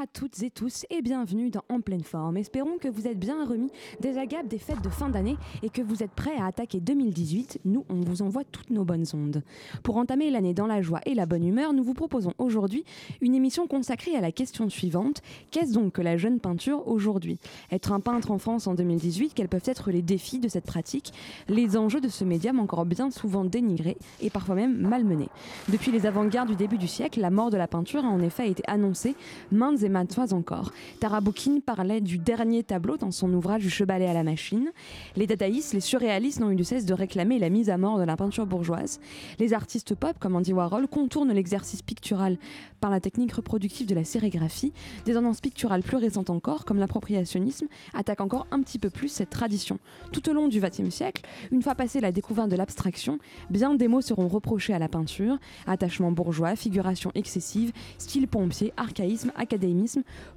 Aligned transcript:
à 0.00 0.06
toutes 0.06 0.42
et 0.42 0.48
tous 0.48 0.86
et 0.88 1.02
bienvenue 1.02 1.50
dans 1.50 1.62
En 1.68 1.82
pleine 1.82 2.04
forme. 2.04 2.38
Espérons 2.38 2.78
que 2.78 2.88
vous 2.88 3.06
êtes 3.06 3.18
bien 3.18 3.44
remis 3.44 3.70
des 4.00 4.16
agapes 4.16 4.48
des 4.48 4.56
fêtes 4.56 4.80
de 4.82 4.88
fin 4.88 5.10
d'année 5.10 5.36
et 5.62 5.68
que 5.68 5.82
vous 5.82 6.02
êtes 6.02 6.12
prêts 6.12 6.38
à 6.38 6.46
attaquer 6.46 6.80
2018. 6.80 7.60
Nous, 7.66 7.84
on 7.90 7.96
vous 7.96 8.22
envoie 8.22 8.44
toutes 8.44 8.70
nos 8.70 8.84
bonnes 8.84 9.04
ondes. 9.12 9.42
Pour 9.82 9.98
entamer 9.98 10.30
l'année 10.30 10.54
dans 10.54 10.66
la 10.66 10.80
joie 10.80 11.00
et 11.04 11.12
la 11.12 11.26
bonne 11.26 11.44
humeur, 11.44 11.74
nous 11.74 11.82
vous 11.82 11.92
proposons 11.92 12.32
aujourd'hui 12.38 12.84
une 13.20 13.34
émission 13.34 13.66
consacrée 13.66 14.16
à 14.16 14.22
la 14.22 14.32
question 14.32 14.70
suivante. 14.70 15.20
Qu'est-ce 15.50 15.74
donc 15.74 15.92
que 15.92 16.02
la 16.02 16.16
jeune 16.16 16.40
peinture 16.40 16.88
aujourd'hui? 16.88 17.38
Être 17.70 17.92
un 17.92 18.00
peintre 18.00 18.30
en 18.30 18.38
France 18.38 18.66
en 18.66 18.72
2018, 18.72 19.34
quels 19.34 19.48
peuvent 19.48 19.60
être 19.66 19.90
les 19.90 20.00
défis 20.00 20.38
de 20.38 20.48
cette 20.48 20.64
pratique? 20.64 21.12
Les 21.48 21.76
enjeux 21.76 22.00
de 22.00 22.08
ce 22.08 22.24
médium 22.24 22.58
encore 22.58 22.86
bien 22.86 23.10
souvent 23.10 23.44
dénigré 23.44 23.98
et 24.22 24.30
parfois 24.30 24.54
même 24.54 24.78
malmené. 24.78 25.28
Depuis 25.68 25.92
les 25.92 26.06
avant-gardes 26.06 26.48
du 26.48 26.56
début 26.56 26.78
du 26.78 26.88
siècle, 26.88 27.20
la 27.20 27.30
mort 27.30 27.50
de 27.50 27.58
la 27.58 27.68
peinture 27.68 28.06
a 28.06 28.08
en 28.08 28.22
effet 28.22 28.48
été 28.48 28.62
annoncée 28.66 29.14
maintes 29.52 29.82
et 29.82 29.89
maintes 29.90 30.14
fois 30.14 30.32
encore. 30.32 30.72
Tara 31.00 31.20
Boukine 31.20 31.60
parlait 31.60 32.00
du 32.00 32.18
dernier 32.18 32.62
tableau 32.62 32.96
dans 32.96 33.10
son 33.10 33.32
ouvrage 33.32 33.62
Du 33.62 33.70
chevalet 33.70 34.06
à 34.06 34.12
la 34.12 34.22
machine. 34.22 34.70
Les 35.16 35.26
dadaïstes, 35.26 35.74
les 35.74 35.80
surréalistes 35.80 36.40
n'ont 36.40 36.50
eu 36.50 36.56
de 36.56 36.62
cesse 36.62 36.86
de 36.86 36.94
réclamer 36.94 37.38
la 37.38 37.50
mise 37.50 37.70
à 37.70 37.78
mort 37.78 37.98
de 37.98 38.04
la 38.04 38.16
peinture 38.16 38.46
bourgeoise. 38.46 39.00
Les 39.38 39.52
artistes 39.52 39.94
pop, 39.94 40.16
comme 40.18 40.36
Andy 40.36 40.52
Warhol, 40.52 40.88
contournent 40.88 41.32
l'exercice 41.32 41.82
pictural 41.82 42.38
par 42.80 42.90
la 42.90 43.00
technique 43.00 43.32
reproductive 43.32 43.86
de 43.86 43.94
la 43.94 44.04
sérigraphie. 44.04 44.72
Des 45.04 45.14
tendances 45.14 45.40
picturales 45.40 45.82
plus 45.82 45.96
récentes 45.96 46.30
encore, 46.30 46.64
comme 46.64 46.78
l'appropriationnisme, 46.78 47.66
attaquent 47.94 48.22
encore 48.22 48.46
un 48.50 48.62
petit 48.62 48.78
peu 48.78 48.90
plus 48.90 49.08
cette 49.08 49.30
tradition. 49.30 49.78
Tout 50.12 50.28
au 50.30 50.32
long 50.32 50.48
du 50.48 50.60
XXe 50.60 50.90
siècle, 50.90 51.22
une 51.52 51.62
fois 51.62 51.74
passée 51.74 52.00
la 52.00 52.12
découverte 52.12 52.48
de 52.48 52.56
l'abstraction, 52.56 53.18
bien 53.50 53.74
des 53.74 53.88
mots 53.88 54.00
seront 54.00 54.28
reprochés 54.28 54.72
à 54.72 54.78
la 54.78 54.88
peinture 54.88 55.38
attachement 55.66 56.12
bourgeois, 56.12 56.56
figuration 56.56 57.10
excessive, 57.14 57.72
style 57.98 58.28
pompier, 58.28 58.72
archaïsme, 58.76 59.32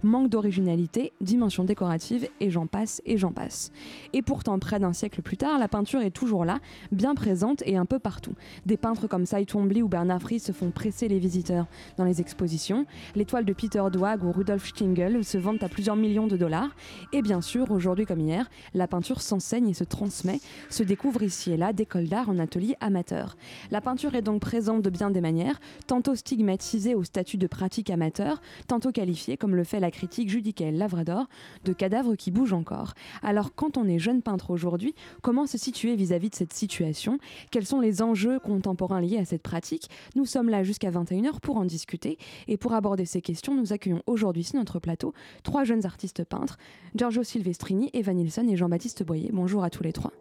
manque 0.04 0.30
d'originalité, 0.30 1.14
dimension 1.22 1.64
décorative, 1.64 2.28
et 2.40 2.50
j'en 2.50 2.68
passe, 2.68 3.02
et 3.06 3.18
j'en 3.18 3.32
passe. 3.32 3.72
Et 4.14 4.22
pourtant, 4.22 4.60
près 4.60 4.80
d'un 4.80 4.94
siècle 4.94 5.22
plus 5.22 5.38
tard, 5.38 5.60
la 5.60 5.68
peinture 5.68 6.02
est 6.02 6.12
toujours 6.12 6.46
là, 6.46 6.60
bien 6.92 7.16
présente 7.16 7.64
et 7.66 7.78
un 7.78 7.86
peu 7.86 8.00
partout. 8.00 8.34
Des 8.66 8.78
peintres 8.78 9.08
comme 9.08 9.26
Cy 9.26 9.46
Twombly 9.46 9.82
ou 9.82 9.88
Bernard 9.88 10.22
Fries 10.22 10.40
se 10.40 10.52
font 10.52 10.72
presser 10.72 11.08
les 11.08 11.20
visiteurs 11.20 11.68
dans 11.98 12.06
les 12.06 12.22
expositions. 12.22 12.86
Les 13.16 13.26
toiles 13.26 13.46
de 13.46 13.54
Peter 13.54 13.84
Doig 13.92 14.24
ou 14.24 14.32
Rudolf 14.32 14.68
Stingel 14.68 15.24
se 15.24 15.38
vendent 15.38 15.64
à 15.64 15.70
plusieurs 15.70 15.96
millions 15.96 16.28
de 16.28 16.38
dollars. 16.38 16.76
Et 17.12 17.22
bien 17.22 17.42
sûr, 17.42 17.72
aujourd'hui 17.72 18.06
comme 18.06 18.20
hier, 18.20 18.50
la 18.74 18.88
peinture 18.88 19.22
s'enseigne 19.22 19.70
et 19.70 19.74
se 19.74 19.84
transmet, 19.84 20.40
se 20.70 20.84
découvre 20.84 21.24
ici 21.24 21.52
et 21.52 21.58
là 21.58 21.74
d'écoles 21.74 22.08
d'art 22.08 22.30
en 22.30 22.40
ateliers 22.40 22.76
amateurs. 22.80 23.38
La 23.72 23.82
peinture 23.82 24.16
est 24.16 24.22
donc 24.22 24.42
présente 24.42 24.82
de 24.82 24.90
bien 24.90 25.10
des 25.10 25.22
manières, 25.22 25.60
tantôt 25.88 26.16
stigmatisée 26.16 26.96
au 26.96 27.04
statut 27.04 27.38
de 27.38 27.48
pratique 27.48 27.90
amateur, 27.90 28.42
tantôt 28.68 28.92
qualifiée, 28.92 29.33
comme 29.38 29.56
le 29.56 29.64
fait 29.64 29.80
la 29.80 29.92
critique 29.92 30.30
Judicaël 30.30 30.78
Lavrador, 30.78 31.28
de 31.66 31.74
cadavre 31.74 32.16
qui 32.16 32.32
bouge 32.32 32.54
encore. 32.54 32.94
Alors 33.22 33.56
quand 33.56 33.78
on 33.78 33.88
est 33.88 34.00
jeune 34.00 34.22
peintre 34.22 34.52
aujourd'hui, 34.52 34.96
comment 35.22 35.46
se 35.46 35.58
situer 35.58 35.96
vis-à-vis 35.96 36.30
de 36.30 36.36
cette 36.36 36.54
situation? 36.54 37.18
Quels 37.52 37.66
sont 37.66 37.80
les 37.80 38.02
enjeux 38.02 38.40
contemporains 38.40 39.02
liés 39.02 39.18
à 39.18 39.26
cette 39.26 39.44
pratique? 39.44 39.90
Nous 40.16 40.26
sommes 40.26 40.50
là 40.50 40.64
jusqu'à 40.64 40.92
21h 40.92 41.40
pour 41.40 41.58
en 41.58 41.66
discuter 41.66 42.18
et 42.48 42.58
pour 42.58 42.74
aborder 42.74 43.06
ces 43.06 43.22
questions, 43.22 43.56
nous 43.56 43.74
accueillons 43.74 44.02
aujourd'hui 44.08 44.44
sur 44.44 44.58
notre 44.58 44.80
plateau 44.80 45.14
trois 45.44 45.64
jeunes 45.64 45.86
artistes 45.86 46.24
peintres, 46.24 46.58
Giorgio 46.96 47.24
Silvestrini, 47.24 47.90
Eva 47.94 48.14
Nilsson 48.14 48.48
et 48.48 48.56
Jean-Baptiste 48.56 49.04
Boyer. 49.04 49.30
Bonjour 49.32 49.64
à 49.64 49.70
tous 49.70 49.84
les 49.84 49.94
trois. 49.94 50.12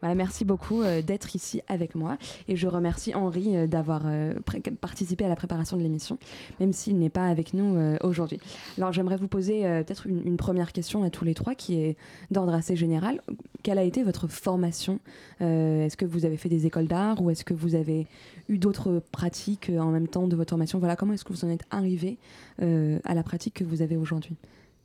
Voilà, 0.00 0.14
merci 0.14 0.44
beaucoup 0.44 0.82
euh, 0.82 1.02
d'être 1.02 1.34
ici 1.34 1.60
avec 1.66 1.94
moi 1.94 2.18
et 2.46 2.56
je 2.56 2.68
remercie 2.68 3.14
Henri 3.14 3.56
euh, 3.56 3.66
d'avoir 3.66 4.02
euh, 4.06 4.34
participé 4.80 5.24
à 5.24 5.28
la 5.28 5.34
préparation 5.34 5.76
de 5.76 5.82
l'émission, 5.82 6.18
même 6.60 6.72
s'il 6.72 6.98
n'est 6.98 7.10
pas 7.10 7.26
avec 7.26 7.52
nous 7.52 7.76
aujourd'hui. 8.02 8.38
Alors 8.76 8.92
j'aimerais 8.92 9.16
vous 9.16 9.28
poser 9.28 9.62
peut-être 9.62 10.06
une, 10.06 10.26
une 10.26 10.36
première 10.36 10.72
question 10.72 11.02
à 11.02 11.10
tous 11.10 11.24
les 11.24 11.34
trois 11.34 11.54
qui 11.54 11.80
est 11.80 11.96
d'ordre 12.30 12.54
assez 12.54 12.76
général. 12.76 13.20
Quelle 13.62 13.78
a 13.78 13.82
été 13.82 14.02
votre 14.02 14.28
formation 14.28 15.00
Est-ce 15.40 15.96
que 15.96 16.04
vous 16.04 16.24
avez 16.24 16.36
fait 16.36 16.48
des 16.48 16.66
écoles 16.66 16.86
d'art 16.86 17.22
ou 17.22 17.30
est-ce 17.30 17.44
que 17.44 17.54
vous 17.54 17.74
avez 17.74 18.06
eu 18.48 18.58
d'autres 18.58 19.02
pratiques 19.12 19.70
en 19.78 19.90
même 19.90 20.08
temps 20.08 20.28
de 20.28 20.36
votre 20.36 20.50
formation? 20.50 20.78
Voilà, 20.78 20.96
comment 20.96 21.12
est-ce 21.12 21.24
que 21.24 21.32
vous 21.32 21.44
en 21.44 21.50
êtes 21.50 21.64
arrivé 21.70 22.18
à 22.60 23.14
la 23.14 23.22
pratique 23.22 23.54
que 23.54 23.64
vous 23.64 23.82
avez 23.82 23.96
aujourd'hui? 23.96 24.36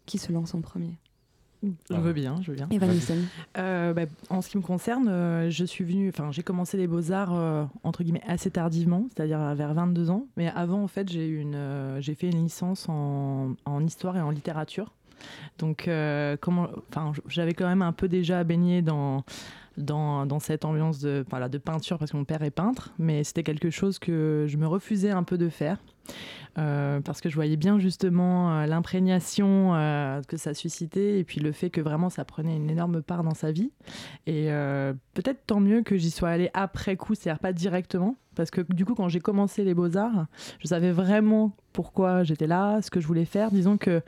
Qui 0.06 0.18
se 0.18 0.31
lance 0.31 0.53
en 0.53 0.62
premier? 0.62 0.97
Je 1.90 1.96
veux 1.96 2.13
bien, 2.13 2.35
je 2.41 2.51
veux 2.51 2.57
bien. 2.57 2.68
Nilsson. 2.69 3.18
Euh, 3.57 3.94
bah, 3.94 4.03
en 4.29 4.41
ce 4.41 4.50
qui 4.50 4.57
me 4.57 4.63
concerne, 4.63 5.07
euh, 5.07 5.50
je 5.50 5.66
suis 5.66 5.84
venue, 5.84 6.09
enfin, 6.09 6.31
j'ai 6.31 6.44
commencé 6.44 6.78
les 6.78 6.88
beaux-arts 6.88 7.34
euh, 7.34 7.63
entre 7.84 8.03
guillemets 8.03 8.24
assez 8.28 8.51
tardivement, 8.51 9.07
c'est-à-dire 9.13 9.40
vers 9.56 9.74
22 9.74 10.09
ans. 10.09 10.28
Mais 10.38 10.50
avant, 10.50 10.84
en 10.84 10.88
fait, 10.88 11.09
j'ai 11.09 11.28
une, 11.28 11.57
j'ai 12.00 12.16
fait 12.16 12.29
une 12.29 12.44
licence 12.44 12.88
en, 12.90 13.56
en 13.66 13.85
histoire 13.85 14.18
et 14.18 14.22
en 14.22 14.29
littérature. 14.29 14.91
Donc, 15.57 15.90
comment, 16.41 16.68
enfin, 16.90 17.13
j'avais 17.28 17.53
quand 17.53 17.68
même 17.68 17.81
un 17.81 17.94
peu 17.94 18.07
déjà 18.07 18.44
baigné 18.44 18.81
dans 18.81 19.24
dans, 19.78 20.25
dans 20.25 20.40
cette 20.40 20.66
ambiance 20.66 21.00
de, 21.00 21.25
voilà, 21.30 21.50
de 21.50 21.57
peinture 21.57 21.97
parce 21.97 22.12
que 22.12 22.18
mon 22.18 22.25
père 22.25 22.44
est 22.44 22.51
peintre, 22.51 22.91
mais 23.00 23.24
c'était 23.24 23.44
quelque 23.44 23.69
chose 23.69 24.00
que 24.00 24.45
je 24.47 24.57
me 24.57 24.68
refusais 24.68 25.12
un 25.12 25.24
peu 25.24 25.38
de 25.38 25.50
faire. 25.50 25.78
Euh, 26.57 27.01
parce 27.01 27.19
que 27.19 27.29
je 27.29 27.35
voyais 27.35 27.57
bien 27.57 27.79
justement 27.79 28.53
euh, 28.53 28.65
l'imprégnation 28.67 29.73
euh, 29.73 30.21
que 30.27 30.37
ça 30.37 30.53
suscitait 30.53 31.17
et 31.19 31.23
puis 31.23 31.39
le 31.39 31.51
fait 31.51 31.71
que 31.71 31.81
vraiment 31.81 32.11
ça 32.11 32.25
prenait 32.25 32.55
une 32.55 32.69
énorme 32.69 33.01
part 33.01 33.23
dans 33.23 33.33
sa 33.33 33.51
vie. 33.51 33.71
Et 34.27 34.49
peut-être 35.13 35.45
tant 35.45 35.59
mieux 35.59 35.81
que 35.81 35.97
j'y 35.97 36.11
sois 36.11 36.29
allée 36.29 36.49
après 36.53 36.95
coup, 36.95 37.15
c'est-à-dire 37.15 37.39
pas 37.39 37.53
directement, 37.53 38.15
parce 38.35 38.51
que 38.51 38.61
du 38.73 38.85
coup 38.85 38.95
quand 38.95 39.09
j'ai 39.09 39.19
commencé 39.19 39.63
les 39.63 39.73
beaux-arts, 39.73 40.27
je 40.59 40.67
savais 40.67 40.91
vraiment 40.91 41.55
pourquoi 41.73 42.23
j'étais 42.23 42.47
là, 42.47 42.81
ce 42.81 42.89
que 42.89 43.01
je 43.01 43.07
voulais 43.07 43.25
faire. 43.25 43.51
Disons 43.51 43.77
que 43.77 44.01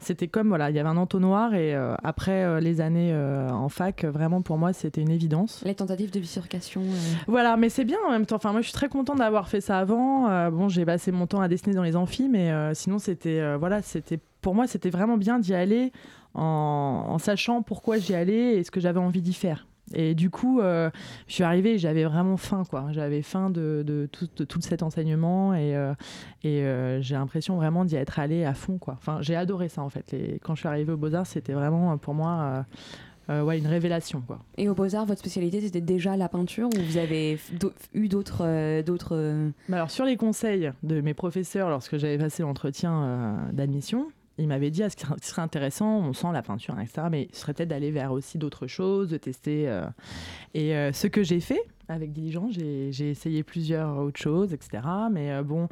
c'était 0.00 0.28
comme, 0.28 0.48
voilà, 0.48 0.68
il 0.68 0.76
y 0.76 0.78
avait 0.78 0.88
un 0.88 0.96
entonnoir 0.96 1.54
et 1.54 1.74
euh, 1.74 1.94
après 2.02 2.44
euh, 2.44 2.60
les 2.60 2.80
années 2.80 3.12
euh, 3.12 3.48
en 3.48 3.68
fac, 3.68 4.04
vraiment 4.04 4.42
pour 4.42 4.58
moi 4.58 4.72
c'était 4.72 5.00
une 5.00 5.10
évidence. 5.10 5.62
Les 5.64 5.74
tentatives 5.74 6.10
de 6.10 6.20
bifurcation. 6.20 6.82
Voilà, 7.28 7.56
mais 7.56 7.68
c'est 7.68 7.84
bien 7.84 7.98
en 8.06 8.10
même 8.10 8.26
temps. 8.26 8.36
Enfin, 8.36 8.52
moi, 8.52 8.60
je 8.60 8.66
suis 8.66 8.74
très 8.74 8.88
contente 8.88 9.18
d'avoir 9.18 9.48
fait 9.48 9.60
ça 9.60 9.78
avant. 9.78 10.50
Bon, 10.50 10.68
j'ai 10.68 10.84
passé 10.84 11.12
mon 11.12 11.26
temps 11.26 11.40
à 11.40 11.48
dessiner 11.48 11.74
dans 11.74 11.82
les 11.82 11.91
amphis, 11.96 12.28
mais 12.28 12.50
euh, 12.50 12.74
sinon, 12.74 12.98
c'était, 12.98 13.40
euh, 13.40 13.56
voilà, 13.56 13.82
c'était, 13.82 14.18
pour 14.40 14.54
moi, 14.54 14.66
c'était 14.66 14.90
vraiment 14.90 15.16
bien 15.16 15.38
d'y 15.38 15.54
aller 15.54 15.92
en, 16.34 17.18
sachant 17.18 17.62
pourquoi 17.62 17.98
j'y 17.98 18.14
allais 18.14 18.56
et 18.56 18.64
ce 18.64 18.70
que 18.70 18.80
j'avais 18.80 19.00
envie 19.00 19.22
d'y 19.22 19.34
faire. 19.34 19.66
Et 19.94 20.14
du 20.14 20.30
coup, 20.30 20.60
euh, 20.60 20.90
je 21.26 21.34
suis 21.34 21.44
arrivée 21.44 21.76
j'avais 21.76 22.04
vraiment 22.04 22.38
faim, 22.38 22.62
quoi. 22.68 22.86
J'avais 22.92 23.20
faim 23.20 23.50
de, 23.50 24.08
tout, 24.10 24.28
de 24.36 24.44
tout 24.44 24.60
cet 24.62 24.82
enseignement 24.82 25.54
et, 25.54 25.76
j'ai 26.42 27.14
l'impression 27.14 27.56
vraiment 27.56 27.84
d'y 27.84 27.96
être 27.96 28.18
allée 28.18 28.44
à 28.44 28.54
fond, 28.54 28.78
quoi. 28.78 28.94
Enfin, 28.94 29.18
j'ai 29.20 29.36
adoré 29.36 29.68
ça, 29.68 29.82
en 29.82 29.90
fait. 29.90 30.12
Les- 30.12 30.38
quand 30.42 30.54
je 30.54 30.60
suis 30.60 30.68
arrivée 30.68 30.92
aux 30.92 30.96
Beaux-Arts, 30.96 31.26
c'était 31.26 31.52
vraiment, 31.52 31.98
pour 31.98 32.14
moi, 32.14 32.64
euh, 33.30 33.42
ouais, 33.42 33.58
une 33.58 33.66
révélation, 33.66 34.20
quoi. 34.26 34.38
Et 34.58 34.68
au 34.68 34.74
Beaux-Arts, 34.74 35.06
votre 35.06 35.20
spécialité, 35.20 35.60
c'était 35.60 35.80
déjà 35.80 36.16
la 36.16 36.28
peinture 36.28 36.68
ou 36.68 36.80
vous 36.80 36.96
avez 36.96 37.38
eu 37.94 38.08
d'autres. 38.08 38.42
euh, 38.44 38.82
d'autres 38.82 39.16
euh, 39.16 39.50
alors 39.72 39.90
sur 39.90 40.04
les 40.04 40.16
conseils 40.16 40.70
de 40.82 41.00
mes 41.00 41.14
professeurs 41.14 41.70
lorsque 41.70 41.96
j'avais 41.98 42.18
passé 42.18 42.42
l'entretien 42.42 43.48
d'admission, 43.52 44.08
ils 44.38 44.48
m'avaient 44.48 44.70
dit 44.70 44.82
ah, 44.82 44.90
ce 44.90 44.96
qui 44.96 45.04
serait- 45.20 45.42
intéressant, 45.42 45.98
on 46.00 46.12
sent 46.14 46.28
la 46.32 46.42
peinture, 46.42 46.78
etc. 46.80 47.06
Mais 47.10 47.28
ce 47.32 47.40
serait 47.40 47.54
peut-être 47.54 47.68
d'aller 47.68 47.90
vers 47.90 48.12
aussi 48.12 48.38
d'autres 48.38 48.66
choses, 48.66 49.10
de 49.10 49.18
tester. 49.18 49.66
Et 50.54 50.70
ce 50.92 51.06
que 51.06 51.22
j'ai 51.22 51.40
fait 51.40 51.60
avec 51.88 52.12
diligence, 52.12 52.52
j'ai 52.54 53.10
essayé 53.10 53.42
plusieurs 53.42 53.98
autres 53.98 54.18
choses, 54.20 54.52
etc. 54.54 54.82
Mais 55.10 55.42
bon, 55.42 55.68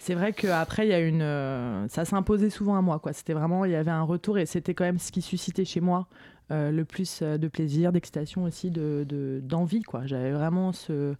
c'est 0.00 0.14
vrai 0.14 0.32
qu'après, 0.32 0.86
il 0.86 0.90
y 0.90 0.94
a 0.94 0.98
une, 1.00 1.88
ça 1.88 2.04
s'imposait 2.04 2.50
souvent 2.50 2.76
à 2.76 2.82
moi. 2.82 2.98
quoi. 2.98 3.12
C'était 3.12 3.32
vraiment, 3.34 3.64
il 3.64 3.70
y 3.70 3.76
avait 3.76 3.90
un 3.92 4.02
retour 4.02 4.38
et 4.38 4.46
c'était 4.46 4.74
quand 4.74 4.84
même 4.84 4.98
ce 4.98 5.12
qui 5.12 5.22
suscitait 5.22 5.64
chez 5.64 5.80
moi 5.80 6.08
euh, 6.50 6.70
le 6.70 6.84
plus 6.84 7.20
euh, 7.22 7.38
de 7.38 7.48
plaisir, 7.48 7.92
d'excitation 7.92 8.44
aussi, 8.44 8.70
de 8.70 9.04
de- 9.08 9.40
d'envie. 9.42 9.82
quoi. 9.82 10.06
J'avais 10.06 10.32
vraiment 10.32 10.72
ce, 10.72 11.14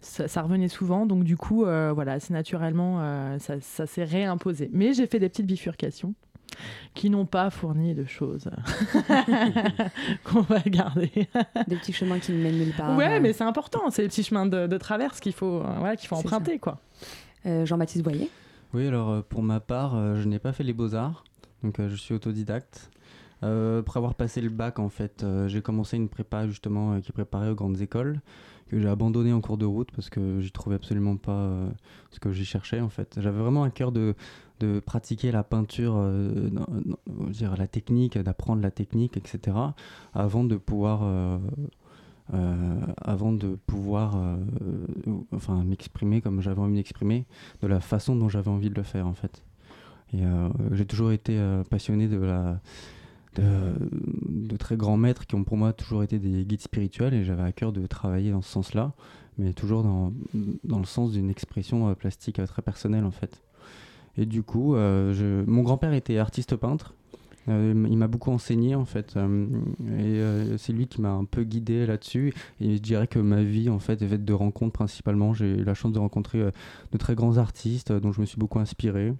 ça, 0.00 0.28
ça 0.28 0.42
revenait 0.42 0.68
souvent, 0.68 1.06
donc 1.06 1.24
du 1.24 1.36
coup, 1.36 1.64
euh, 1.64 1.92
voilà, 1.94 2.18
c'est 2.20 2.32
naturellement, 2.32 2.98
euh, 3.00 3.38
ça, 3.38 3.60
ça 3.60 3.86
s'est 3.86 4.04
réimposé. 4.04 4.70
Mais 4.72 4.92
j'ai 4.94 5.06
fait 5.06 5.18
des 5.18 5.28
petites 5.28 5.46
bifurcations. 5.46 6.14
qui 6.94 7.10
n'ont 7.10 7.26
pas 7.26 7.48
fourni 7.50 7.94
de 7.94 8.04
choses 8.04 8.50
qu'on 10.24 10.40
va 10.42 10.60
garder. 10.60 11.10
Des 11.68 11.76
petits 11.76 11.92
chemins 11.92 12.18
qui 12.18 12.32
ne 12.32 12.42
mènent 12.42 12.58
nulle 12.58 12.74
part. 12.74 12.96
Ouais, 12.96 13.16
euh. 13.16 13.20
mais 13.20 13.32
c'est 13.32 13.44
important. 13.44 13.88
C'est 13.90 14.02
les 14.02 14.08
petits 14.08 14.24
chemins 14.24 14.46
de, 14.46 14.66
de 14.66 14.78
traverse 14.78 15.20
qu'il 15.20 15.32
faut, 15.32 15.60
euh, 15.60 15.74
voilà, 15.78 15.96
qu'il 15.96 16.08
faut 16.08 16.16
emprunter, 16.16 16.58
quoi. 16.58 16.78
Euh, 17.46 17.64
Jean-Baptiste 17.64 18.02
Boyer 18.04 18.28
Oui, 18.74 18.86
alors 18.86 19.22
pour 19.24 19.42
ma 19.42 19.60
part, 19.60 20.16
je 20.16 20.26
n'ai 20.28 20.38
pas 20.38 20.52
fait 20.52 20.64
les 20.64 20.72
beaux-arts, 20.72 21.24
donc 21.62 21.80
je 21.80 21.94
suis 21.94 22.14
autodidacte. 22.14 22.90
Euh, 23.42 23.80
après 23.80 23.98
avoir 23.98 24.14
passé 24.14 24.40
le 24.40 24.50
bac, 24.50 24.78
en 24.78 24.88
fait, 24.88 25.22
euh, 25.22 25.48
j'ai 25.48 25.62
commencé 25.62 25.96
une 25.96 26.08
prépa 26.08 26.46
justement 26.46 26.92
euh, 26.92 27.00
qui 27.00 27.12
préparait 27.12 27.50
aux 27.50 27.54
grandes 27.54 27.80
écoles, 27.80 28.20
que 28.68 28.78
j'ai 28.78 28.88
abandonné 28.88 29.32
en 29.32 29.40
cours 29.40 29.56
de 29.56 29.64
route 29.64 29.90
parce 29.92 30.10
que 30.10 30.40
j'y 30.40 30.52
trouvais 30.52 30.76
absolument 30.76 31.16
pas 31.16 31.50
ce 32.10 32.20
que 32.20 32.30
j'y 32.30 32.44
cherchais 32.44 32.80
en 32.80 32.88
fait. 32.88 33.18
J'avais 33.20 33.40
vraiment 33.40 33.64
un 33.64 33.70
cœur 33.70 33.90
de, 33.90 34.14
de 34.60 34.78
pratiquer 34.78 35.32
la 35.32 35.42
peinture, 35.42 36.08
dire, 37.30 37.56
la 37.56 37.66
technique, 37.66 38.16
d'apprendre 38.16 38.62
la 38.62 38.70
technique, 38.70 39.16
etc. 39.16 39.56
avant 40.14 40.44
de 40.44 40.56
pouvoir. 40.56 41.02
avant 43.02 43.32
de 43.32 43.58
pouvoir 43.66 44.16
enfin 45.32 45.64
m'exprimer 45.64 46.20
comme 46.20 46.40
j'avais 46.40 46.60
envie 46.60 46.70
de 46.70 46.76
m'exprimer 46.76 47.26
de 47.62 47.66
la 47.66 47.80
façon 47.80 48.14
dont 48.14 48.28
j'avais 48.28 48.50
envie 48.50 48.70
de 48.70 48.76
le 48.76 48.84
faire 48.84 49.08
en 49.08 49.14
fait. 49.14 49.42
Et 50.12 50.22
j'ai 50.70 50.86
toujours 50.86 51.10
été 51.10 51.42
passionné 51.70 52.06
de 52.06 52.18
la 52.18 52.60
de, 53.36 54.56
très 54.56 54.76
grands 54.76 54.96
maîtres 54.96 55.26
qui 55.26 55.34
ont 55.34 55.44
pour 55.44 55.56
moi 55.56 55.72
toujours 55.72 56.02
été 56.02 56.18
des 56.18 56.44
guides 56.44 56.60
spirituels 56.60 57.14
et 57.14 57.24
j'avais 57.24 57.42
à 57.42 57.52
cœur 57.52 57.72
de 57.72 57.86
travailler 57.86 58.30
dans 58.30 58.42
ce 58.42 58.50
sens-là, 58.50 58.92
mais 59.38 59.52
toujours 59.52 59.82
dans, 59.82 60.12
dans 60.64 60.78
le 60.78 60.84
sens 60.84 61.12
d'une 61.12 61.30
expression 61.30 61.88
euh, 61.88 61.94
plastique 61.94 62.38
euh, 62.38 62.46
très 62.46 62.62
personnelle 62.62 63.04
en 63.04 63.10
fait. 63.10 63.42
Et 64.16 64.26
du 64.26 64.42
coup, 64.42 64.74
euh, 64.74 65.44
mon 65.46 65.62
grand-père 65.62 65.92
était 65.92 66.18
artiste 66.18 66.56
peintre. 66.56 66.94
Il 67.48 67.96
m'a 67.96 68.06
beaucoup 68.06 68.30
enseigné 68.30 68.76
en 68.76 68.84
fait, 68.84 69.16
et 69.98 70.20
c'est 70.56 70.72
lui 70.72 70.86
qui 70.86 71.00
m'a 71.00 71.10
un 71.10 71.24
peu 71.24 71.42
guidé 71.42 71.84
là-dessus. 71.84 72.32
Et 72.60 72.76
je 72.76 72.80
dirais 72.80 73.08
que 73.08 73.18
ma 73.18 73.42
vie 73.42 73.68
en 73.70 73.80
fait 73.80 74.00
est 74.02 74.06
faite 74.06 74.24
de 74.24 74.32
rencontres 74.32 74.74
principalement. 74.74 75.32
J'ai 75.32 75.56
eu 75.56 75.64
la 75.64 75.74
chance 75.74 75.90
de 75.90 75.98
rencontrer 75.98 76.38
de 76.92 76.98
très 76.98 77.16
grands 77.16 77.38
artistes 77.38 77.90
dont 77.90 78.12
je 78.12 78.20
me 78.20 78.26
suis 78.26 78.38
beaucoup 78.38 78.60
inspiré, 78.60 79.14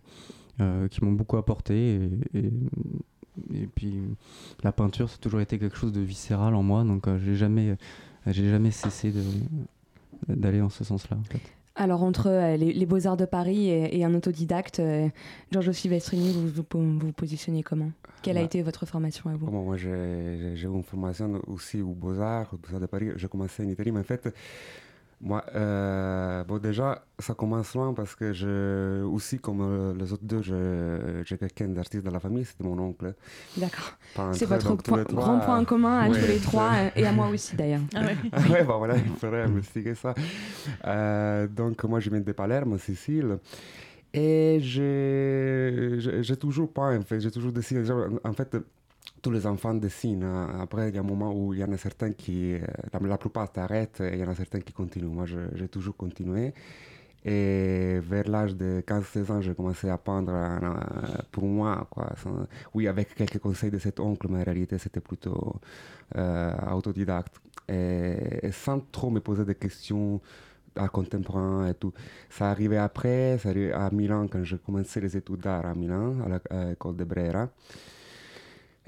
qui 0.58 1.04
m'ont 1.04 1.12
beaucoup 1.12 1.38
apporté. 1.38 1.98
Et 3.54 3.66
puis 3.66 3.94
la 4.62 4.72
peinture, 4.72 5.06
a 5.06 5.18
toujours 5.20 5.40
été 5.40 5.58
quelque 5.58 5.76
chose 5.76 5.92
de 5.92 6.00
viscéral 6.00 6.54
en 6.54 6.62
moi, 6.62 6.84
donc 6.84 7.08
euh, 7.08 7.18
j'ai 7.24 7.34
jamais, 7.34 7.76
j'ai 8.26 8.48
jamais 8.48 8.70
cessé 8.70 9.12
d'aller 10.28 10.58
dans 10.58 10.70
ce 10.70 10.84
sens-là. 10.84 11.16
En 11.18 11.24
fait. 11.24 11.40
Alors, 11.76 12.02
entre 12.02 12.28
euh, 12.28 12.56
les, 12.56 12.72
les 12.72 12.86
Beaux-Arts 12.86 13.16
de 13.16 13.24
Paris 13.24 13.68
et, 13.68 13.98
et 13.98 14.04
un 14.04 14.14
autodidacte, 14.14 14.80
euh, 14.80 15.08
Giorgio 15.50 15.72
Silvestrini, 15.72 16.30
vous 16.32 16.48
vous, 16.48 16.64
vous 16.72 16.98
vous 16.98 17.12
positionnez 17.12 17.62
comment? 17.62 17.90
Quelle 18.22 18.36
a 18.36 18.40
Bah, 18.40 18.46
été 18.46 18.60
votre 18.60 18.84
formation 18.84 19.30
à 19.30 19.34
vous? 19.34 19.46
Comment 19.46 19.64
moi 19.64 19.76
j'ai 19.78 19.88
eu 19.88 20.66
une 20.66 20.82
formation 20.82 21.40
aussi 21.46 21.80
au 21.80 21.94
Beaux-Arts, 21.94 22.52
au 22.52 22.58
Beaux-Arts 22.58 22.80
de 22.80 22.86
Paris. 22.86 23.08
J'ai 23.16 23.28
commencé 23.28 23.64
en 23.64 23.68
Italie, 23.68 23.92
mais 23.92 24.00
en 24.00 24.04
fait, 24.04 24.28
moi, 25.22 25.44
euh, 25.54 26.42
bon, 26.44 26.56
déjà, 26.58 27.04
ça 27.18 27.34
commence 27.34 27.74
loin 27.74 27.92
parce 27.92 28.14
que 28.14 28.32
je, 28.32 29.02
aussi, 29.04 29.38
comme 29.38 29.60
euh, 29.60 29.92
les 29.94 30.12
autres 30.14 30.24
deux, 30.24 30.40
je- 30.40 31.22
j'ai 31.26 31.36
quelqu'un 31.36 31.68
d'artiste 31.68 32.04
dans 32.04 32.10
la 32.10 32.20
famille, 32.20 32.44
c'était 32.46 32.64
mon 32.64 32.78
oncle. 32.78 33.12
D'accord. 33.56 33.92
C'est 34.32 34.46
votre 34.46 34.76
point- 34.76 35.02
grand 35.04 35.38
point 35.40 35.64
commun 35.64 35.98
à 36.00 36.08
tous 36.08 36.14
les 36.26 36.38
trois 36.38 36.70
et 36.96 37.06
à 37.06 37.12
moi 37.12 37.28
aussi 37.28 37.54
d'ailleurs. 37.54 37.82
Ah 37.94 38.00
ouais. 38.00 38.16
Ah 38.32 38.40
ouais, 38.50 38.64
bah 38.64 38.76
voilà, 38.78 38.96
il 38.96 39.04
faudrait 39.18 39.42
investiguer 39.42 39.94
ça. 39.94 40.14
Euh, 40.86 41.46
donc, 41.46 41.84
moi, 41.84 42.00
je 42.00 42.08
viens 42.10 42.20
de 42.20 42.32
Palerme, 42.32 42.72
en 42.72 42.78
Sicile. 42.78 43.38
Et 44.12 44.58
j'ai 44.60 46.36
toujours 46.36 46.72
pas, 46.72 46.96
en 46.96 47.02
fait, 47.02 47.20
j'ai 47.20 47.30
toujours 47.30 47.52
dessiné. 47.52 47.82
En 48.24 48.32
fait, 48.32 48.56
tous 49.22 49.30
les 49.30 49.46
enfants 49.46 49.74
dessinent. 49.74 50.24
hein. 50.24 50.48
Après, 50.60 50.88
il 50.88 50.94
y 50.94 50.98
a 50.98 51.00
un 51.00 51.04
moment 51.04 51.32
où 51.32 51.52
il 51.54 51.60
y 51.60 51.64
en 51.64 51.72
a 51.72 51.76
certains 51.76 52.12
qui. 52.12 52.54
euh, 52.54 52.60
La, 53.00 53.18
plupart 53.18 53.50
t'arrêtent 53.52 54.00
et 54.00 54.14
il 54.14 54.18
y 54.20 54.24
en 54.24 54.28
a 54.28 54.34
certains 54.34 54.60
qui 54.60 54.72
continuent. 54.72 55.06
Moi, 55.08 55.26
j'ai 55.54 55.68
toujours 55.68 55.96
continué. 55.96 56.54
Et 57.24 57.98
vers 58.02 58.28
l'âge 58.28 58.56
de 58.56 58.82
15-16 58.86 59.30
ans, 59.30 59.40
j'ai 59.42 59.54
commencé 59.54 59.88
à 59.90 59.98
peindre 59.98 60.32
euh, 60.34 61.22
pour 61.32 61.44
moi. 61.44 61.86
Quoi. 61.90 62.08
Oui, 62.74 62.88
avec 62.88 63.14
quelques 63.14 63.38
conseils 63.38 63.70
de 63.70 63.78
cet 63.78 64.00
oncle, 64.00 64.26
mais 64.30 64.40
en 64.40 64.44
réalité, 64.44 64.78
c'était 64.78 65.00
plutôt 65.00 65.56
euh, 66.16 66.52
autodidacte. 66.72 67.40
Et, 67.68 68.50
sans 68.52 68.80
trop 68.80 69.10
me 69.10 69.20
poser 69.20 69.44
des 69.44 69.54
questions 69.54 70.20
à 70.76 70.88
contemporain 70.88 71.68
et 71.68 71.74
tout. 71.74 71.92
Ça 72.30 72.50
arrivait 72.50 72.78
après, 72.78 73.38
ça 73.38 73.50
arrivait 73.50 73.72
à 73.72 73.90
Milan, 73.90 74.28
quand 74.28 74.42
j'ai 74.44 74.58
commencé 74.58 75.00
les 75.00 75.16
études 75.16 75.38
d'art 75.40 75.66
à 75.66 75.74
Milan, 75.74 76.16
à 76.24 76.28
la- 76.28 76.40
à 76.58 76.64
l'école 76.70 76.96
de 76.96 77.04
Brera. 77.04 77.48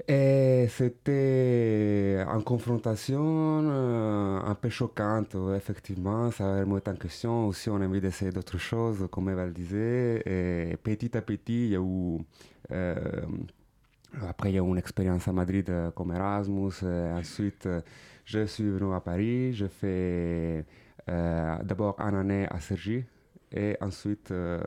Et 0.07 0.67
c'était 0.69 2.23
en 2.27 2.41
confrontation 2.41 3.21
euh, 3.71 4.39
un 4.43 4.55
peu 4.55 4.69
choquante, 4.69 5.35
effectivement. 5.55 6.31
Ça 6.31 6.59
remet 6.61 6.87
en 6.89 6.95
question. 6.95 7.47
Aussi, 7.47 7.69
on 7.69 7.79
a 7.81 7.85
envie 7.87 8.01
d'essayer 8.01 8.31
d'autres 8.31 8.57
choses, 8.57 9.07
comme 9.11 9.29
Eva 9.29 9.47
disait. 9.49 10.21
Et 10.25 10.77
petit 10.77 11.15
à 11.17 11.21
petit, 11.21 11.67
il 11.67 11.71
y 11.71 11.75
a 11.75 11.79
eu. 11.79 12.19
euh, 12.71 12.95
après, 14.21 14.51
il 14.51 14.55
y 14.55 14.59
a 14.59 14.61
eu 14.63 14.67
une 14.67 14.77
expérience 14.77 15.27
à 15.27 15.33
Madrid 15.33 15.69
euh, 15.69 15.91
comme 15.91 16.11
Erasmus. 16.11 16.73
Ensuite, 16.83 17.67
je 18.25 18.45
suis 18.45 18.69
venu 18.69 18.93
à 18.93 18.99
Paris. 18.99 19.55
Fait 19.69 20.65
euh, 21.09 21.57
d'abord 21.63 21.99
une 21.99 22.15
année 22.15 22.47
à 22.49 22.59
Cergy. 22.59 23.05
Et 23.55 23.77
ensuite, 23.81 24.31
euh, 24.31 24.59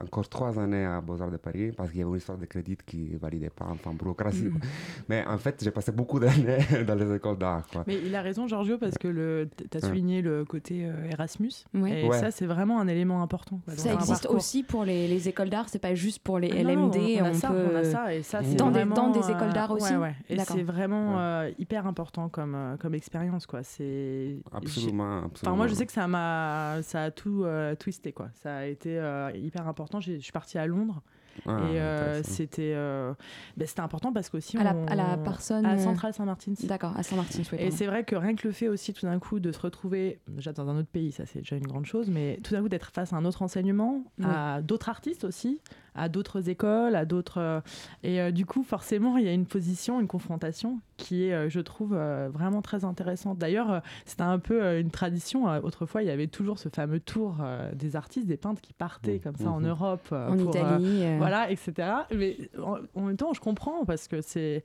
encore 0.00 0.28
trois 0.28 0.58
années 0.58 0.84
à 0.84 1.00
Beaux-Arts 1.00 1.30
de 1.30 1.36
Paris, 1.38 1.72
parce 1.72 1.90
qu'il 1.90 1.98
y 2.00 2.02
avait 2.02 2.10
une 2.10 2.16
histoire 2.18 2.38
de 2.38 2.44
crédit 2.46 2.76
qui 2.86 3.10
ne 3.12 3.18
validait 3.18 3.50
pas, 3.50 3.66
enfin, 3.70 3.92
bureaucratie. 3.92 4.48
quoi. 4.50 4.60
Mais 5.08 5.24
en 5.26 5.38
fait, 5.38 5.60
j'ai 5.62 5.70
passé 5.72 5.90
beaucoup 5.92 6.20
d'années 6.20 6.58
dans 6.86 6.94
les 6.94 7.14
écoles 7.16 7.38
d'art. 7.38 7.66
quoi. 7.66 7.84
Mais 7.86 7.98
il 8.04 8.14
a 8.14 8.22
raison, 8.22 8.46
Giorgio, 8.46 8.78
parce 8.78 8.96
que 8.98 9.48
tu 9.70 9.76
as 9.76 9.80
Ouais. 9.82 9.88
souligné 9.88 10.22
le 10.22 10.44
côté 10.44 10.84
euh, 10.86 11.10
Erasmus. 11.10 11.50
Ouais. 11.74 12.02
Et 12.04 12.08
Ouais. 12.08 12.18
ça, 12.18 12.30
c'est 12.30 12.46
vraiment 12.46 12.80
un 12.80 12.86
élément 12.88 13.22
important. 13.22 13.60
quoi, 13.64 13.74
Ça 13.74 13.92
existe 13.92 14.22
parcours. 14.22 14.36
aussi 14.36 14.62
pour 14.62 14.84
les, 14.84 15.08
les 15.08 15.28
écoles 15.28 15.50
d'art, 15.50 15.68
c'est 15.68 15.78
pas 15.80 15.94
juste 15.94 16.20
pour 16.20 16.38
les 16.38 16.50
Ah 16.52 16.62
non, 16.62 16.90
LMD. 16.92 17.20
on, 17.20 17.24
a 17.24 17.34
ça, 17.34 17.48
peut... 17.48 17.64
on 17.72 17.76
a 17.76 17.84
ça, 17.84 18.14
et 18.14 18.22
ça, 18.22 18.42
c'est 18.44 18.54
Dans 18.54 18.70
des- 18.70 18.84
dans 18.84 19.10
des 19.10 19.18
euh, 19.18 19.34
écoles 19.36 19.52
d'art 19.52 19.70
aussi 19.72 19.92
ouais, 19.94 19.98
ouais. 19.98 20.14
Et 20.28 20.36
D'accord. 20.36 20.56
c'est 20.56 20.62
vraiment 20.62 21.16
Ouais. 21.16 21.20
euh, 21.20 21.50
hyper 21.58 21.86
important 21.86 22.28
comme, 22.28 22.76
comme 22.80 22.94
expérience, 22.94 23.46
quoi. 23.46 23.62
C'est 23.64 24.36
Absolument, 24.52 25.24
absolument. 25.24 25.30
Enfin, 25.42 25.56
moi, 25.56 25.66
je 25.66 25.74
sais 25.74 25.86
que 25.86 25.92
ça 25.92 26.06
m'a, 26.06 26.78
ça 26.82 27.04
a 27.04 27.10
tout 27.10 27.42
euh, 27.44 27.74
quoi. 28.12 28.28
Ça 28.34 28.56
a 28.58 28.64
été 28.66 28.98
euh, 28.98 29.30
hyper 29.34 29.66
important. 29.68 30.00
J'ai- 30.00 30.16
Je 30.18 30.22
suis 30.22 30.32
partie 30.32 30.58
à 30.58 30.66
Londres 30.66 31.02
Ah, 31.46 31.58
et 31.72 31.80
euh, 31.80 32.22
c'était, 32.22 32.72
euh, 32.74 33.14
ben, 33.56 33.66
c'était 33.66 33.80
important 33.80 34.12
parce 34.12 34.28
qu'aussi 34.28 34.58
À 34.58 34.64
la- 34.64 34.76
à 34.86 34.94
la 34.94 35.16
Parson, 35.16 35.62
à 35.64 35.78
Centrale 35.78 36.12
Saint-Martin. 36.12 36.52
D'accord, 36.64 36.94
à 36.96 37.02
Saint-Martin, 37.02 37.42
oui. 37.52 37.58
Et 37.58 37.70
c'est 37.70 37.86
vrai 37.86 38.04
que 38.04 38.14
rien 38.16 38.34
que 38.34 38.46
le 38.46 38.52
fait 38.52 38.68
aussi 38.68 38.92
tout 38.92 39.06
d'un 39.06 39.18
coup 39.18 39.40
de 39.40 39.50
se 39.50 39.58
retrouver, 39.58 40.20
déjà 40.28 40.52
dans 40.52 40.68
un 40.68 40.78
autre 40.78 40.90
pays, 40.90 41.10
ça 41.10 41.24
c'est 41.26 41.38
déjà 41.40 41.56
une 41.56 41.66
grande 41.66 41.86
chose, 41.86 42.10
mais 42.10 42.38
tout 42.44 42.52
d'un 42.54 42.60
coup 42.62 42.68
d'être 42.68 42.90
face 42.92 43.12
à 43.14 43.16
un 43.16 43.24
autre 43.24 43.40
enseignement, 43.42 44.04
à 44.22 44.60
d'autres 44.62 44.88
artistes 44.90 45.24
aussi, 45.24 45.60
à 45.94 46.08
d'autres 46.08 46.48
écoles, 46.48 46.94
à 46.96 47.04
d'autres... 47.04 47.38
euh, 47.38 47.60
et 48.02 48.20
euh, 48.20 48.30
du 48.30 48.46
coup 48.46 48.62
forcément 48.62 49.16
il 49.18 49.24
y 49.24 49.28
a 49.28 49.32
une 49.32 49.46
position, 49.46 50.00
une 50.00 50.06
confrontation 50.08 50.80
qui 50.96 51.24
est, 51.26 51.32
euh, 51.34 51.48
je 51.48 51.58
trouve, 51.60 51.94
euh, 51.94 52.28
vraiment 52.32 52.62
très 52.62 52.84
intéressante. 52.84 53.38
D'ailleurs, 53.38 53.70
euh, 53.72 53.80
c'était 54.06 54.22
un 54.22 54.38
peu 54.38 54.62
euh, 54.62 54.80
une 54.80 54.90
tradition. 54.90 55.48
euh, 55.48 55.60
autrefois, 55.62 56.02
il 56.02 56.06
y 56.08 56.10
avait 56.10 56.28
toujours 56.28 56.58
ce 56.58 56.68
fameux 56.68 57.00
tour 57.00 57.38
euh, 57.40 57.72
des 57.74 57.96
artistes, 57.96 58.26
des 58.28 58.36
peintres 58.36 58.60
qui 58.60 58.72
partaient 58.72 59.18
comme 59.18 59.36
ça 59.36 59.50
en 59.50 59.60
Mhm. 59.60 59.66
Europe. 59.68 60.08
euh, 60.12 60.28
en 60.28 60.36
pour, 60.36 60.54
Italie. 60.54 61.02
euh, 61.02 61.16
voilà, 61.18 61.50
etc. 61.50 61.88
Mais 62.14 62.36
en, 62.62 62.76
en 62.94 63.02
même 63.02 63.16
temps, 63.16 63.32
je 63.32 63.40
comprends 63.40 63.84
parce 63.84 64.06
que 64.08 64.20
c'est 64.20 64.62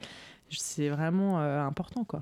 c'est 0.50 0.88
vraiment 0.89 1.39
euh, 1.41 1.62
important, 1.62 2.03
quoi. 2.05 2.22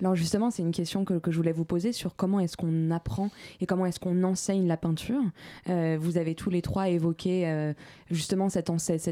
Alors 0.00 0.14
justement, 0.14 0.50
c'est 0.50 0.62
une 0.62 0.72
question 0.72 1.04
que, 1.04 1.20
je 1.30 1.36
voulais 1.36 1.52
vous 1.52 1.64
poser 1.64 1.92
sur 1.92 2.16
comment 2.16 2.40
est-ce 2.40 2.56
qu'on 2.56 2.90
apprend 2.90 3.30
et 3.60 3.66
comment 3.66 3.86
est-ce 3.86 4.00
qu'on 4.00 4.22
enseigne 4.24 4.66
la 4.66 4.76
peinture. 4.76 5.22
Euh, 5.68 5.96
vous 6.00 6.18
avez 6.18 6.34
tous 6.34 6.50
les 6.50 6.62
trois 6.62 6.88
évoqué 6.88 7.48
euh, 7.48 7.72
justement 8.10 8.48
cet 8.48 8.70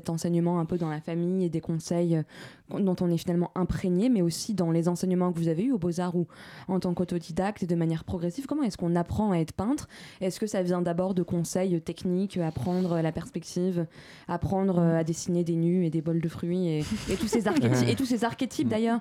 enseignement 0.09 0.61
un 0.61 0.65
peu 0.65 0.79
dans 0.79 0.91
la 0.91 1.01
famille 1.01 1.45
et 1.45 1.49
des 1.49 1.61
conseils 1.61 2.17
euh, 2.17 2.23
dont 2.71 2.97
on 3.01 3.11
est 3.11 3.17
finalement 3.19 3.51
imprégné, 3.55 4.09
mais 4.09 4.21
aussi 4.23 4.55
dans 4.55 4.71
les 4.71 4.89
enseignements 4.89 5.33
que 5.33 5.39
vous 5.39 5.49
avez 5.49 5.65
eus 5.65 5.73
aux 5.73 5.79
Beaux-Arts 5.79 6.15
ou 6.17 6.27
en 6.69 6.79
tant 6.81 6.93
qu'autodidacte 6.95 7.63
et 7.63 7.67
de 7.67 7.75
manière 7.75 8.05
progressive. 8.05 8.47
Comment 8.47 8.63
est-ce 8.63 8.77
qu'on 8.77 8.95
apprend 8.97 9.33
à 9.33 9.39
être 9.39 9.53
peintre? 9.53 9.89
Est-ce 10.21 10.39
que 10.39 10.47
ça 10.47 10.63
vient 10.63 10.83
d'abord 10.83 11.15
de 11.15 11.23
conseils 11.23 11.81
techniques, 11.81 12.37
apprendre 12.37 13.01
la 13.01 13.13
perspective, 13.13 13.87
apprendre 14.29 14.79
euh, 14.79 14.99
à 14.99 15.05
dessiner 15.05 15.45
des 15.45 15.57
nus 15.57 15.87
et 15.87 15.91
des 15.91 16.03
bols 16.03 16.21
de 16.21 16.29
fruits 16.29 16.69
et, 16.69 16.79
et 17.11 17.17
tous 17.17 17.27
ces 17.29 17.49
archétypes, 17.49 17.89
et 17.89 17.95
tous 17.95 18.05
ces 18.07 18.25
archétypes 18.25 18.69
d'ailleurs 18.69 19.01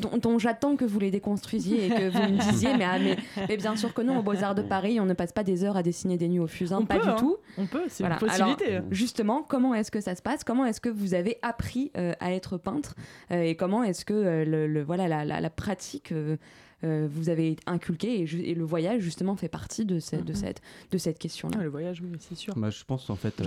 dont, 0.00 0.16
dont 0.20 0.38
j'attends 0.38 0.76
que 0.76 0.84
vous 0.84 0.98
les 0.98 1.10
déconstruisiez 1.10 1.86
et 1.86 1.88
que 1.90 2.08
vous 2.10 2.32
me 2.32 2.38
disiez, 2.52 2.76
mais, 2.76 2.84
ah, 2.84 2.98
mais, 2.98 3.16
mais 3.48 3.56
bien 3.56 3.76
sûr 3.76 3.92
que 3.92 4.02
non, 4.02 4.18
aux 4.18 4.22
Beaux-Arts 4.22 4.54
de 4.54 4.62
Paris, 4.62 4.98
on 5.00 5.04
ne 5.06 5.14
passe 5.14 5.32
pas 5.32 5.44
des 5.44 5.64
heures 5.64 5.76
à 5.76 5.82
dessiner 5.82 6.16
des 6.16 6.28
nus 6.28 6.40
au 6.40 6.46
fusain, 6.46 6.78
On 6.80 6.86
pas 6.86 6.96
peut, 6.96 7.02
du 7.02 7.08
hein. 7.10 7.16
tout. 7.18 7.36
On 7.58 7.66
peut, 7.66 7.82
c'est 7.88 8.02
Voilà. 8.02 8.16
une 8.16 8.20
possibilité. 8.26 8.76
Alors- 8.76 8.84
Justement, 8.90 9.42
comment 9.46 9.74
est-ce 9.74 9.90
que 9.90 10.00
ça 10.00 10.14
se 10.14 10.22
passe? 10.22 10.44
Comment 10.44 10.64
est-ce 10.64 10.80
que 10.80 10.88
vous 10.88 11.14
avez 11.14 11.38
appris 11.42 11.90
euh, 11.96 12.12
à 12.20 12.32
être 12.32 12.56
peintre? 12.58 12.93
Euh, 13.30 13.42
Et 13.42 13.54
comment 13.56 13.82
est-ce 13.84 14.04
que 14.04 14.14
euh, 14.14 14.44
le, 14.44 14.66
le- 14.66 14.82
voilà, 14.82 15.08
la, 15.08 15.24
la- 15.24 15.40
la 15.40 15.50
pratique 15.50 16.12
euh, 16.12 16.36
euh, 16.84 17.08
vous 17.10 17.28
avez 17.30 17.56
inculqué 17.66 18.20
et, 18.22 18.54
le 18.54 18.64
voyage 18.64 19.00
justement 19.00 19.36
fait 19.36 19.48
partie 19.48 19.84
de, 19.86 19.98
ce- 20.00 20.16
de 20.16 20.32
Mhm. 20.32 20.34
cette, 20.34 20.60
de 20.90 20.98
cette 20.98 21.18
question-là? 21.18 21.56
Ah, 21.60 21.62
le 21.62 21.70
voyage, 21.70 22.00
oui, 22.02 22.10
c'est 22.20 22.34
sûr. 22.34 22.54
Bah, 22.56 22.70
je 22.70 22.84
pense 22.84 23.08
en 23.10 23.16
fait, 23.16 23.40
euh. 23.40 23.44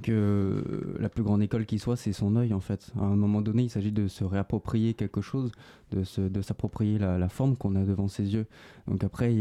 Que 0.00 0.96
la 0.98 1.08
plus 1.08 1.22
grande 1.22 1.42
école 1.42 1.66
qui 1.66 1.78
soit, 1.78 1.96
c'est 1.96 2.12
son 2.12 2.36
œil 2.36 2.52
en 2.52 2.60
fait. 2.60 2.92
À 2.98 3.04
un 3.04 3.16
moment 3.16 3.40
donné, 3.40 3.64
il 3.64 3.70
s'agit 3.70 3.92
de 3.92 4.08
se 4.08 4.24
réapproprier 4.24 4.94
quelque 4.94 5.20
chose, 5.20 5.52
de, 5.92 6.04
se, 6.04 6.20
de 6.20 6.42
s'approprier 6.42 6.98
la, 6.98 7.18
la 7.18 7.28
forme 7.28 7.56
qu'on 7.56 7.76
a 7.76 7.84
devant 7.84 8.08
ses 8.08 8.34
yeux. 8.34 8.46
Donc 8.88 9.04
après, 9.04 9.34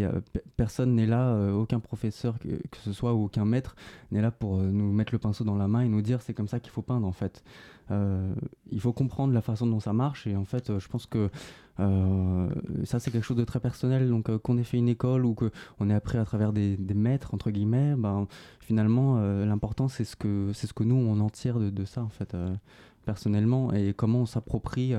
personne 0.57 0.95
n'est 0.95 1.05
là, 1.05 1.29
euh, 1.29 1.51
aucun 1.53 1.79
professeur 1.79 2.37
que, 2.39 2.47
que 2.47 2.77
ce 2.83 2.93
soit 2.93 3.13
ou 3.13 3.25
aucun 3.25 3.45
maître 3.45 3.75
n'est 4.11 4.21
là 4.21 4.31
pour 4.31 4.59
euh, 4.59 4.69
nous 4.71 4.91
mettre 4.91 5.13
le 5.13 5.19
pinceau 5.19 5.43
dans 5.43 5.55
la 5.55 5.67
main 5.67 5.81
et 5.81 5.89
nous 5.89 6.01
dire 6.01 6.21
c'est 6.21 6.33
comme 6.33 6.47
ça 6.47 6.59
qu'il 6.59 6.71
faut 6.71 6.81
peindre 6.81 7.07
en 7.07 7.11
fait. 7.11 7.43
Euh, 7.91 8.33
il 8.71 8.79
faut 8.79 8.93
comprendre 8.93 9.33
la 9.33 9.41
façon 9.41 9.65
dont 9.65 9.79
ça 9.79 9.93
marche 9.93 10.27
et 10.27 10.35
en 10.35 10.45
fait, 10.45 10.77
je 10.77 10.87
pense 10.87 11.05
que 11.05 11.29
euh, 11.79 12.50
ça 12.83 13.00
c'est 13.00 13.12
quelque 13.12 13.24
chose 13.24 13.38
de 13.38 13.43
très 13.43 13.59
personnel. 13.59 14.09
Donc 14.09 14.29
euh, 14.29 14.38
qu'on 14.38 14.57
ait 14.57 14.63
fait 14.63 14.77
une 14.77 14.89
école 14.89 15.25
ou 15.25 15.33
qu'on 15.33 15.89
ait 15.89 15.93
appris 15.93 16.17
à 16.17 16.25
travers 16.25 16.53
des, 16.53 16.77
des 16.77 16.93
maîtres 16.93 17.33
entre 17.33 17.51
guillemets, 17.51 17.95
ben, 17.98 18.27
finalement 18.59 19.17
euh, 19.17 19.45
l'important 19.45 19.88
c'est 19.88 20.03
ce 20.03 20.15
que 20.15 20.51
c'est 20.53 20.67
ce 20.67 20.74
que 20.74 20.83
nous 20.83 20.95
on 20.95 21.19
en 21.19 21.29
tire 21.29 21.59
de, 21.59 21.69
de 21.69 21.86
ça 21.86 22.01
en 22.01 22.09
fait. 22.09 22.36
personnellement 23.05 23.74
et 23.74 23.93
comment 23.93 24.19
on 24.19 24.25
s'approprie 24.25 24.93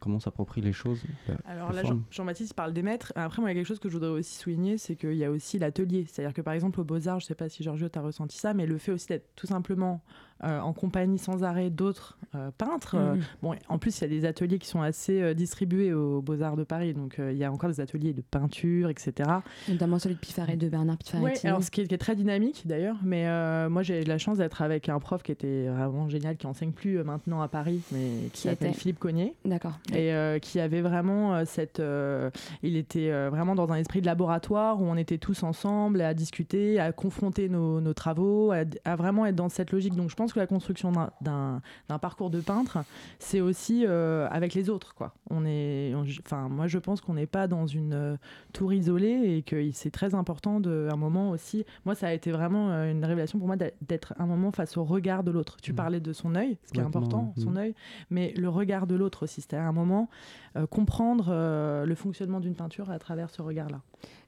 comment 0.00 0.16
on 0.16 0.20
s'approprie 0.20 0.60
les 0.60 0.72
choses 0.72 1.02
Alors 1.46 1.72
là, 1.72 1.82
Jean-. 1.84 2.02
Jean-Baptiste 2.10 2.54
parle 2.54 2.72
des 2.72 2.82
maîtres. 2.82 3.12
Après, 3.16 3.40
moi, 3.40 3.50
il 3.50 3.54
y 3.54 3.56
a 3.56 3.60
quelque 3.60 3.68
chose 3.68 3.78
que 3.78 3.88
je 3.88 3.94
voudrais 3.94 4.10
aussi 4.10 4.36
souligner, 4.36 4.76
c'est 4.76 4.96
qu'il 4.96 5.14
y 5.14 5.24
a 5.24 5.30
aussi 5.30 5.58
l'atelier. 5.58 6.04
C'est-à-dire 6.06 6.34
que 6.34 6.42
par 6.42 6.52
exemple, 6.52 6.80
au 6.80 6.84
Beaux-Arts, 6.84 7.20
je 7.20 7.24
ne 7.24 7.28
sais 7.28 7.34
pas 7.34 7.48
si 7.48 7.62
Giorgio, 7.62 7.88
tu 7.88 7.98
as 7.98 8.02
ressenti 8.02 8.36
ça, 8.36 8.52
mais 8.52 8.66
le 8.66 8.76
fait 8.76 8.92
aussi 8.92 9.06
d'être 9.06 9.34
tout 9.36 9.46
simplement 9.46 10.02
euh, 10.44 10.60
en 10.60 10.72
compagnie 10.72 11.18
sans 11.18 11.44
arrêt 11.44 11.70
d'autres 11.70 12.18
euh, 12.34 12.50
peintres. 12.56 12.94
euh, 12.98 13.14
Mhm. 13.14 13.20
bon, 13.42 13.54
en 13.68 13.78
plus, 13.78 13.98
il 13.98 14.02
y 14.02 14.04
a 14.04 14.08
des 14.20 14.24
ateliers 14.26 14.58
qui 14.58 14.66
sont 14.68 14.80
assez 14.80 15.20
euh, 15.20 15.34
distribués 15.34 15.92
aux 15.92 16.22
Beaux-Arts 16.22 16.56
de 16.56 16.64
Paris. 16.64 16.94
Donc, 16.94 17.18
euh, 17.18 17.30
il 17.32 17.38
y 17.38 17.44
a 17.44 17.52
encore 17.52 17.68
des 17.70 17.80
ateliers 17.80 18.12
de 18.14 18.22
peinture, 18.22 18.88
etc. 18.88 19.28
Notamment 19.68 19.98
celui 19.98 20.14
de 20.14 20.20
Pifaret 20.20 20.56
de 20.56 20.68
Bernard 20.68 20.96
Ouais, 20.96 21.04
Pifaretti. 21.04 21.46
alors 21.46 21.62
ce 21.62 21.70
qui 21.70 21.82
est, 21.82 21.86
qui 21.86 21.94
est 21.94 21.98
très 21.98 22.16
dynamique 22.16 22.62
d'ailleurs, 22.66 22.96
mais 23.04 23.26
euh, 23.26 23.68
moi 23.68 23.82
j'ai 23.82 24.00
eu 24.02 24.04
la 24.04 24.18
chance 24.18 24.38
d'être 24.38 24.62
avec 24.62 24.88
un 24.88 24.98
prof 24.98 25.22
qui 25.22 25.32
était 25.32 25.68
vraiment 25.68 26.08
génial, 26.08 26.36
qui 26.36 26.46
enseigne 26.46 26.72
plus 26.72 26.98
euh, 26.98 27.04
maintenant 27.04 27.40
à 27.42 27.48
Paris, 27.48 27.80
mais 27.92 28.28
qui 28.32 28.42
Qui 28.42 28.48
s'appelle 28.48 28.74
Philippe 28.74 28.98
Cognier 28.98 29.34
D'accord. 29.44 29.78
et 29.94 30.12
euh, 30.12 30.38
qui 30.38 30.58
avait 30.60 30.80
vraiment 30.82 31.34
euh, 31.34 31.42
cette 31.46 31.80
euh, 31.80 32.30
il 32.62 32.76
était 32.76 33.10
euh, 33.10 33.28
vraiment 33.30 33.54
dans 33.54 33.70
un 33.72 33.76
esprit 33.76 34.00
de 34.00 34.06
laboratoire 34.06 34.80
où 34.80 34.84
on 34.86 34.96
était 34.96 35.18
tous 35.18 35.42
ensemble 35.42 36.00
à 36.00 36.14
discuter 36.14 36.80
à 36.80 36.92
confronter 36.92 37.48
nos, 37.48 37.80
nos 37.80 37.94
travaux 37.94 38.52
à, 38.52 38.64
à 38.84 38.96
vraiment 38.96 39.26
être 39.26 39.36
dans 39.36 39.48
cette 39.48 39.70
logique 39.72 39.94
donc 39.94 40.10
je 40.10 40.16
pense 40.16 40.31
que 40.32 40.38
la 40.40 40.46
construction 40.46 40.92
d'un- 41.20 41.60
parcours 42.00 42.30
de 42.30 42.40
peintre 42.40 42.78
c'est 43.18 43.40
aussi 43.40 43.84
euh, 43.86 44.26
avec 44.30 44.54
les 44.54 44.68
autres 44.70 44.94
quoi 44.94 45.14
on 45.30 45.44
est 45.44 45.92
on- 45.94 46.04
enfin 46.24 46.48
moi 46.48 46.66
je 46.66 46.78
pense 46.78 47.00
qu'on 47.00 47.14
n'est 47.14 47.26
pas 47.26 47.46
dans 47.46 47.66
une 47.66 47.92
euh, 47.92 48.16
tour 48.52 48.72
isolée 48.72 49.36
et 49.38 49.42
que 49.42 49.70
c'est 49.72 49.90
très 49.90 50.14
important 50.14 50.58
de 50.60 50.88
un 50.90 50.96
moment 50.96 51.30
aussi 51.30 51.64
moi 51.84 51.94
ça 51.94 52.08
a 52.08 52.12
été 52.12 52.30
vraiment 52.32 52.70
euh, 52.70 52.90
une 52.90 53.04
révélation 53.04 53.38
pour 53.38 53.46
moi 53.46 53.56
d'être- 53.56 54.14
un 54.18 54.26
moment 54.26 54.50
face 54.52 54.76
au 54.76 54.84
regard 54.84 55.22
de 55.22 55.30
l'autre 55.30 55.56
tu 55.62 55.72
Mhm. 55.72 55.76
parlais 55.76 56.00
de 56.00 56.12
son 56.12 56.34
œil 56.34 56.58
ce 56.64 56.72
qui 56.72 56.80
est 56.80 56.82
important 56.82 57.32
son 57.36 57.50
mhm. 57.50 57.56
œil 57.58 57.74
mais 58.10 58.32
le 58.36 58.48
regard 58.48 58.86
de 58.86 58.94
l'autre 58.94 59.24
aussi. 59.24 59.40
C'est-à-dire 59.42 59.66
à 59.66 59.68
un 59.68 59.72
moment 59.72 60.08
euh, 60.56 60.66
comprendre 60.66 61.26
euh, 61.30 61.86
le 61.86 61.94
fonctionnement 61.94 62.40
d'une 62.40 62.54
peinture 62.54 62.90
à 62.90 62.98
travers 62.98 63.30
ce 63.30 63.40
regard-là. 63.42 63.80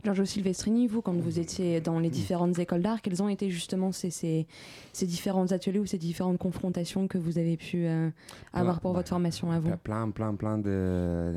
Giorgio 0.05 0.25
Silvestrini, 0.25 0.87
vous, 0.87 1.01
quand 1.03 1.13
vous 1.15 1.39
étiez 1.39 1.81
dans 1.81 1.99
Mm. 1.99 2.03
les 2.03 2.11
différentes 2.11 2.59
écoles 2.59 2.83
d'art, 2.83 3.03
quels 3.03 3.23
ont 3.23 3.29
été 3.29 3.51
justement 3.51 3.91
ces, 3.93 4.11
ces, 4.11 4.47
ces 4.93 5.07
différents 5.07 5.51
ateliers 5.53 5.79
ou 5.81 5.87
ces 5.87 5.94
différentes 5.99 6.39
confrontations 6.39 7.09
que 7.09 7.19
vous 7.19 7.39
avez 7.39 7.57
pu 7.57 7.87
euh, 7.87 8.11
avoir 8.53 8.81
pour 8.81 8.93
bah, 8.93 8.99
votre 9.01 9.09
formation 9.09 9.51
à 9.51 9.59
vous 9.61 9.69
Plein, 9.77 10.11
plein, 10.11 10.11
plein, 10.11 10.35
plein 10.35 10.59
de, 10.59 11.33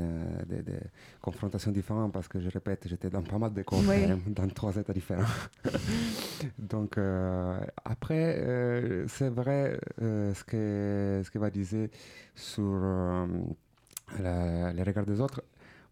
de, 0.48 0.56
de- 0.56 0.62
de 0.62 0.76
confrontations 1.20 1.70
différentes 1.70 2.12
parce 2.12 2.28
que 2.28 2.40
je 2.40 2.48
répète, 2.50 2.86
j'étais 2.86 3.10
dans 3.10 3.22
pas 3.22 3.38
mal 3.38 3.52
de 3.52 3.62
cours, 3.62 3.82
dans 4.26 4.48
trois 4.48 4.74
états 4.76 4.92
différents. 4.92 5.24
Donc 6.58 6.98
euh, 6.98 7.58
après, 7.84 8.36
euh, 8.38 9.06
c'est 9.08 9.28
vrai 9.30 9.78
ce 10.00 10.44
que 10.44 11.22
ce 11.24 11.30
que 11.30 11.38
va 11.38 11.50
disait 11.50 11.90
sur 12.34 12.64
la- 14.20 14.72
les 14.72 14.82
regards 14.82 15.06
des 15.06 15.20
autres. 15.20 15.42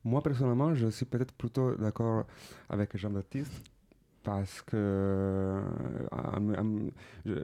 Moi 0.04 0.22
personnellement, 0.22 0.74
je 0.74 0.88
suis 0.88 1.04
peut-être 1.06 1.34
plutôt 1.34 1.74
d'accord 1.74 2.24
avec 2.68 2.96
Jean-Baptiste 2.96 3.52
parce 4.26 4.60
que 4.62 4.76
euh, 4.76 5.62
je, 7.24 7.34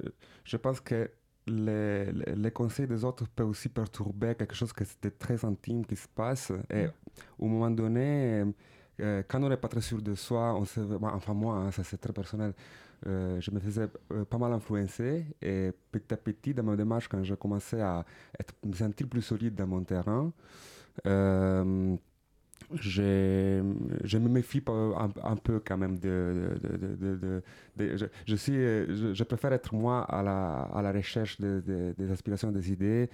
je 0.45 0.57
pense 0.57 0.81
que 0.81 1.11
les, 1.47 2.13
les- 2.13 2.51
conseils 2.53 2.87
des 2.89 3.05
autres 3.05 3.27
peuvent 3.29 3.49
aussi 3.51 3.69
perturber 3.69 4.35
quelque 4.37 4.55
chose 4.55 4.73
qui 4.73 4.83
était 4.85 5.11
très 5.11 5.45
intime 5.45 5.85
qui 5.87 5.97
se 5.97 6.09
passe. 6.09 6.53
Et 6.71 6.87
au 7.39 7.47
moment 7.49 7.71
donné, 7.71 8.45
euh, 9.01 9.23
quand 9.29 9.43
on 9.43 9.49
n'est 9.49 9.57
pas 9.57 9.69
très 9.69 9.81
sûr 9.81 10.03
de 10.03 10.15
soi, 10.15 10.55
on 10.57 10.65
se, 10.65 10.81
bon, 10.81 11.09
enfin 11.09 11.35
moi, 11.35 11.57
hein, 11.57 11.71
ça 11.73 11.85
c'est 11.85 11.99
très 11.99 12.13
personnel, 12.13 12.55
euh, 13.07 13.41
je 13.41 13.51
me 13.53 13.61
faisais 13.61 13.89
pas 14.31 14.39
mal 14.39 14.53
influencer 14.53 15.27
et 15.43 15.73
petit 15.93 16.15
à 16.15 16.17
petit 16.17 16.55
dans 16.55 16.63
ma 16.65 16.77
démarche, 16.77 17.09
quand 17.09 17.23
je 17.25 17.35
commençais 17.35 17.81
à 17.81 18.05
être, 18.41 18.55
me 18.65 18.75
sentir 18.75 19.09
plus 19.09 19.23
solide 19.23 19.55
dans 19.57 19.67
mon 19.69 19.83
terrain, 19.85 20.33
euh, 21.07 21.97
je, 22.75 23.61
me 24.19 24.29
méfie 24.29 24.63
un, 25.23 25.37
peu 25.37 25.61
quand 25.65 25.77
même 25.77 25.99
de... 25.99 26.59
je, 27.79 28.07
je 28.27 28.37
je, 29.13 29.25
préfère 29.25 29.53
être 29.53 29.75
moi 29.75 30.03
à 30.03 30.23
la, 30.23 30.63
recherche 30.93 31.41
de- 31.41 31.63
de- 31.67 31.95
des 31.99 32.11
aspirations, 32.11 32.51
des 32.51 32.73
idées. 32.73 33.09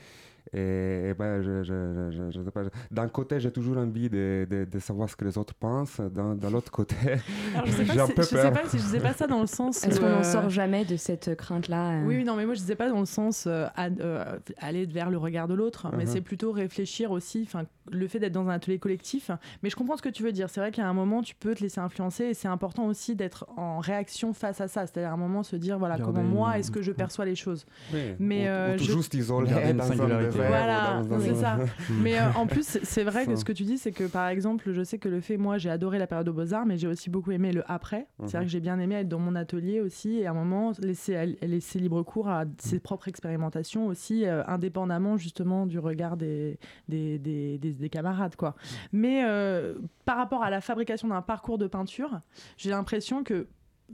Et, 0.53 1.11
et 1.11 1.15
ben, 1.15 1.43
je, 1.43 1.63
je, 1.63 2.11
je- 2.11 2.31
je 2.31 2.43
sais 2.45 2.51
pas, 2.51 2.65
je- 2.65 2.69
d'un 2.95 3.09
côté, 3.09 3.39
j'ai 3.41 3.51
toujours 3.51 3.77
envie 3.79 4.09
de, 4.09 4.47
de, 4.49 4.65
de 4.65 4.79
savoir 4.79 5.09
ce 5.11 5.17
que 5.17 5.25
les 5.25 5.37
autres 5.39 5.55
pensent. 5.55 6.01
D'un, 6.01 6.35
l'autre 6.51 6.71
côté, 6.71 6.97
sais 7.67 7.85
j'ai 7.85 7.97
pas, 7.97 8.03
un 8.03 8.07
si, 8.07 8.13
peu 8.15 8.23
je 8.23 8.29
sais 8.29 8.35
peur. 8.43 8.53
pas 8.53 8.69
si 8.69 8.79
je 8.79 8.83
disais 8.83 9.01
pas 9.01 9.13
ça 9.13 9.27
dans 9.27 9.41
le 9.41 9.47
sens. 9.47 9.85
Est-ce 9.85 10.01
qu'on 10.01 10.09
n'en 10.09 10.19
euh, 10.21 10.23
sort 10.23 10.49
jamais 10.51 10.85
de 10.85 10.97
cette 10.97 11.35
crainte-là 11.37 12.01
euh 12.01 12.05
Oui, 12.07 12.25
non, 12.25 12.37
mais 12.37 12.47
moi 12.47 12.55
je 12.55 12.61
disais 12.61 12.77
pas 12.77 12.89
dans 12.89 13.01
le 13.01 13.07
sens 13.07 13.45
euh, 13.47 13.67
à- 13.77 13.89
euh, 14.01 14.39
aller 14.59 14.87
vers 14.87 15.11
le 15.11 15.19
regard 15.19 15.49
de 15.49 15.55
l'autre, 15.55 15.89
mais 15.97 16.05
Mhm. 16.05 16.11
c'est 16.11 16.21
plutôt 16.21 16.53
réfléchir 16.53 17.11
aussi, 17.11 17.43
enfin 17.47 17.65
le 17.91 18.07
fait 18.07 18.19
d'être 18.19 18.33
dans 18.33 18.47
un 18.49 18.55
atelier 18.55 18.79
collectif. 18.79 19.31
Mais 19.63 19.71
je 19.71 19.77
comprends 19.77 19.97
ce 19.97 20.03
que 20.03 20.09
tu 20.11 20.23
veux 20.23 20.33
dire. 20.33 20.51
C'est 20.51 20.61
vrai 20.61 20.71
qu'à 20.71 20.87
un 20.87 20.93
moment 20.93 21.23
tu 21.23 21.35
peux 21.35 21.55
te 21.55 21.63
laisser 21.63 21.81
influencer 21.81 22.25
et 22.25 22.35
c'est 22.35 22.49
important 22.49 22.87
aussi 22.87 23.17
d'être 23.17 23.47
en 23.57 23.79
réaction 23.79 24.35
face 24.35 24.61
à 24.61 24.69
ça. 24.69 24.87
C'est-à-dire 24.87 25.11
à 25.11 25.15
un 25.15 25.17
moment 25.19 25.43
se 25.43 25.57
dire 25.57 25.79
voilà 25.79 25.97
Garder 25.99 26.13
comment 26.13 26.27
moi 26.29 26.55
une- 26.55 26.61
est-ce 26.61 26.71
que 26.71 26.83
je 26.83 26.93
perçois 26.93 27.25
les 27.25 27.35
choses? 27.35 27.65
Oui, 27.93 28.15
Mais, 28.19 28.45
ou, 28.45 28.49
euh, 28.49 28.75
ou 28.75 28.79
tout 28.79 28.85
je- 28.85 28.93
juste 28.93 29.15
une 29.15 29.77
dans 29.79 29.91
un 29.93 30.38
Voilà, 30.47 31.03
c'est 31.21 31.35
ça. 31.35 31.59
Mais 32.03 32.19
euh, 32.19 32.31
en 32.37 32.47
plus, 32.47 32.79
c'est- 32.83 33.05
vrai 33.05 33.27
que 33.27 33.37
ce 33.37 33.45
que 33.45 33.53
tu 33.53 33.65
dis, 33.65 33.79
c'est 33.79 33.93
que 33.93 34.05
par 34.05 34.29
exemple, 34.29 34.73
je 34.73 34.83
sais 34.85 34.99
que 34.99 35.09
le 35.09 35.21
fait, 35.21 35.37
moi, 35.37 35.59
j'ai 35.59 35.71
adoré 35.71 35.99
la 35.99 36.07
période 36.07 36.29
aux 36.29 36.33
Beaux-Arts, 36.33 36.67
mais 36.67 36.77
j'ai 36.79 36.87
aussi 36.87 37.11
beaucoup 37.11 37.31
aimé 37.33 37.53
le 37.53 37.63
après. 37.71 38.07
C'est 38.21 38.33
vrai 38.33 38.39
Mhm. 38.41 38.45
que 38.45 38.51
j'ai 38.51 38.61
bien 38.61 38.79
aimé 38.79 38.97
être 38.97 39.09
dans 39.09 39.19
mon 39.19 39.35
atelier 39.35 39.81
aussi 39.81 40.19
et 40.19 40.27
à 40.27 40.31
un 40.31 40.35
moment 40.35 40.73
laisser, 40.81 41.37
laisser 41.43 41.79
libre 41.79 42.03
cours 42.03 42.29
à 42.29 42.45
ses 42.59 42.81
propres 42.81 43.09
expérimentations 43.09 43.87
aussi, 43.87 44.25
euh, 44.27 44.43
indépendamment 44.47 45.17
justement 45.17 45.67
du 45.67 45.79
regard 45.79 46.17
des, 46.17 46.59
des, 46.89 47.19
des, 47.19 47.59
des- 47.59 47.73
des 47.73 47.89
camarades. 47.89 48.37
Quoi. 48.37 48.55
Mais 48.93 49.23
euh, 49.25 49.75
par 50.05 50.17
rapport 50.17 50.43
à 50.43 50.51
la 50.51 50.61
fabrication 50.61 51.09
d'un 51.09 51.23
parcours 51.23 51.59
de 51.59 51.67
peinture, 51.67 52.21
j'ai 52.57 52.71
l'impression 52.71 53.23
que 53.25 53.47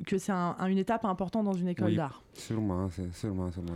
que 0.07 0.19
c'est 0.19 0.33
un- 0.33 0.57
un- 0.59 0.67
une 0.67 0.79
étape 0.79 1.05
importante 1.05 1.45
dans 1.45 1.53
une 1.53 1.69
école 1.69 1.87
Oui. 1.91 1.95
d'art. 1.97 2.21
Sûrement, 2.33 2.89
c'est, 2.91 3.15
sûrement, 3.15 3.49
sûrement. 3.53 3.75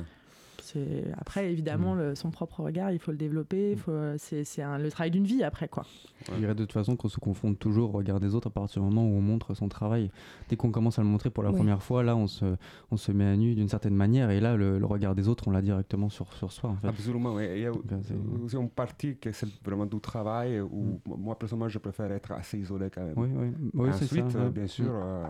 C'est 0.72 1.04
après 1.16 1.50
évidemment 1.50 1.94
le- 1.94 2.14
son 2.14 2.30
propre 2.30 2.60
regard, 2.60 2.90
il 2.92 2.98
faut 2.98 3.10
le 3.10 3.16
développer, 3.16 3.72
il 3.72 3.78
faut- 3.78 3.92
c'est 4.18 4.44
c'est 4.44 4.62
un- 4.62 4.78
le 4.78 4.90
travail 4.90 5.10
d'une 5.10 5.24
vie 5.24 5.42
après 5.42 5.68
quoi. 5.68 5.84
Je 6.30 6.34
dirais 6.36 6.54
de 6.54 6.64
toute 6.64 6.72
façon 6.72 6.96
qu'on 6.96 7.08
se 7.08 7.18
confronte 7.18 7.58
toujours 7.58 7.94
au 7.94 7.98
regard 7.98 8.20
des 8.20 8.34
autres 8.34 8.48
à 8.48 8.50
partir 8.50 8.82
du 8.82 8.88
moment 8.88 9.04
où 9.06 9.14
on 9.14 9.20
montre 9.20 9.54
son 9.54 9.68
travail. 9.68 10.10
Dès 10.48 10.56
qu'on 10.56 10.70
commence 10.70 10.98
à 10.98 11.02
le 11.02 11.08
montrer 11.08 11.30
pour 11.30 11.42
la 11.42 11.50
Oui. 11.50 11.56
première 11.56 11.82
fois, 11.82 12.02
là, 12.02 12.16
on 12.16 12.26
se, 12.26 12.44
on 12.90 12.96
se 12.96 13.12
met 13.12 13.24
à 13.24 13.36
nu 13.36 13.54
d'une 13.54 13.68
certaine 13.68 13.94
manière 13.94 14.30
et 14.30 14.40
là, 14.40 14.56
le, 14.56 14.78
le 14.78 14.86
regard 14.86 15.14
des 15.14 15.28
autres, 15.28 15.48
on 15.48 15.50
l'a 15.52 15.62
directement 15.62 16.08
sur, 16.08 16.32
sur 16.34 16.52
soi. 16.52 16.70
En 16.70 16.76
fait. 16.76 16.88
Absolument, 16.88 17.34
oui. 17.34 17.46
Il 17.54 17.60
y 17.62 17.66
a 17.66 17.70
euh, 17.70 18.44
aussi 18.44 18.56
une 18.56 18.68
partie 18.70 19.16
qui 19.16 19.32
c'est 19.32 19.46
vraiment 19.64 19.86
du 19.86 20.00
travail 20.00 20.60
où 20.60 21.00
moi, 21.06 21.38
personnellement, 21.38 21.68
je 21.68 21.78
préfère 21.78 22.10
être 22.12 22.32
assez 22.32 22.58
isolé 22.58 22.88
quand 22.92 23.02
même. 23.04 23.14
Oui, 23.16 23.28
oui, 23.34 23.48
oui 23.74 23.88
c'est 23.92 24.06
ça. 24.06 24.20
Ensuite, 24.22 24.36
euh, 24.36 24.44
ouais. 24.46 24.50
bien 24.50 24.66
sûr. 24.66 24.84
Mm. 24.86 24.88
euh, 24.92 25.24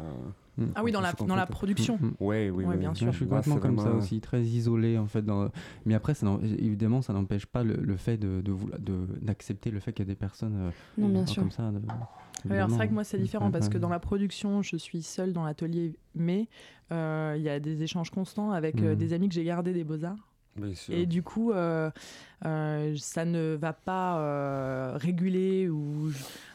Mm. 0.59 0.65
Ah 0.75 0.83
oui, 0.85 0.91
dans 0.93 1.01
la, 1.01 1.13
dans 1.13 1.37
la 1.37 1.47
production. 1.47 1.99
Mm, 2.01 2.07
mm. 2.07 2.15
Oui, 2.21 2.51
oui, 2.51 2.65
Ouais, 2.65 2.75
oui. 2.75 2.77
bien 2.79 2.93
sûr. 2.95 3.07
Ouais, 3.07 3.13
je 3.13 3.17
suis 3.17 3.27
complètement 3.27 3.57
comme 3.59 3.79
ça 3.79 3.93
aussi, 3.93 4.21
très 4.21 4.43
isolé 4.43 4.99
en 4.99 5.07
fait. 5.07 5.23
Dans... 5.23 5.49
Mais 5.87 5.95
après, 5.95 6.15
ça 6.15 6.27
évidemment, 6.59 7.01
ça 7.01 7.13
n'empêche 7.13 7.47
pas 7.47 7.63
le, 7.63 7.75
le 7.77 7.97
fait 7.97 8.17
de, 8.17 8.41
de, 8.41 8.53
vouloir- 8.53 8.79
de- 8.81 9.07
d'accepter 9.23 9.71
le 9.71 9.79
fait 9.81 9.93
qu'il 9.93 10.05
y 10.05 10.09
a 10.09 10.13
des 10.13 10.17
personnes 10.19 10.57
euh, 10.57 10.71
Non, 10.99 11.09
bien 11.09 11.27
sûr. 11.27 11.43
comme 11.43 11.53
ça. 11.53 11.71
de- 11.71 11.79
Ouais, 12.49 12.57
alors 12.57 12.71
c'est 12.71 12.77
vrai 12.77 12.89
que 12.89 12.95
moi 12.95 13.03
c'est 13.03 13.19
différent 13.19 13.47
Ouais, 13.47 13.53
parce 13.53 13.67
ouais. 13.67 13.73
que 13.73 13.79
dans 13.79 13.89
la 13.89 13.99
production 13.99 14.63
je 14.63 14.77
suis 14.77 15.03
seule 15.03 15.33
dans 15.33 15.43
l'atelier 15.45 15.97
mais 16.15 16.47
euh, 16.93 17.35
il 17.37 17.43
y 17.43 17.49
a 17.49 17.59
des 17.59 17.83
échanges 17.83 18.11
constants 18.11 18.53
avec 18.53 18.81
euh, 18.81 18.95
des 18.95 19.13
amis 19.13 19.29
que 19.29 19.35
j'ai 19.35 19.43
gardés 19.45 19.73
des 19.73 19.83
beaux-arts. 19.83 20.29
Et 20.91 21.07
du 21.07 21.23
coup 21.23 21.53
euh, 21.53 21.91
euh, 22.45 22.97
ça 22.99 23.25
ne 23.25 23.55
va 23.55 23.73
pas 23.73 24.19
euh, 24.21 24.93
réguler 24.97 25.69
ou, 25.69 26.09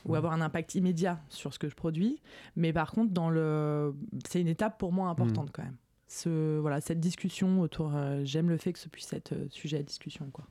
ou 0.06 0.12
Ouais. 0.12 0.18
avoir 0.18 0.34
un 0.34 0.42
impact 0.42 0.76
immédiat 0.76 1.22
sur 1.30 1.54
ce 1.54 1.60
que 1.60 1.70
je 1.70 1.76
produis 1.76 2.22
mais 2.56 2.74
par 2.74 2.92
contre 2.92 3.14
dans 3.14 3.30
le 3.30 3.96
c'est 4.28 4.42
une 4.42 4.48
étape 4.48 4.78
pour 4.78 4.92
moi 4.92 5.08
importante 5.10 5.52
quand 5.54 5.64
même 5.64 5.78
ce, 6.08 6.60
voilà, 6.60 6.80
cette 6.82 7.00
discussion 7.00 7.62
autour 7.62 7.94
j'aime 8.24 8.50
le 8.50 8.58
fait 8.58 8.74
que 8.74 8.80
ce 8.80 8.90
puisse 8.90 9.12
être 9.14 9.34
sujet 9.50 9.78
à 9.78 9.84
discussion 9.84 10.30
quoi. 10.32 10.46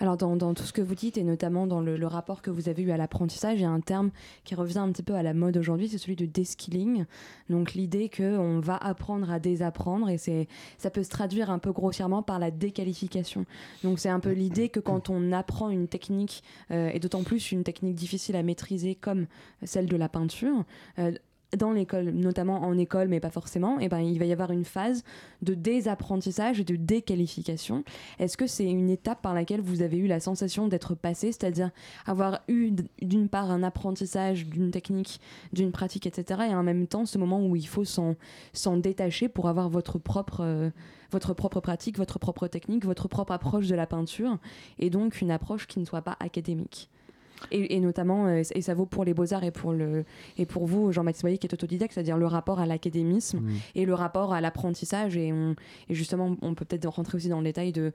Alors 0.00 0.16
dans, 0.16 0.54
tout 0.54 0.62
ce 0.62 0.72
que 0.72 0.80
vous 0.80 0.94
dites 0.94 1.18
et 1.18 1.24
notamment 1.24 1.66
dans 1.66 1.80
le, 1.80 2.06
rapport 2.06 2.40
que 2.40 2.50
vous 2.50 2.68
avez 2.68 2.82
eu 2.82 2.90
à 2.90 2.96
l'apprentissage, 2.96 3.58
il 3.58 3.62
y 3.62 3.64
a 3.64 3.70
un 3.70 3.80
terme 3.80 4.10
qui 4.44 4.54
revient 4.54 4.78
un 4.78 4.90
petit 4.92 5.02
peu 5.02 5.14
à 5.14 5.22
la 5.22 5.34
mode 5.34 5.56
aujourd'hui, 5.56 5.88
c'est 5.88 5.98
celui 5.98 6.16
de 6.16 6.26
deskilling. 6.26 7.04
Donc 7.50 7.74
l'idée 7.74 8.08
qu'on 8.08 8.60
va 8.60 8.76
apprendre 8.76 9.30
à 9.30 9.38
désapprendre 9.38 10.08
et 10.08 10.18
c'est 10.18 10.48
ça 10.78 10.90
peut 10.90 11.02
se 11.02 11.10
traduire 11.10 11.50
un 11.50 11.58
peu 11.58 11.72
grossièrement 11.72 12.22
par 12.22 12.38
la 12.38 12.50
déqualification. 12.50 13.44
Donc 13.82 13.98
c'est 13.98 14.08
un 14.08 14.20
peu 14.20 14.32
l'idée 14.32 14.68
que 14.68 14.80
quand 14.80 15.10
on 15.10 15.32
apprend 15.32 15.70
une 15.70 15.88
technique 15.88 16.42
euh, 16.70 16.90
et 16.92 17.00
d'autant 17.00 17.24
plus 17.24 17.52
une 17.52 17.64
technique 17.64 17.94
difficile 17.94 18.36
à 18.36 18.42
maîtriser 18.42 18.94
comme 18.94 19.26
celle 19.64 19.86
de 19.86 19.96
la 19.96 20.08
peinture, 20.08 20.64
euh, 20.98 21.12
dans 21.56 21.72
l'école, 21.72 22.10
notamment 22.10 22.62
en 22.62 22.76
école, 22.76 23.08
mais 23.08 23.20
pas 23.20 23.30
forcément, 23.30 23.80
et 23.80 23.84
eh 23.84 23.88
ben, 23.88 24.00
il 24.00 24.18
va 24.18 24.26
y 24.26 24.32
avoir 24.32 24.50
une 24.50 24.64
phase 24.64 25.02
de 25.40 25.54
désapprentissage 25.54 26.60
et 26.60 26.64
de 26.64 26.76
déqualification. 26.76 27.84
Est-ce 28.18 28.36
que 28.36 28.46
c'est 28.46 28.68
une 28.68 28.90
étape 28.90 29.22
par 29.22 29.34
laquelle 29.34 29.60
vous 29.60 29.80
avez 29.80 29.96
eu 29.96 30.06
la 30.06 30.20
sensation 30.20 30.68
d'être 30.68 30.94
passé, 30.94 31.32
c'est-à-dire 31.32 31.70
avoir 32.06 32.40
eu 32.48 32.72
d'une 33.00 33.28
part 33.28 33.50
un 33.50 33.62
apprentissage 33.62 34.46
d'une 34.46 34.70
technique, 34.70 35.20
d'une 35.52 35.72
pratique, 35.72 36.06
etc., 36.06 36.42
et 36.50 36.54
en 36.54 36.62
même 36.62 36.86
temps 36.86 37.06
ce 37.06 37.16
moment 37.16 37.44
où 37.44 37.56
il 37.56 37.66
faut 37.66 37.84
s'en 37.84 38.76
détacher 38.76 39.28
pour 39.28 39.48
avoir 39.48 39.70
votre 39.70 39.98
propre, 39.98 40.40
euh, 40.42 40.70
votre 41.10 41.32
propre 41.32 41.60
pratique, 41.60 41.96
votre 41.96 42.18
propre 42.18 42.46
technique, 42.48 42.84
votre 42.84 43.08
propre 43.08 43.32
approche 43.32 43.68
de 43.68 43.74
la 43.74 43.86
peinture, 43.86 44.38
et 44.78 44.90
donc 44.90 45.22
une 45.22 45.30
approche 45.30 45.66
qui 45.66 45.78
ne 45.78 45.86
soit 45.86 46.02
pas 46.02 46.16
académique? 46.20 46.90
Et, 47.50 47.80
notamment, 47.80 48.26
euh, 48.26 48.42
et 48.54 48.62
ça 48.62 48.74
vaut 48.74 48.86
pour 48.86 49.04
les 49.04 49.14
beaux-arts 49.14 49.44
et, 49.44 49.50
pour 49.50 49.72
le, 49.72 50.04
et 50.36 50.46
pour 50.46 50.66
vous, 50.66 50.92
Jean-Baptiste 50.92 51.22
Boyer, 51.22 51.38
qui 51.38 51.46
est 51.46 51.54
autodidacte, 51.54 51.94
c'est-à-dire 51.94 52.18
le 52.18 52.26
rapport 52.26 52.60
à 52.60 52.66
l'académisme 52.66 53.40
mmh. 53.40 53.50
et 53.74 53.84
le 53.84 53.94
rapport 53.94 54.32
à 54.32 54.40
l'apprentissage. 54.40 55.16
Et, 55.16 55.28
et 55.88 55.94
justement, 55.94 56.36
on 56.42 56.54
peut 56.54 56.64
peut-être 56.64 56.88
rentrer 56.88 57.16
aussi 57.16 57.28
dans 57.28 57.38
le 57.38 57.44
détail 57.44 57.72
de 57.72 57.92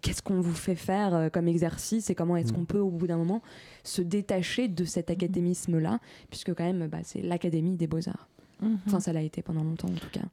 qu'est-ce 0.00 0.22
qu'on 0.22 0.40
vous 0.40 0.54
fait 0.54 0.74
faire 0.74 1.14
euh, 1.14 1.28
comme 1.28 1.48
exercice 1.48 2.10
et 2.10 2.14
comment 2.14 2.36
est-ce 2.36 2.52
mmh. 2.52 2.56
qu'on 2.56 2.64
peut 2.64 2.78
au 2.78 2.90
bout 2.90 3.06
d'un 3.06 3.16
moment 3.16 3.42
se 3.84 4.02
détacher 4.02 4.68
de 4.68 4.84
cet 4.84 5.08
mmh. 5.08 5.12
académisme-là, 5.12 6.00
puisque 6.30 6.54
quand 6.54 6.64
même 6.64 6.88
bah, 6.88 6.98
c'est 7.02 7.22
l'Académie 7.22 7.76
des 7.76 7.86
beaux-arts. 7.86 8.28
Enfin, 8.86 9.00
ça 9.00 9.14
l'a 9.14 9.22
été 9.22 9.40
pendant 9.40 9.64
longtemps 9.64 9.88
en 9.88 9.94
tout 9.94 10.10
cas. 10.12 10.26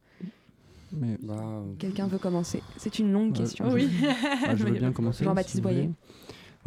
Mais... 0.91 1.17
Bah, 1.21 1.63
Quelqu'un 1.79 2.07
veut 2.07 2.17
commencer? 2.17 2.61
C'est 2.77 2.99
une 2.99 3.11
longue 3.11 3.33
question. 3.33 3.69
Oui. 3.71 3.89
Je 4.55 4.63
veux 4.63 4.71
bien 4.71 4.91
commencer. 4.93 5.23
Jean-Baptiste 5.23 5.61
Boyer. 5.61 5.89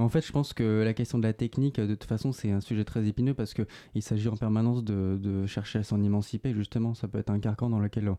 En 0.01 0.09
fait, 0.09 0.27
je 0.27 0.33
pense 0.33 0.55
que 0.55 0.83
la 0.83 0.95
question 0.95 1.19
de 1.19 1.25
la 1.25 1.35
technique, 1.35 1.79
de 1.79 1.95
toute 1.95 2.05
façon, 2.05 2.33
c'est 2.33 2.51
un 2.51 2.61
sujet 2.61 2.85
très 2.85 3.07
épineux 3.07 3.35
parce 3.35 3.53
qu'il 3.53 4.03
s'agit 4.03 4.29
en 4.29 4.37
permanence 4.37 4.83
de, 4.83 5.47
chercher 5.47 5.81
à 5.81 5.83
s'en 5.83 6.03
émanciper. 6.03 6.55
Justement, 6.55 6.95
ça 6.95 7.07
peut 7.07 7.19
être 7.19 7.31
un 7.31 7.39
carcan 7.39 7.69
dans 7.69 7.81
lequel 7.81 8.11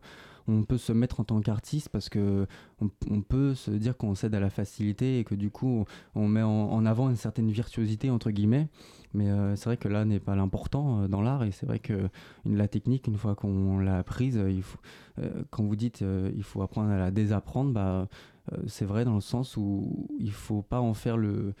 on 0.48 0.62
peut 0.62 0.78
se 0.78 0.92
mettre 0.92 1.20
en 1.20 1.24
tant 1.24 1.40
qu'artiste 1.40 1.88
parce 1.88 2.08
que 2.08 2.46
on, 2.80 3.22
peut 3.22 3.54
se 3.54 3.70
dire 3.70 3.96
qu'on 3.96 4.14
cède 4.14 4.34
à 4.34 4.40
la 4.40 4.50
facilité 4.50 5.18
et 5.18 5.24
que 5.24 5.34
du 5.34 5.50
coup, 5.50 5.84
on 6.14 6.28
met 6.28 6.42
en, 6.42 6.86
avant 6.86 7.10
une 7.10 7.16
certaine 7.16 7.50
virtuosité 7.50 8.10
entre 8.10 8.30
guillemets. 8.30 8.68
Mais 9.14 9.30
euh, 9.30 9.56
c'est 9.56 9.66
vrai 9.66 9.76
que 9.76 9.88
là 9.88 10.04
n'est 10.04 10.20
pas 10.20 10.34
l'important 10.36 11.02
euh, 11.02 11.08
dans 11.08 11.20
l'art 11.20 11.44
et 11.44 11.50
c'est 11.50 11.66
vrai 11.66 11.78
que 11.78 12.08
la 12.46 12.66
technique, 12.66 13.06
une 13.06 13.18
fois 13.18 13.34
qu'on 13.34 13.78
l'a 13.78 13.98
apprise, 13.98 14.38
euh, 14.38 15.42
quand 15.50 15.64
vous 15.64 15.76
dites 15.76 16.02
il 16.34 16.42
faut 16.42 16.62
apprendre 16.62 16.90
à 16.90 16.96
la 16.96 17.10
désapprendre, 17.10 17.72
bah 17.72 17.82
euh, 17.86 18.06
c'est 18.66 18.84
vrai 18.84 19.04
dans 19.04 19.14
le 19.14 19.20
sens 19.20 19.56
où 19.56 20.08
il 20.18 20.26
ne 20.26 20.30
faut 20.30 20.62
pas 20.62 20.80
en 20.80 20.94
faire 20.94 21.16
le, 21.16 21.54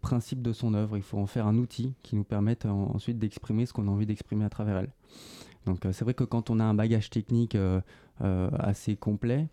principe 0.00 0.42
de 0.42 0.52
son 0.52 0.74
œuvre, 0.74 0.96
il 0.96 1.02
faut 1.02 1.18
en 1.18 1.26
faire 1.26 1.46
un 1.46 1.56
outil 1.56 1.94
qui 2.02 2.16
nous 2.16 2.24
permette 2.24 2.66
ensuite 2.66 3.18
d'exprimer 3.18 3.66
ce 3.66 3.72
qu'on 3.72 3.88
a 3.88 3.90
envie 3.90 4.06
d'exprimer 4.06 4.44
à 4.44 4.50
travers 4.50 4.76
elle. 4.76 4.90
Donc 5.66 5.84
euh, 5.84 5.92
c'est 5.92 6.04
vrai 6.04 6.14
que 6.14 6.24
quand 6.24 6.50
on 6.50 6.60
a 6.60 6.64
un 6.64 6.74
bagage 6.74 7.10
technique 7.10 7.54
euh, 7.54 7.80
assez 8.20 8.96
complet, 8.96 9.48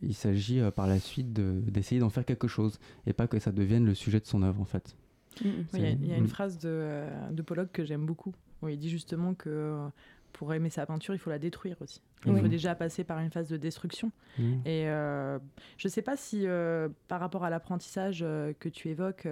il 0.00 0.14
s'agit 0.14 0.60
par 0.76 0.86
la 0.86 1.00
suite 1.00 1.32
d'essayer 1.32 2.00
d'en 2.00 2.10
faire 2.10 2.24
quelque 2.24 2.46
chose 2.46 2.78
et 3.06 3.12
pas 3.12 3.26
que 3.26 3.38
ça 3.40 3.50
devienne 3.50 3.84
le 3.84 3.94
sujet 3.94 4.20
de 4.20 4.26
son 4.26 4.42
œuvre 4.42 4.60
en 4.60 4.64
fait. 4.64 4.96
Mm, 5.42 5.48
mm. 5.48 5.64
Il 5.74 6.06
y, 6.06 6.12
a 6.12 6.16
une 6.16 6.28
phrase 6.28 6.58
de, 6.58 7.04
de 7.32 7.42
Pollock 7.42 7.72
que 7.72 7.84
j'aime 7.84 8.06
beaucoup 8.06 8.32
où 8.62 8.68
il 8.68 8.78
dit 8.78 8.90
justement 8.90 9.34
que 9.34 9.88
pour 10.38 10.54
aimer 10.54 10.70
sa 10.70 10.86
peinture, 10.86 11.14
il 11.14 11.18
faut 11.18 11.30
la 11.30 11.40
détruire 11.40 11.74
aussi. 11.80 12.00
Il 12.24 12.38
faut 12.38 12.48
déjà 12.48 12.76
passer 12.76 13.02
par 13.02 13.18
une 13.18 13.30
phase 13.30 13.48
de 13.48 13.56
destruction. 13.56 14.12
Mmh. 14.38 14.42
Et 14.64 14.88
euh, 14.88 15.38
je 15.76 15.88
ne 15.88 15.90
sais 15.90 16.02
pas 16.02 16.16
si, 16.16 16.42
euh, 16.46 16.88
par 17.08 17.18
rapport 17.18 17.44
à 17.44 17.50
l'apprentissage 17.50 18.20
euh, 18.22 18.52
que 18.58 18.68
tu 18.68 18.88
évoques, 18.88 19.26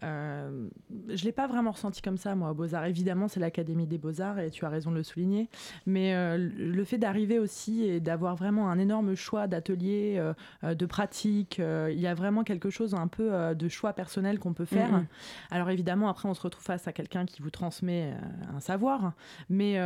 je 0.00 0.06
ne 0.06 1.24
l'ai 1.24 1.32
pas 1.32 1.46
vraiment 1.46 1.70
ressenti 1.70 2.02
comme 2.02 2.16
ça, 2.16 2.34
moi, 2.34 2.50
aux 2.50 2.54
Beaux-Arts. 2.54 2.86
Évidemment, 2.86 3.28
c'est 3.28 3.38
l'Académie 3.38 3.86
des 3.86 3.98
Beaux-Arts, 3.98 4.40
et 4.40 4.50
tu 4.50 4.64
as 4.64 4.68
raison 4.68 4.90
de 4.90 4.96
le 4.96 5.04
souligner. 5.04 5.48
Mais 5.86 6.12
le 6.38 6.84
fait 6.84 6.98
d'arriver 6.98 7.38
aussi 7.38 7.84
et 7.84 8.00
d'avoir 8.00 8.34
vraiment 8.34 8.68
un 8.68 8.80
énorme 8.80 9.14
choix 9.14 9.46
d'ateliers, 9.46 10.20
de 10.62 10.86
pratiques, 10.86 11.60
il 11.60 12.00
y 12.00 12.08
a 12.08 12.14
vraiment 12.14 12.42
quelque 12.42 12.70
chose, 12.70 12.94
un 12.94 13.06
peu 13.06 13.54
de 13.54 13.68
choix 13.68 13.92
personnel 13.92 14.40
qu'on 14.40 14.54
peut 14.54 14.64
faire. 14.64 14.92
Mmh. 14.92 15.06
Alors 15.50 15.70
évidemment, 15.70 16.08
après, 16.08 16.28
on 16.28 16.34
se 16.34 16.42
retrouve 16.42 16.64
face 16.64 16.88
à 16.88 16.92
quelqu'un 16.92 17.26
qui 17.26 17.42
vous 17.42 17.50
transmet 17.50 18.12
un 18.52 18.60
savoir. 18.60 19.12
Mais 19.48 19.78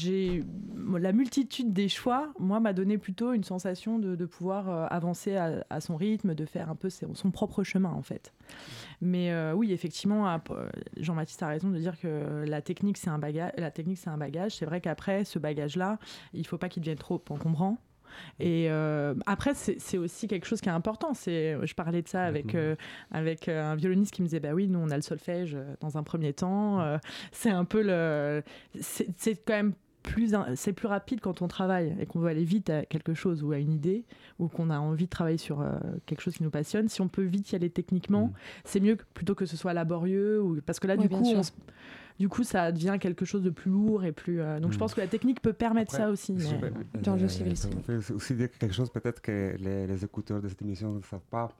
j'ai 0.00 0.44
la 0.98 1.12
multitude 1.12 1.72
des 1.72 1.88
choix, 1.88 2.32
moi, 2.38 2.60
m'a 2.60 2.72
donné 2.72 2.98
plutôt 2.98 3.32
une 3.32 3.44
sensation 3.44 3.98
de, 3.98 4.26
pouvoir 4.26 4.68
euh, 4.68 4.86
avancer 4.90 5.36
à, 5.36 5.80
son 5.80 5.96
rythme, 5.96 6.34
de 6.34 6.44
faire 6.44 6.70
un 6.70 6.74
peu 6.74 6.90
son, 6.90 7.30
propre 7.30 7.62
chemin, 7.62 7.90
en 7.90 8.02
fait. 8.02 8.32
Mais 9.00 9.32
euh, 9.32 9.52
oui, 9.52 9.72
effectivement, 9.72 10.28
euh, 10.28 10.68
Jean-Baptiste 10.96 11.42
a 11.42 11.48
raison 11.48 11.70
de 11.70 11.78
dire 11.78 11.98
que 11.98 12.44
la 12.46 12.62
technique, 12.62 12.96
c'est 12.98 13.10
un 13.10 13.18
bagage. 13.18 13.52
La 13.56 13.70
technique, 13.70 13.98
c'est 13.98 14.10
un 14.10 14.18
bagage. 14.18 14.56
C'est 14.56 14.66
vrai 14.66 14.80
qu'après, 14.80 15.24
ce 15.24 15.38
bagage-là, 15.38 15.98
il 16.32 16.46
faut 16.46 16.58
pas 16.58 16.68
qu'il 16.68 16.82
devienne 16.82 16.98
trop 16.98 17.22
encombrant. 17.28 17.78
Et 18.40 18.68
après, 19.26 19.54
c'est 19.54 19.96
aussi 19.96 20.26
quelque 20.26 20.44
chose 20.44 20.60
qui 20.60 20.68
est 20.68 20.72
important. 20.72 21.14
C'est, 21.14 21.56
je 21.62 21.74
parlais 21.74 22.02
de 22.02 22.08
ça 22.08 22.24
avec, 22.24 22.56
avec 23.12 23.48
un 23.48 23.76
violoniste 23.76 24.12
qui 24.12 24.22
me 24.22 24.26
disait, 24.26 24.40
bah 24.40 24.52
oui, 24.52 24.66
nous 24.66 24.80
on 24.80 24.90
a 24.90 24.96
le 24.96 25.02
solfège 25.02 25.56
dans 25.80 25.96
un 25.96 26.02
premier 26.02 26.32
temps. 26.32 26.98
c'est 27.30 27.50
un 27.50 27.64
peu 27.64 27.82
le, 27.82 28.42
c'est 28.80 29.36
quand 29.44 29.54
même 29.54 29.74
plus 30.02 30.34
c'est 30.54 30.72
plus 30.72 30.88
rapide 30.88 31.20
quand 31.20 31.42
on 31.42 31.48
travaille 31.48 31.94
et 32.00 32.06
qu'on 32.06 32.20
veut 32.20 32.28
aller 32.28 32.44
vite 32.44 32.70
à 32.70 32.84
quelque 32.84 33.14
chose 33.14 33.42
ou 33.42 33.52
à 33.52 33.58
une 33.58 33.72
idée 33.72 34.04
ou 34.38 34.48
qu'on 34.48 34.70
a 34.70 34.78
envie 34.78 35.04
de 35.04 35.10
travailler 35.10 35.38
sur 35.38 35.60
euh, 35.60 35.72
quelque 36.06 36.20
chose 36.20 36.34
qui 36.34 36.42
nous 36.42 36.50
passionne. 36.50 36.88
Si 36.88 37.00
on 37.00 37.08
peut 37.08 37.22
vite 37.22 37.52
y 37.52 37.56
aller 37.56 37.70
techniquement 37.70 38.26
mm. 38.26 38.32
c'est 38.64 38.80
mieux 38.80 38.96
que, 38.96 39.04
plutôt 39.14 39.34
que 39.34 39.46
ce 39.46 39.56
soit 39.56 39.72
laborieux 39.72 40.42
ou 40.42 40.60
parce 40.64 40.80
que 40.80 40.86
là 40.86 40.96
du 40.96 41.08
coup 41.08 41.24
du 42.18 42.28
coup 42.28 42.44
ça 42.44 42.70
devient 42.72 42.98
quelque 43.00 43.24
chose 43.24 43.42
de 43.42 43.50
plus 43.50 43.70
lourd 43.70 44.04
et 44.04 44.12
plus 44.12 44.40
euh, 44.40 44.60
donc 44.60 44.72
je 44.72 44.76
mm. 44.76 44.80
pense 44.80 44.94
que 44.94 45.00
la 45.00 45.06
technique 45.06 45.40
peut 45.40 45.52
permettre 45.52 45.92
ça 45.92 46.10
aussi 46.10 46.32
mais... 46.32 46.44
Euh, 46.44 47.24
aussi, 47.24 48.12
aussi 48.12 48.34
dire 48.34 48.50
quelque 48.58 48.74
chose 48.74 48.90
peut-être 48.90 49.20
que 49.20 49.56
les, 49.58 49.86
les, 49.86 50.04
écouteurs 50.04 50.40
de 50.40 50.48
cette 50.48 50.62
émission 50.62 50.92
ne 50.94 51.02
savent 51.02 51.20
pas. 51.30 51.50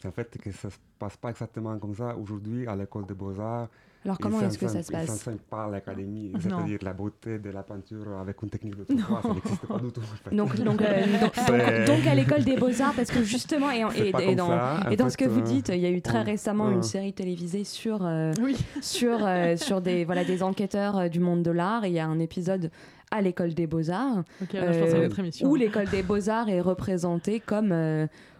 C'est 0.00 0.08
en 0.08 0.12
fait 0.12 0.36
que 0.38 0.50
ça 0.50 0.70
se 0.70 0.76
passe 0.98 1.16
pas 1.16 1.30
exactement 1.30 1.78
comme 1.78 1.94
ça. 1.94 2.16
Aujourd'hui 2.16 2.66
à 2.66 2.76
l'école 2.76 3.06
des 3.06 3.14
beaux-arts 3.14 3.68
alors 4.06 4.18
comment 4.18 4.40
est-ce 4.40 4.56
que 4.56 4.68
ça 4.68 4.82
se 4.82 4.92
passe 4.92 5.16
Ça 5.16 5.32
ne 5.32 5.36
pas 5.36 5.64
à 5.64 5.70
l'académie, 5.70 6.32
c'est-à-dire 6.40 6.78
la 6.82 6.92
beauté 6.92 7.38
de 7.38 7.50
la 7.50 7.64
peinture 7.64 8.18
avec 8.20 8.40
une 8.40 8.50
technique 8.50 8.76
de 8.76 8.84
trois, 8.84 9.20
ça 9.20 9.28
n'existe 9.28 9.66
pas 9.66 9.78
du 9.78 9.90
tout. 9.92 10.00
donc, 10.32 10.56
donc, 10.60 10.80
euh, 10.80 11.86
donc, 11.86 12.06
à 12.06 12.14
l'école 12.14 12.44
des 12.44 12.56
beaux-arts, 12.56 12.94
parce 12.94 13.10
que 13.10 13.24
justement, 13.24 13.70
et, 13.72 13.84
et, 14.22 14.34
dans, 14.36 14.52
et 14.90 14.96
dans 14.96 15.10
ce 15.10 15.16
que 15.16 15.24
vous 15.24 15.40
euh, 15.40 15.42
dites, 15.42 15.70
il 15.74 15.80
y 15.80 15.86
a 15.86 15.90
eu 15.90 16.02
très 16.02 16.22
récemment 16.22 16.70
une 16.70 16.84
série 16.84 17.12
télévisée 17.12 17.64
sur, 17.64 18.00
euh, 18.02 18.32
sur, 18.80 19.26
sur 19.56 19.80
des, 19.80 20.04
voilà, 20.04 20.24
des 20.24 20.42
enquêteurs 20.42 21.10
du 21.10 21.18
monde 21.18 21.42
de 21.42 21.50
l'art, 21.50 21.84
il 21.84 21.92
y 21.92 21.98
a 21.98 22.06
un 22.06 22.20
épisode 22.20 22.70
à 23.10 23.20
l'école 23.22 23.54
des 23.54 23.66
beaux-arts, 23.66 24.22
où 25.42 25.54
l'école 25.56 25.88
des 25.88 26.02
beaux-arts 26.02 26.48
est 26.48 26.60
représentée 26.60 27.40
comme 27.40 27.72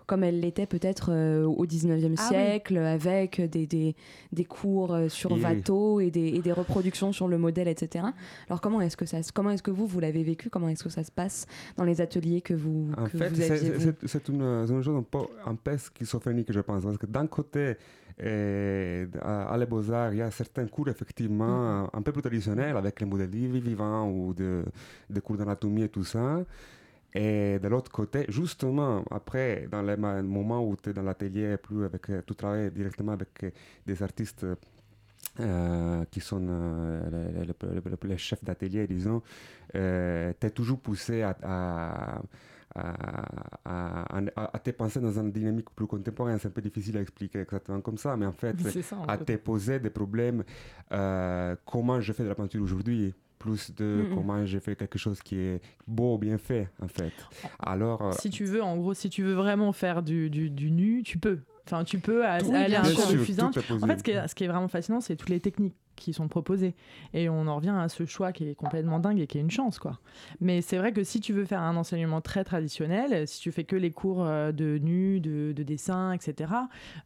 comme 0.06 0.24
elle 0.24 0.40
l'était 0.40 0.66
peut-être 0.66 1.10
euh, 1.10 1.44
au 1.44 1.66
19e 1.66 2.14
ah 2.18 2.28
siècle, 2.28 2.76
avec 2.78 3.40
des, 3.40 3.66
des, 3.66 3.94
des, 4.32 4.44
cours 4.44 4.94
euh, 4.94 5.08
sur 5.08 5.32
Watteau 5.32 6.00
et 6.00 6.10
des, 6.10 6.28
et 6.28 6.40
des, 6.40 6.52
reproductions 6.52 7.12
sur 7.12 7.28
le 7.28 7.38
modèle, 7.38 7.68
etc. 7.68 8.06
Alors 8.48 8.60
comment 8.60 8.80
est-ce 8.80 8.96
que, 8.96 9.06
ça, 9.06 9.18
comment 9.34 9.50
est-ce 9.50 9.62
que 9.62 9.70
vous, 9.70 9.86
vous 9.86 10.00
l'avez 10.00 10.22
vécu? 10.22 10.48
Comment 10.48 10.68
est-ce 10.68 10.84
que 10.84 10.90
ça 10.90 11.04
se 11.04 11.10
passe 11.10 11.46
dans 11.76 11.84
les 11.84 12.00
ateliers 12.00 12.40
que 12.40 12.54
vous, 12.54 12.90
en 12.96 13.04
que 13.04 13.18
fait, 13.18 13.34
C'est 14.06 14.28
une, 14.28 14.42
une, 14.42 14.82
chose 14.82 14.96
un 14.96 15.02
peu, 15.02 15.18
un 15.44 15.54
peu 15.54 15.76
schizophrénique, 15.76 16.52
je 16.52 16.60
pense. 16.60 16.84
Parce 16.84 16.98
que 16.98 17.06
d'un 17.06 17.26
côté, 17.26 17.74
et 18.18 19.04
à, 19.20 19.56
les 19.58 19.66
Beaux-Arts, 19.66 20.12
il 20.12 20.18
y 20.18 20.22
a 20.22 20.30
certains 20.30 20.66
cours 20.66 20.88
effectivement 20.88 21.84
mm. 21.84 21.90
un 21.92 22.02
peu 22.02 22.12
plus 22.12 22.22
traditionnels 22.22 22.76
avec 22.76 22.98
les 23.00 23.06
modèles 23.06 23.28
vivants 23.28 24.08
ou 24.08 24.32
des 24.32 24.62
de 25.10 25.20
cours 25.20 25.36
d'anatomie 25.36 25.82
et 25.82 25.88
tout 25.88 26.04
ça. 26.04 26.40
Et 27.16 27.58
de 27.58 27.68
l'autre 27.68 27.90
côté, 27.90 28.26
justement, 28.28 29.02
après, 29.10 29.68
dans 29.70 29.80
les 29.80 29.96
moments 29.96 30.62
où 30.62 30.76
tu 30.76 30.90
es 30.90 30.92
dans 30.92 31.02
l'atelier, 31.02 31.56
plus 31.56 31.86
avec, 31.86 32.10
euh, 32.10 32.20
tu 32.26 32.34
travailles 32.34 32.70
directement 32.70 33.12
avec 33.12 33.42
euh, 33.42 33.50
des 33.86 34.02
artistes 34.02 34.44
euh, 35.40 36.04
qui 36.10 36.20
sont 36.20 36.40
les, 38.02 38.18
chefs 38.18 38.44
d'atelier, 38.44 38.86
disons, 38.86 39.22
tu 39.72 39.78
es 39.78 40.50
toujours 40.54 40.78
poussé 40.78 41.22
à, 41.22 41.34
à, 41.42 42.20
à, 43.64 44.58
te 44.62 44.70
penser 44.72 45.00
dans 45.00 45.18
une 45.18 45.32
dynamique 45.32 45.70
plus 45.74 45.86
contemporaine. 45.86 46.38
C'est 46.38 46.48
un 46.48 46.50
peu 46.50 46.60
difficile 46.60 46.98
à 46.98 47.00
expliquer 47.00 47.40
exactement 47.40 47.80
comme 47.80 47.96
ça, 47.96 48.14
mais 48.18 48.26
en 48.26 48.32
fait, 48.32 48.56
à 49.08 49.16
te 49.16 49.36
poser 49.36 49.80
des 49.80 49.88
problèmes. 49.88 50.44
comment 51.64 51.98
je 51.98 52.12
fais 52.12 52.24
de 52.24 52.28
la 52.28 52.34
peinture 52.34 52.62
aujourd'hui? 52.62 53.14
Plus 53.38 53.74
de 53.74 54.04
comment 54.14 54.44
j'ai 54.46 54.60
fait 54.60 54.76
quelque 54.76 54.98
chose 54.98 55.20
qui 55.20 55.36
est 55.38 55.60
beau, 55.86 56.18
bien 56.18 56.38
fait, 56.38 56.68
en 56.82 56.88
fait. 56.88 57.12
Alors, 57.58 58.14
si 58.14 58.30
tu 58.30 58.44
veux, 58.44 58.62
en 58.62 58.76
gros, 58.76 58.94
si 58.94 59.10
tu 59.10 59.22
veux 59.22 59.34
vraiment 59.34 59.72
faire 59.72 60.02
du, 60.02 60.30
du, 60.30 60.70
nu, 60.70 61.02
tu 61.02 61.18
peux. 61.18 61.40
Enfin, 61.66 61.84
tu 61.84 61.98
peux 61.98 62.24
à- 62.24 62.34
aller 62.34 62.74
à 62.76 62.82
un 62.84 62.94
cours 62.94 63.06
de 63.12 63.18
fusain. 63.18 63.50
tout 63.50 63.58
est 63.58 63.62
En 63.62 63.62
fait, 63.62 63.68
ce 63.72 63.86
possible. 63.88 64.02
qui 64.02 64.10
est, 64.12 64.28
ce 64.28 64.34
qui 64.34 64.44
est 64.44 64.48
vraiment 64.48 64.68
fascinant, 64.68 65.00
c'est 65.00 65.16
toutes 65.16 65.30
les 65.30 65.40
techniques 65.40 65.74
qui 65.96 66.12
sont 66.12 66.28
proposées. 66.28 66.74
Et 67.14 67.28
on 67.28 67.46
en 67.46 67.56
revient 67.56 67.74
à 67.76 67.88
ce 67.88 68.04
choix 68.04 68.32
qui 68.32 68.48
est 68.48 68.54
complètement 68.54 68.98
dingue 69.00 69.18
et 69.20 69.26
qui 69.26 69.38
est 69.38 69.40
une 69.40 69.50
chance, 69.50 69.78
quoi. 69.78 69.98
Mais 70.40 70.60
c'est 70.60 70.78
vrai 70.78 70.92
que 70.92 71.02
si 71.02 71.20
tu 71.20 71.32
veux 71.32 71.44
faire 71.44 71.60
un 71.62 71.76
enseignement 71.76 72.20
très 72.20 72.44
traditionnel, 72.44 73.26
si 73.26 73.40
tu 73.40 73.50
fais 73.52 73.64
que 73.64 73.76
les 73.76 73.90
cours 73.90 74.24
euh, 74.24 74.52
de 74.52 74.78
nu, 74.78 75.20
de, 75.20 75.52
de 75.52 75.62
dessin, 75.62 76.12
etc., 76.12 76.52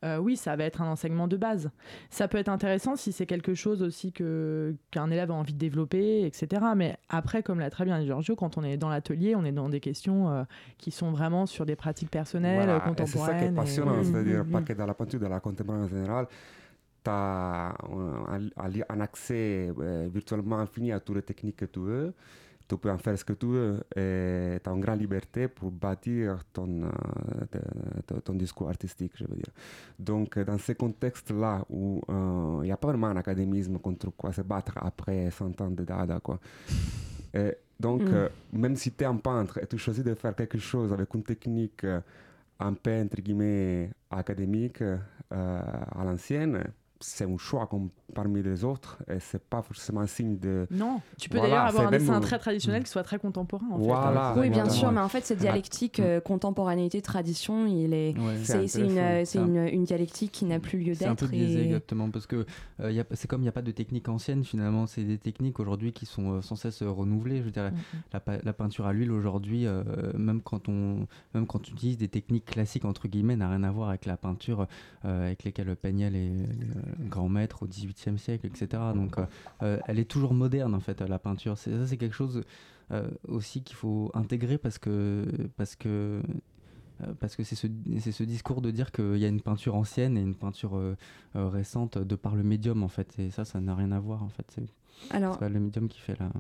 euh, 0.04 0.18
oui, 0.18 0.36
ça 0.36 0.56
va 0.56 0.64
être 0.64 0.82
un 0.82 0.88
enseignement 0.90 1.28
de 1.28 1.36
base. 1.36 1.70
Ça 2.10 2.28
peut 2.28 2.38
être 2.38 2.48
intéressant 2.48 2.96
si 2.96 3.12
c'est 3.12 3.26
quelque 3.26 3.54
chose 3.54 3.82
aussi 3.82 4.12
que 4.12 4.74
qu'un 4.90 5.10
élève 5.10 5.30
a 5.30 5.34
envie 5.34 5.52
de 5.52 5.58
développer, 5.58 6.24
etc. 6.26 6.62
Mais 6.76 6.96
après, 7.08 7.42
comme 7.42 7.60
l'a 7.60 7.70
très 7.70 7.84
bien 7.84 7.98
dit 8.00 8.06
Giorgio, 8.06 8.34
quand 8.36 8.58
on 8.58 8.64
est 8.64 8.76
dans 8.76 8.88
l'atelier, 8.88 9.34
on 9.36 9.44
est 9.44 9.52
dans 9.52 9.68
des 9.68 9.80
questions 9.80 10.28
euh, 10.30 10.42
qui 10.78 10.90
sont 10.90 11.10
vraiment 11.12 11.46
sur 11.46 11.64
des 11.66 11.76
pratiques 11.76 12.10
personnelles, 12.10 12.56
Voilà, 12.64 12.76
et 12.76 12.80
c'est 12.80 12.84
ça 12.86 12.94
qui 12.94 13.02
contemporaines. 13.04 13.52
est 13.52 13.56
passionnant, 13.56 14.02
c'est-à-dire 14.04 14.44
pas 14.50 14.62
que 14.62 14.72
dans 14.72 14.86
la 14.86 14.94
peinture, 14.94 15.20
dans 15.20 15.28
la 15.28 15.40
contemporaine 15.40 15.82
en 15.84 15.88
général, 15.88 16.26
tu 17.02 17.10
as 17.10 17.74
un, 18.88 19.00
accès 19.00 19.70
euh, 19.78 20.08
virtuellement 20.12 20.58
infini 20.58 20.92
à 20.92 21.00
toutes 21.00 21.16
les 21.16 21.22
techniques 21.22 21.56
que 21.56 21.64
tu 21.66 21.80
veux. 21.80 22.12
Tu 22.68 22.76
peux 22.78 22.90
en 22.90 22.98
faire 22.98 23.18
ce 23.18 23.24
que 23.24 23.32
tu 23.32 23.46
veux 23.46 23.78
et 23.96 24.60
tu 24.62 24.70
as 24.70 24.72
une 24.72 24.80
grande 24.80 25.00
liberté 25.00 25.48
pour 25.48 25.72
bâtir 25.72 26.44
ton, 26.52 26.84
euh, 26.84 28.20
ton 28.24 28.34
discours 28.34 28.68
artistique, 28.68 29.12
je 29.16 29.24
veux 29.24 29.34
dire. 29.34 29.52
Donc, 29.98 30.36
euh, 30.36 30.44
dans 30.44 30.58
ces 30.58 30.76
contextes-là 30.76 31.64
où 31.68 32.00
euh, 32.08 32.60
il 32.62 32.66
n'y 32.66 32.72
a 32.72 32.76
pas 32.76 32.88
vraiment 32.88 33.08
un 33.08 33.16
académisme 33.16 33.78
contre 33.80 34.10
quoi 34.16 34.32
se 34.32 34.42
battre 34.42 34.74
après 34.76 35.30
100 35.32 35.60
ans 35.60 35.70
de 35.70 35.82
dada, 35.84 36.20
quoi. 36.20 36.38
Et 37.34 37.54
donc, 37.80 38.02
Mm. 38.02 38.14
euh, 38.14 38.28
même 38.52 38.76
si 38.76 38.92
tu 38.92 39.02
es 39.04 39.06
un 39.06 39.16
peintre 39.16 39.58
et 39.58 39.66
tu 39.66 39.78
choisis 39.78 40.04
de 40.04 40.14
faire 40.14 40.34
quelque 40.36 40.58
chose 40.58 40.92
avec 40.92 41.12
une 41.14 41.22
technique 41.24 41.82
euh, 41.84 42.00
un 42.60 42.74
peu, 42.74 43.00
entre 43.00 43.20
guillemets, 43.20 43.90
académique 44.10 44.82
euh, 44.82 44.98
à 45.30 46.04
l'ancienne, 46.04 46.62
c'est 47.00 47.24
un 47.24 47.36
choix 47.38 47.66
comme 47.66 47.88
parmi 48.14 48.42
les 48.42 48.62
autres 48.64 48.98
et 49.10 49.18
c'est 49.20 49.42
pas 49.42 49.62
forcément 49.62 50.00
un 50.00 50.06
signe 50.06 50.38
de. 50.38 50.66
Non, 50.70 51.00
tu 51.18 51.28
peux 51.30 51.38
Voilà, 51.38 51.54
d'ailleurs 51.54 51.66
avoir 51.68 51.86
un 51.88 51.90
dessin 51.90 52.16
euh, 52.16 52.20
très 52.20 52.38
traditionnel 52.38 52.84
qui 52.84 52.90
soit 52.90 53.02
très 53.02 53.18
contemporain. 53.18 53.66
En 53.70 53.78
Voilà. 53.78 54.32
fait, 54.34 54.40
Oui, 54.40 54.50
bien 54.50 54.68
sûr, 54.68 54.92
mais 54.92 55.00
en 55.00 55.08
fait, 55.08 55.24
cette 55.24 55.38
dialectique 55.38 55.98
euh, 56.00 56.20
contemporanéité 56.20 57.00
tradition, 57.00 57.66
il 57.66 57.94
est 57.94 58.10
Ouais. 58.18 58.36
c'est 58.42 58.66
c'est 58.68 58.82
une, 58.82 59.24
c'est 59.24 59.84
dialectique 59.84 60.32
qui 60.32 60.44
n'a 60.44 60.58
plus 60.58 60.78
lieu 60.78 60.94
C'est 60.94 61.06
un 61.06 61.14
peu 61.14 61.26
d'être. 61.26 61.32
biaisé 61.32 61.60
et- 61.60 61.64
exactement 61.66 62.10
parce 62.10 62.26
que 62.26 62.44
euh, 62.80 62.92
y 62.92 63.00
a- 63.00 63.04
c'est 63.12 63.28
comme 63.28 63.40
il 63.40 63.44
n'y 63.44 63.48
a 63.48 63.52
pas 63.52 63.62
de 63.62 63.70
technique 63.70 64.08
ancienne 64.08 64.44
finalement, 64.44 64.86
c'est 64.86 65.04
des 65.04 65.18
techniques 65.18 65.58
aujourd'hui 65.58 65.92
qui 65.92 66.04
sont 66.06 66.34
euh, 66.34 66.42
sans 66.42 66.56
cesse 66.56 66.82
euh, 66.82 66.90
renouvelées. 66.90 67.38
Je 67.38 67.42
veux 67.44 67.50
dire, 67.50 67.70
Mm, 67.70 68.18
la, 68.44 68.52
peinture 68.52 68.86
à 68.86 68.92
l'huile 68.92 69.12
aujourd'hui, 69.12 69.66
euh, 69.66 69.82
même 70.18 70.42
quand 70.42 70.68
on 70.68 71.06
même 71.34 71.46
quand 71.46 71.60
tu 71.60 71.72
utilises 71.72 71.96
des 71.98 72.08
techniques 72.08 72.44
classiques 72.44 72.84
entre 72.84 73.08
guillemets, 73.08 73.36
n'a 73.36 73.48
rien 73.48 73.62
à 73.62 73.70
voir 73.70 73.88
avec 73.90 74.04
la 74.06 74.16
peinture 74.16 74.66
euh, 75.04 75.26
avec 75.26 75.44
lesquelles 75.44 75.74
peignaient 75.76 76.10
les, 76.10 76.28
les 76.28 76.66
grands 76.98 77.28
maîtres 77.28 77.62
au 77.62 77.66
XVIIIe 77.66 78.18
siècle, 78.18 78.46
etc. 78.46 78.82
Donc 78.94 79.18
euh, 79.18 79.26
euh, 79.62 79.78
elle 79.86 79.98
est 79.98 80.10
toujours 80.10 80.34
moderne 80.34 80.74
en 80.74 80.80
fait 80.80 81.00
la 81.00 81.18
peinture. 81.18 81.58
C'est 81.58 81.76
ça 81.76 81.86
c'est 81.86 81.96
quelque 81.96 82.16
chose 82.16 82.42
euh, 82.92 83.08
aussi 83.28 83.62
qu'il 83.62 83.76
faut 83.76 84.10
intégrer 84.14 84.58
parce 84.58 84.78
que 84.78 85.24
parce 85.56 85.76
que 85.76 86.22
parce 87.18 87.36
que 87.36 87.44
c'est 87.44 87.54
ce, 87.54 87.66
c'est 88.00 88.12
ce 88.12 88.22
discours 88.22 88.60
de 88.60 88.70
dire 88.70 88.92
qu'il 88.92 89.16
y 89.16 89.24
a 89.24 89.28
une 89.28 89.40
peinture 89.40 89.74
ancienne 89.74 90.16
et 90.18 90.20
une 90.20 90.34
peinture 90.34 90.76
euh, 90.76 90.96
euh, 91.36 91.48
récente 91.48 91.98
de 91.98 92.16
par 92.16 92.34
le 92.34 92.42
médium 92.42 92.82
en 92.82 92.88
fait 92.88 93.18
et 93.18 93.30
ça 93.30 93.44
ça 93.44 93.60
n'a 93.60 93.74
rien 93.74 93.92
à 93.92 94.00
voir 94.00 94.22
en 94.22 94.28
fait 94.28 94.44
c'est 94.48 94.66
Alors, 95.10 95.34
c'est 95.34 95.40
pas 95.40 95.48
le 95.48 95.60
médium 95.60 95.88
qui 95.88 96.00
fait 96.00 96.18
la, 96.18 96.30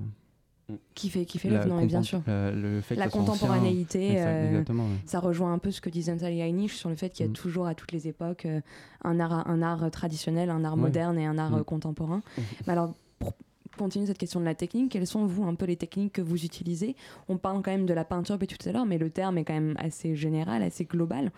qui 0.94 1.08
fait, 1.10 1.24
qui 1.24 1.38
fait 1.38 1.48
l'œuvre, 1.50 1.66
non, 1.68 1.76
mais 1.80 1.86
bien 1.86 2.02
sûr. 2.02 2.20
la- 2.26 2.50
le 2.50 2.80
fait 2.80 2.94
que 2.94 3.00
La 3.00 3.06
ancien. 3.06 3.20
contemporanéité, 3.20 4.14
euh, 4.18 4.58
ouais. 4.62 4.64
ça 5.06 5.18
rejoint 5.20 5.52
un 5.52 5.58
peu 5.58 5.70
ce 5.70 5.80
que 5.80 5.90
disait 5.90 6.12
Natalie 6.12 6.40
Heinisch 6.40 6.76
sur 6.76 6.88
le 6.88 6.94
fait 6.96 7.10
qu'il 7.10 7.24
y 7.24 7.28
a 7.28 7.30
Mm. 7.30 7.34
toujours 7.34 7.66
à 7.66 7.74
toutes 7.74 7.92
les 7.92 8.08
époques 8.08 8.46
euh, 8.46 8.60
un, 9.04 9.18
art, 9.20 9.48
un 9.48 9.62
art 9.62 9.90
traditionnel, 9.90 10.50
un 10.50 10.64
art 10.64 10.74
Ouais. 10.74 10.80
moderne 10.80 11.18
et 11.18 11.26
un 11.26 11.38
art 11.38 11.50
Mm. 11.52 11.60
euh, 11.60 11.64
contemporain. 11.64 12.20
Mais 12.66 12.72
alors, 12.72 12.92
pour 13.18 13.34
continuer 13.80 14.06
cette 14.06 14.18
question 14.18 14.40
de 14.40 14.44
la 14.44 14.54
technique, 14.54 14.92
quelles 14.92 15.06
sont, 15.06 15.26
vous, 15.26 15.44
un 15.44 15.54
peu 15.54 15.64
les 15.64 15.76
techniques 15.76 16.12
que 16.12 16.22
vous 16.22 16.44
utilisez? 16.44 16.94
On 17.28 17.38
parle 17.38 17.62
quand 17.62 17.70
même 17.70 17.86
de 17.86 17.94
la 17.94 18.04
peinture 18.04 18.36
depuis 18.36 18.46
tout 18.46 18.68
à 18.68 18.72
l'heure, 18.72 18.86
mais 18.86 18.98
le 18.98 19.10
terme 19.10 19.38
est 19.38 19.44
quand 19.44 19.54
même 19.54 19.74
assez 19.78 20.14
général, 20.14 20.62
assez 20.62 20.84
global. 20.84 21.32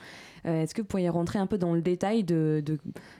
Euh, 0.44 0.62
est-ce 0.62 0.74
que 0.74 0.82
vous 0.82 0.88
pourriez 0.88 1.08
rentrer 1.08 1.38
un 1.38 1.46
peu 1.46 1.56
dans 1.56 1.72
le 1.72 1.82
détail 1.82 2.24
de, 2.24 2.62
de, 2.66 2.78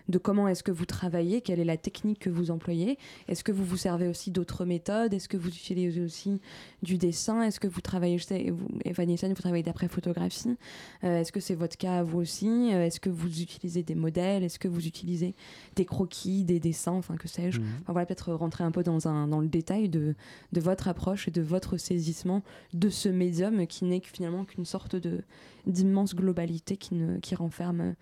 de 0.08 0.18
comment 0.18 0.48
est-ce 0.48 0.62
que 0.62 0.72
vous 0.72 0.87
travaillez? 0.87 1.40
Quelle 1.40 1.61
est 1.61 1.64
la 1.64 1.76
technique 1.76 2.18
que 2.18 2.30
vous 2.30 2.50
employez? 2.50 2.98
Est-ce 3.28 3.44
que 3.44 3.52
vous 3.52 3.64
vous 3.64 3.76
servez 3.76 4.08
aussi 4.08 4.30
d'autres 4.30 4.64
méthodes? 4.64 5.14
Est-ce 5.14 5.28
que 5.28 5.37
vous 5.37 5.48
utilisez 5.48 6.00
aussi 6.00 6.40
du 6.82 6.98
dessin? 6.98 7.42
Est-ce 7.42 7.61
que 7.61 7.68
vous 7.68 7.80
travaillez, 7.80 8.18
je 8.18 8.24
sais, 8.24 8.50
vous, 8.50 8.66
Eva 8.85 9.06
Nielsen, 9.06 9.32
vous 9.32 9.40
travaillez 9.40 9.62
d'après 9.62 9.88
photographie? 9.88 10.56
Euh, 11.04 11.20
Est-ce 11.20 11.30
que 11.30 11.40
c'est 11.40 11.54
votre 11.54 11.76
cas 11.76 11.98
à 11.98 12.02
vous 12.02 12.18
aussi? 12.18 12.48
Euh, 12.72 12.87
Est-ce 12.87 12.98
que 12.98 13.11
vous 13.11 13.40
utilisez 13.40 13.82
des 13.82 13.94
modèles? 13.94 14.42
Est-ce 14.42 14.58
que 14.58 14.68
vous 14.68 14.87
utilisez 14.87 15.35
des 15.76 15.85
croquis, 15.85 16.42
des 16.44 16.58
dessins, 16.58 16.92
enfin 16.92 17.16
que 17.16 17.28
sais-je? 17.28 17.61
Mhm. 17.61 17.66
Enfin, 17.82 17.92
voilà, 17.92 18.06
peut-être 18.06 18.32
rentrer 18.32 18.64
un 18.64 18.70
peu 18.72 18.82
dans, 18.82 19.06
un, 19.06 19.12
dans 19.29 19.40
le 19.40 19.48
détail 19.48 19.88
de, 19.88 20.14
de 20.53 20.61
votre 20.61 20.88
approche 20.88 21.29
et 21.29 21.31
de 21.31 21.42
votre 21.42 21.77
saisissement 21.77 22.42
de 22.72 22.88
ce 22.88 23.09
médium 23.09 23.66
qui 23.66 23.85
n'est 23.85 24.01
finalement 24.01 24.44
qu'une 24.44 24.64
sorte 24.64 24.96
de 24.96 25.22
d'immense 25.66 26.14
globalité 26.16 26.77
qui, 26.77 26.94
ne, 26.94 27.18
qui 27.20 27.35
renferme 27.35 27.94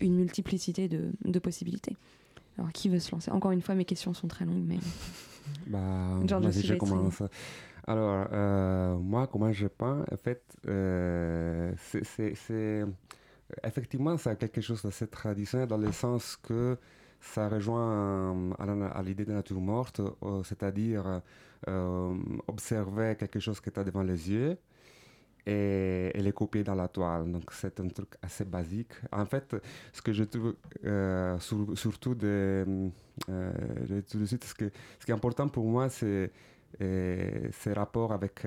une 0.00 0.14
multiplicité 0.14 0.88
de, 0.88 1.10
de 1.24 1.38
possibilités. 1.40 1.96
Alors, 2.58 2.70
qui 2.72 2.88
veut 2.88 3.00
se 3.00 3.10
lancer? 3.12 3.30
Encore 3.30 3.50
une 3.52 3.62
fois, 3.62 3.74
mes 3.74 3.84
questions 3.84 4.14
sont 4.14 4.28
très 4.28 4.44
longues, 4.44 4.64
mais 4.66 4.78
Bah, 5.66 5.80
vas-y, 6.38 6.62
je 6.62 6.74
commence. 6.74 7.22
Alors, 7.86 8.26
euh, 8.32 8.96
moi, 8.98 9.26
comment 9.26 9.50
je 9.50 9.66
peins, 9.66 10.04
en 10.12 10.16
fait, 10.16 10.42
euh, 10.68 11.72
c'est- 11.76 12.84
effectivement, 13.64 14.16
c'est 14.16 14.38
quelque 14.38 14.60
chose 14.60 14.82
d'assez 14.82 15.06
traditionnel 15.08 15.66
dans 15.66 15.78
le 15.78 15.90
sens 15.90 16.36
que 16.36 16.76
ça 17.20 17.48
rejoint 17.48 18.32
euh, 18.58 18.88
à, 18.94 19.02
l'idée 19.02 19.24
de 19.24 19.32
nature 19.32 19.60
morte, 19.60 20.00
euh, 20.00 20.42
c'est-à-dire 20.42 21.20
euh, 21.68 22.14
observer 22.48 23.16
quelque 23.18 23.38
chose 23.38 23.60
que 23.60 23.70
tu 23.70 23.78
as 23.78 23.84
devant 23.84 24.02
les 24.02 24.30
yeux 24.30 24.56
et, 25.46 26.10
et 26.14 26.22
les 26.22 26.32
copier 26.32 26.64
dans 26.64 26.74
la 26.74 26.88
toile. 26.88 27.30
Donc, 27.30 27.52
c'est 27.52 27.78
un 27.80 27.88
truc 27.88 28.14
assez 28.22 28.44
basique. 28.44 28.92
En 29.12 29.26
fait, 29.26 29.56
ce 29.92 30.02
que 30.02 30.12
je 30.12 30.24
trouve 30.24 30.54
sur- 31.40 31.78
surtout 31.78 32.14
de, 32.14 32.90
tout 33.26 34.18
de 34.18 34.24
suite, 34.24 34.44
ce, 34.44 34.54
qui 34.54 34.64
est 34.64 35.14
important 35.14 35.48
pour 35.48 35.66
moi, 35.66 35.88
c'est 35.90 36.30
ces 36.78 37.72
rapports 37.74 38.12
avec, 38.12 38.46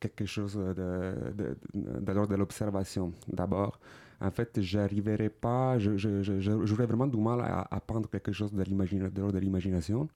quelque 0.00 0.26
chose 0.26 0.56
de, 0.56 1.14
de, 1.34 1.56
de 1.84 2.34
l'observation 2.34 3.12
d'abord. 3.28 3.78
En 4.20 4.30
fait, 4.30 4.60
j'arriverai 4.60 5.28
pas, 5.28 5.78
j'aurais 5.78 6.86
vraiment 6.86 7.06
du 7.06 7.18
mal 7.18 7.40
à, 7.40 7.68
à 7.70 7.80
prendre 7.80 8.08
quelque 8.10 8.32
chose 8.32 8.52
de, 8.52 8.64
l'ordre 8.64 9.32
de 9.32 9.38
l'imagination. 9.38 10.08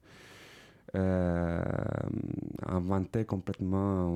Euh, 0.95 1.63
inventer 2.67 3.25
complètement 3.25 4.13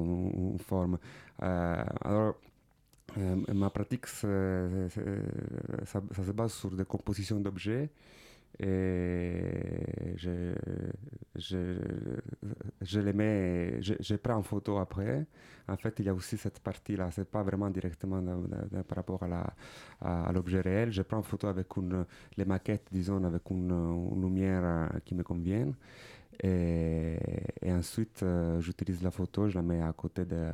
une, 0.54 0.60
forme. 0.60 1.00
Euh, 1.41 1.84
alors, 2.04 2.36
euh, 3.17 3.36
ma 3.54 3.71
pratique, 3.71 4.06
ça 4.06 4.28
se 4.28 6.32
base 6.32 6.54
sur 6.54 6.69
des 6.71 6.86
compositions 6.86 7.39
d'objets 7.39 7.89
et 8.60 10.15
je, 10.15 10.54
je, 11.36 11.78
je 12.82 13.00
les 13.00 13.13
mets, 13.13 13.82
je, 13.82 13.93
je 14.00 14.15
prends 14.15 14.36
en 14.36 14.43
photo 14.43 14.78
après. 14.78 15.26
En 15.67 15.76
fait, 15.76 16.00
il 16.00 16.06
y 16.06 16.10
a 16.10 16.13
aussi 16.13 16.38
cette 16.38 16.60
partie-là, 16.60 17.10
c'est 17.12 17.30
pas 17.30 17.43
vraiment 17.43 17.70
directement 17.70 18.24
par 18.88 18.96
rapport 18.96 19.22
à, 19.24 19.28
la, 19.28 19.54
à, 20.02 20.32
l'objet 20.32 20.62
réel. 20.62 20.91
Je 20.91 21.02
prends 21.02 21.17
en 21.17 21.24
photo 21.24 21.48
avec 21.48 21.76
une, 21.76 22.06
les 22.38 22.46
maquettes, 22.46 22.88
disons, 22.91 23.24
avec 23.24 23.50
une, 23.52 23.72
une 23.72 24.22
lumière 24.22 24.62
euh, 24.63 24.88
qui 25.04 25.13
me 25.13 25.24
convienne. 25.24 25.74
Et, 26.43 27.17
ensuite, 27.71 28.21
euh, 28.21 28.60
j'utilise 28.62 29.02
la 29.02 29.12
photo, 29.12 29.50
je 29.50 29.56
la 29.56 29.63
mets 29.63 29.82
à 29.82 29.91
côté 29.93 30.23
de, 30.26 30.50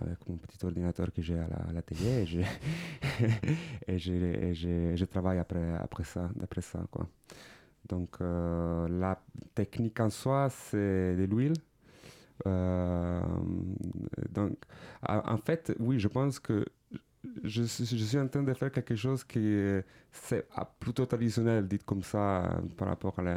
avec 0.00 0.28
mon 0.28 0.36
petit 0.36 0.64
ordinateur 0.64 1.12
que 1.12 1.22
j'ai 1.22 1.38
à 1.38 1.44
à 1.44 1.72
la 1.72 1.82
et, 1.92 2.26
je, 2.26 2.40
et, 3.88 4.54
je, 4.54 4.96
je, 4.96 5.04
travaille 5.04 5.38
après, 5.38 5.76
après 5.78 6.04
ça, 6.04 6.28
d'après 6.34 6.60
ça. 6.60 6.84
Quoi. 6.90 7.08
Donc, 7.88 8.16
euh, 8.20 8.88
la 8.88 9.20
technique 9.54 10.00
en 10.00 10.10
soi, 10.10 10.48
c'est 10.50 11.16
de 11.16 11.24
l'huile. 11.24 11.54
Euh, 12.46 13.20
donc, 14.30 14.56
en 15.06 15.36
fait, 15.36 15.72
oui, 15.78 16.00
je 16.00 16.08
pense 16.08 16.40
que 16.40 16.64
je, 17.42 17.62
suis- 17.64 17.86
en 18.18 18.28
train 18.28 18.42
de 18.42 18.52
faire 18.54 18.70
quelque 18.70 18.94
chose 18.96 19.24
qui 19.24 19.38
est 19.40 19.84
c'est 20.12 20.46
plutôt 20.78 21.06
traditionnel, 21.06 21.66
dit 21.66 21.78
comme 21.78 22.02
ça, 22.02 22.60
par 22.76 22.88
rapport 22.88 23.18
à 23.18 23.22
la, 23.22 23.34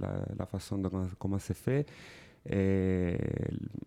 la- 0.00 0.24
façon 0.46 0.78
dont 0.78 0.90
comment 1.18 1.38
c'est 1.38 1.54
fait. 1.56 1.86
Et 2.48 3.18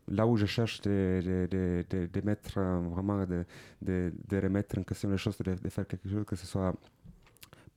là 0.09 0.27
où 0.27 0.35
je 0.37 0.45
cherche 0.45 0.81
de, 0.81 1.21
de, 1.25 1.47
de, 1.49 1.85
de- 1.89 2.07
de 2.07 2.21
mettre 2.25 2.57
euh, 2.57 2.79
vraiment, 2.93 3.25
de, 3.25 3.45
de, 3.81 4.13
de 4.27 4.37
remettre 4.41 4.77
en 4.77 4.83
question 4.83 5.09
les 5.09 5.17
choses, 5.17 5.37
de, 5.37 5.53
de 5.55 5.69
faire 5.69 5.87
quelque 5.87 6.09
chose 6.09 6.25
que 6.25 6.35
ce 6.35 6.45
soit 6.45 6.73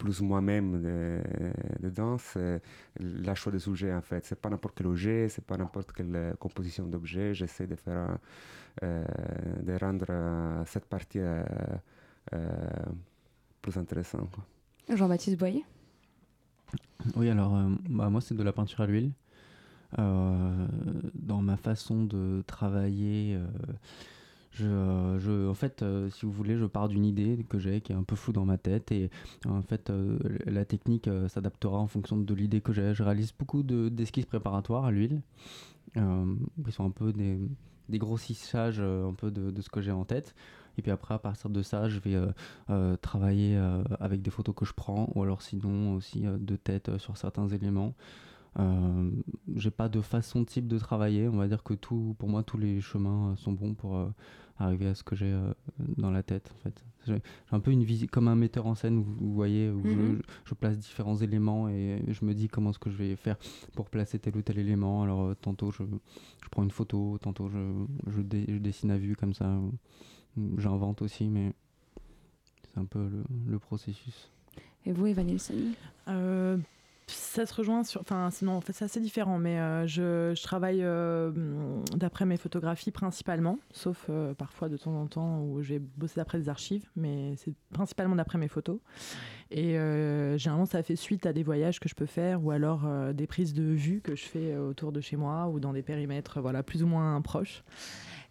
plus 0.02 0.20
moi-même 0.20 0.82
de- 0.82 1.22
dedans, 1.86 2.18
c'est 2.18 2.60
la 2.98 3.34
choix 3.36 3.52
des 3.52 3.60
sujets 3.60 3.94
en 3.94 4.00
fait. 4.02 4.24
C'est 4.26 4.40
pas 4.44 4.50
n'importe 4.50 4.74
quel 4.76 4.88
objet, 4.88 5.28
c'est 5.28 5.44
pas 5.44 5.56
n'importe 5.56 5.92
quelle 5.92 6.16
euh, 6.16 6.34
composition 6.34 6.84
d'objet. 6.88 7.34
J'essaie 7.34 7.68
de 7.68 7.76
faire, 7.76 7.98
un- 8.10 8.18
euh, 8.82 9.04
de 9.62 9.74
rendre 9.78 10.06
euh, 10.10 10.64
cette 10.66 10.86
partie 10.86 11.20
euh, 11.20 11.44
euh, 12.34 12.68
plus 13.62 13.76
intéressant. 13.76 14.26
quoi. 14.34 14.44
Jean-Baptiste 14.96 15.38
Boyer? 15.38 15.64
Oui, 17.14 17.28
alors 17.30 17.54
euh, 17.56 17.68
bah, 17.88 18.10
moi 18.10 18.20
c'est 18.20 18.34
de 18.36 18.42
la 18.42 18.52
peinture 18.52 18.80
à 18.80 18.86
l'huile. 18.86 19.12
Euh, 19.98 20.66
dans 21.14 21.42
ma 21.42 21.56
façon 21.56 22.04
de 22.04 22.42
travailler, 22.46 23.36
euh, 23.36 23.46
je, 24.52 24.66
euh, 24.66 25.18
je- 25.18 25.48
en 25.48 25.54
fait, 25.54 25.82
euh, 25.82 26.10
si 26.10 26.26
vous 26.26 26.32
voulez, 26.32 26.56
je 26.56 26.66
pars 26.66 26.88
d'une 26.88 27.04
idée 27.06 27.44
que 27.48 27.58
j'ai 27.58 27.80
qui 27.80 27.92
est 27.92 27.94
un 27.94 28.02
peu 28.02 28.16
floue 28.16 28.32
dans 28.32 28.44
ma 28.44 28.58
tête 28.58 28.92
et 28.92 29.10
en 29.48 29.62
fait, 29.62 29.88
euh, 29.90 30.18
la 30.46 30.64
technique 30.64 31.08
s'adaptera 31.28 31.78
en 31.78 31.86
fonction 31.86 32.16
de 32.18 32.34
l'idée 32.34 32.60
que 32.60 32.72
j'ai. 32.72 32.94
Je 32.94 33.02
réalise 33.02 33.32
beaucoup 33.32 33.62
de- 33.62 33.88
d'esquisses 33.88 34.26
préparatoires 34.26 34.84
à 34.84 34.90
l'huile. 34.90 35.22
Ils 35.96 36.72
sont 36.72 36.84
un 36.86 36.90
peu 36.90 37.12
des, 37.12 37.38
des 37.88 37.98
grossissages 37.98 38.80
un 38.80 39.12
peu 39.14 39.30
de, 39.30 39.50
de 39.50 39.60
ce 39.62 39.68
que 39.68 39.80
j'ai 39.80 39.92
en 39.92 40.04
tête. 40.04 40.34
Et 40.78 40.82
puis 40.82 40.90
après, 40.90 41.14
à 41.14 41.18
partir 41.18 41.50
de 41.50 41.62
ça, 41.62 41.88
je 41.88 41.98
vais 41.98 42.16
travailler 43.02 43.56
avec 44.00 44.22
des 44.22 44.30
photos 44.30 44.54
que 44.54 44.64
je 44.64 44.72
prends 44.72 45.10
ou 45.14 45.22
alors 45.22 45.42
sinon 45.42 45.94
aussi 45.94 46.22
de 46.22 46.56
tête 46.56 46.96
sur 46.98 47.16
certains 47.16 47.48
éléments. 47.48 47.94
Euh, 48.58 49.10
j'ai 49.54 49.70
pas 49.70 49.88
de 49.88 50.00
façon 50.00 50.44
type 50.44 50.68
de 50.68 50.78
travailler. 50.78 51.28
On 51.28 51.36
va 51.36 51.48
dire 51.48 51.62
que 51.62 51.74
tout, 51.74 52.14
pour 52.18 52.28
moi, 52.28 52.42
tous 52.42 52.58
les 52.58 52.80
chemins 52.80 53.30
euh, 53.32 53.36
sont 53.36 53.52
bons 53.52 53.74
pour 53.74 53.96
euh, 53.96 54.08
arriver 54.58 54.86
à 54.88 54.94
ce 54.94 55.02
que 55.02 55.16
j'ai 55.16 55.32
euh, 55.32 55.52
dans 55.96 56.10
la 56.10 56.22
tête. 56.22 56.52
En 56.54 56.58
fait, 56.62 56.84
j'ai 57.06 57.22
un 57.50 57.60
peu 57.60 57.70
une 57.70 57.82
vision 57.82 58.06
comme 58.12 58.28
un 58.28 58.34
metteur 58.36 58.66
en 58.66 58.74
scène. 58.74 59.00
Vous, 59.02 59.14
vous 59.14 59.32
voyez, 59.32 59.70
où 59.70 59.82
Mhm. 59.82 60.16
je, 60.44 60.50
je 60.50 60.54
place 60.54 60.78
différents 60.78 61.16
éléments 61.16 61.68
et 61.70 62.02
je 62.08 62.24
me 62.24 62.34
dis 62.34 62.48
comment 62.48 62.70
est-ce 62.70 62.78
que 62.78 62.90
je 62.90 62.96
vais 62.96 63.16
faire 63.16 63.36
pour 63.74 63.88
placer 63.88 64.18
tel 64.18 64.36
ou 64.36 64.42
tel 64.42 64.58
élément. 64.58 65.02
Alors 65.02 65.22
euh, 65.22 65.34
tantôt 65.34 65.70
je, 65.70 65.82
je 66.42 66.48
prends 66.50 66.62
une 66.62 66.70
photo, 66.70 67.18
tantôt 67.22 67.48
je, 67.48 67.84
je, 68.08 68.20
dé- 68.20 68.44
je 68.48 68.58
dessine 68.58 68.90
à 68.90 68.98
vue 68.98 69.16
comme 69.16 69.32
ça. 69.34 69.58
J'invente 70.58 71.02
aussi, 71.02 71.28
mais 71.28 71.52
c'est 72.72 72.78
un 72.80 72.84
peu 72.86 73.06
le, 73.08 73.22
le 73.46 73.58
processus. 73.58 74.30
Et 74.86 74.92
vous, 74.92 75.06
Eva 75.06 75.22
Nielsen? 75.22 75.72
Euh, 76.08 76.56
ça 77.12 77.46
se 77.46 77.54
rejoint 77.54 77.84
sur. 77.84 78.00
Enfin, 78.00 78.30
sinon, 78.30 78.60
c'est 78.64 78.84
assez 78.84 79.00
différent, 79.00 79.38
mais 79.38 79.58
euh, 79.58 79.86
je, 79.86 80.40
travaille 80.42 80.82
euh, 80.82 81.30
d'après 81.94 82.24
mes 82.24 82.36
photographies 82.36 82.90
principalement, 82.90 83.58
sauf 83.72 84.06
euh, 84.08 84.34
parfois 84.34 84.68
de 84.68 84.76
temps 84.76 84.94
en 85.00 85.06
temps 85.06 85.40
où 85.42 85.62
je 85.62 85.74
vais 85.74 85.78
bosser 85.78 86.14
d'après 86.16 86.38
des 86.38 86.48
archives, 86.48 86.88
mais 86.96 87.34
c'est 87.36 87.54
principalement 87.72 88.16
d'après 88.16 88.38
mes 88.38 88.48
photos. 88.48 88.78
Et 89.50 89.74
généralement, 90.38 90.64
ça 90.64 90.82
fait 90.82 90.96
suite 90.96 91.26
à 91.26 91.34
des 91.34 91.42
voyages 91.42 91.78
que 91.78 91.88
je 91.88 91.94
peux 91.94 92.06
faire 92.06 92.42
ou 92.42 92.52
alors 92.52 92.88
des 93.12 93.26
prises 93.26 93.52
de 93.52 93.64
vue 93.64 94.00
que 94.00 94.16
je 94.16 94.24
fais 94.24 94.56
autour 94.56 94.92
de 94.92 95.02
chez 95.02 95.16
moi 95.16 95.48
ou 95.48 95.60
dans 95.60 95.74
des 95.74 95.82
périmètres 95.82 96.40
voilà, 96.40 96.62
plus 96.62 96.82
ou 96.82 96.86
moins 96.86 97.20
proches. 97.20 97.62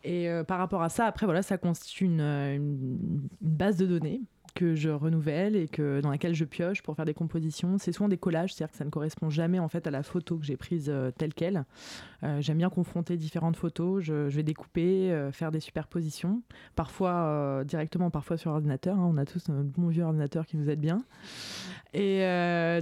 Et 0.04 0.28
par 0.48 0.58
rapport 0.58 0.82
à 0.82 0.90
ça, 0.90 1.06
après, 1.06 1.28
voilà, 1.28 1.44
ça 1.44 1.60
constitue 1.60 2.06
une 2.06 3.20
base 3.40 3.78
de 3.78 3.86
données 3.86 4.22
que 4.54 4.76
je 4.76 4.90
renouvelle 4.90 5.56
et 5.56 5.68
que, 5.68 6.02
dans 6.02 6.10
laquelle 6.12 6.34
je 6.36 6.46
pioche 6.46 6.82
pour 6.82 6.96
faire 6.96 7.06
des 7.06 7.14
compositions. 7.14 7.78
C'est 7.78 7.92
souvent 7.92 8.10
des 8.10 8.18
collages, 8.18 8.54
c'est-à-dire 8.54 8.72
que 8.72 8.78
ça 8.78 8.86
ne 8.86 8.90
correspond 8.90 9.30
jamais 9.30 9.60
en 9.60 9.68
fait 9.68 9.88
à 9.88 9.92
la 9.92 10.04
photo 10.04 10.38
que 10.38 10.46
j'ai 10.46 10.58
prise 10.58 10.88
euh, 10.90 11.12
telle 11.12 11.34
qu'elle. 11.34 11.66
Euh, 12.24 12.42
J'aime 12.42 12.58
bien 12.58 12.70
confronter 12.70 13.18
différentes 13.18 13.56
photos, 13.56 14.04
je, 14.04 14.14
vais 14.30 14.44
découper, 14.44 15.12
euh, 15.12 15.32
faire 15.32 15.52
des 15.52 15.60
superpositions, 15.60 16.42
parfois 16.76 17.64
directement, 17.66 18.10
parfois 18.10 18.38
sur 18.38 18.52
ordinateur. 18.52 18.98
hein. 18.98 19.08
On 19.12 19.18
a 19.18 19.26
tous 19.26 19.50
un 19.50 19.64
bon 19.64 19.88
vieux 19.88 20.04
ordinateur 20.04 20.46
qui 20.46 20.58
nous 20.58 20.70
aide 20.70 20.80
bien. 20.80 21.04
Et 21.94 22.20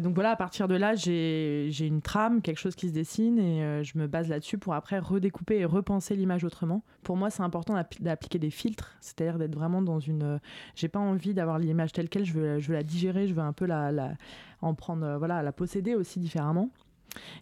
donc 0.01 0.13
voilà, 0.13 0.31
à 0.31 0.35
partir 0.35 0.67
de 0.67 0.75
là, 0.75 0.95
j'ai 0.95 1.69
une 1.79 2.01
trame, 2.01 2.41
quelque 2.41 2.57
chose 2.59 2.75
qui 2.75 2.87
se 2.89 2.93
dessine 2.93 3.39
et 3.39 3.83
je 3.83 3.97
me 3.97 4.07
base 4.07 4.29
là-dessus 4.29 4.57
pour 4.57 4.73
après 4.73 4.99
redécouper 4.99 5.57
et 5.59 5.65
repenser 5.65 6.15
l'image 6.15 6.43
autrement. 6.43 6.83
Pour 7.03 7.17
moi, 7.17 7.29
c'est 7.29 7.41
important 7.43 7.75
d'appli- 7.75 8.01
d'appliquer 8.01 8.39
des 8.39 8.49
filtres, 8.49 8.95
c'est-à-dire 9.01 9.37
d'être 9.39 9.55
vraiment 9.55 9.81
dans 9.81 9.99
une. 9.99 10.39
J'ai 10.75 10.89
pas 10.89 10.99
envie 10.99 11.33
d'avoir 11.33 11.58
l'image 11.59 11.91
telle 11.93 12.09
quelle, 12.09 12.25
je 12.25 12.33
veux, 12.33 12.59
je 12.59 12.67
veux 12.69 12.73
la 12.73 12.83
digérer, 12.83 13.27
je 13.27 13.33
veux 13.33 13.41
un 13.41 13.53
peu 13.53 13.65
la, 13.65 13.91
la- 13.91 14.13
en 14.61 14.73
prendre, 14.73 15.05
euh, 15.05 15.17
voilà, 15.17 15.41
la 15.43 15.51
posséder 15.51 15.95
aussi 15.95 16.19
différemment. 16.19 16.69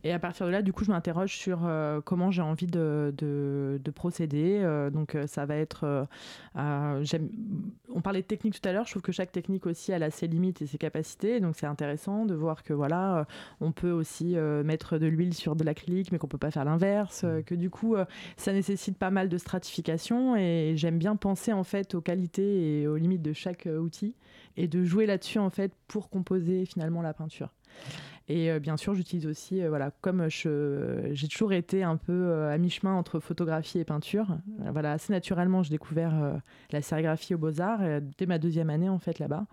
Et 0.03 0.11
à 0.13 0.19
partir 0.19 0.45
de 0.45 0.51
là, 0.51 0.61
du 0.61 0.73
coup, 0.73 0.83
je 0.83 0.91
m'interroge 0.91 1.35
sur 1.35 1.59
euh, 1.65 2.01
comment 2.01 2.31
j'ai 2.31 2.41
envie 2.41 2.67
de, 2.67 3.13
de- 3.17 3.79
de 3.83 3.91
procéder. 3.91 4.59
Euh, 4.61 4.89
donc, 4.89 5.15
euh, 5.15 5.27
ça 5.27 5.45
va 5.45 5.55
être. 5.55 5.83
euh, 6.55 7.03
on 7.93 8.01
parlait 8.01 8.21
de 8.21 8.27
technique 8.27 8.59
tout 8.59 8.67
à 8.67 8.71
l'heure. 8.71 8.85
Je 8.85 8.91
trouve 8.91 9.01
que 9.01 9.11
chaque 9.11 9.31
technique 9.31 9.65
aussi 9.65 9.91
elle 9.91 10.03
a 10.03 10.11
ses 10.11 10.27
limites 10.27 10.61
et 10.61 10.67
ses 10.67 10.77
capacités. 10.77 11.39
Donc, 11.39 11.55
c'est 11.57 11.65
intéressant 11.65 12.25
de 12.25 12.33
voir 12.33 12.63
que 12.63 12.73
voilà, 12.73 13.25
on 13.61 13.71
peut 13.71 13.91
aussi 13.91 14.35
mettre 14.63 14.97
de 14.97 15.05
l'huile 15.07 15.33
sur 15.33 15.55
de 15.55 15.63
l'acrylique, 15.63 16.11
mais 16.11 16.17
qu'on 16.17 16.27
peut 16.27 16.37
pas 16.37 16.51
faire 16.51 16.65
l'inverse. 16.65 17.25
que 17.45 17.55
du 17.55 17.69
coup, 17.69 17.95
ça 18.37 18.53
nécessite 18.53 18.97
pas 18.97 19.11
mal 19.11 19.29
de 19.29 19.37
stratification. 19.37 20.35
Et 20.35 20.73
j'aime 20.75 20.97
bien 20.97 21.15
penser 21.15 21.53
en 21.53 21.63
fait 21.63 21.95
aux 21.95 22.01
qualités 22.01 22.81
et 22.81 22.87
aux 22.87 22.97
limites 22.97 23.21
de 23.21 23.33
chaque 23.33 23.67
outil 23.79 24.15
et 24.55 24.67
de 24.67 24.83
jouer 24.83 25.05
là-dessus 25.05 25.39
en 25.39 25.49
fait 25.49 25.71
pour 25.87 26.09
composer 26.09 26.65
finalement 26.65 27.01
la 27.01 27.13
peinture. 27.13 27.49
Et 28.29 28.51
euh, 28.51 28.59
bien 28.59 28.75
sûr, 28.75 28.93
j'utilise 28.93 29.25
aussi, 29.25 29.61
euh, 29.61 29.69
voilà, 29.69 29.91
comme 30.01 30.27
j'ai 30.29 31.27
toujours 31.29 31.53
été 31.53 31.83
un 31.83 31.95
peu 31.95 32.11
euh, 32.11 32.53
à 32.53 32.57
mi-chemin 32.57 32.93
entre 32.93 33.19
photographie 33.19 33.79
et 33.79 33.85
peinture. 33.85 34.37
voilà, 34.71 34.93
assez 34.93 35.13
naturellement, 35.13 35.63
j'ai 35.63 35.69
découvert 35.69 36.41
la 36.71 36.81
sérigraphie 36.81 37.35
aux 37.35 37.37
Beaux-Arts 37.37 38.01
dès 38.17 38.25
ma 38.25 38.37
deuxième 38.37 38.69
année, 38.69 38.89
en 38.89 38.99
fait, 38.99 39.19
là-bas. 39.19 39.45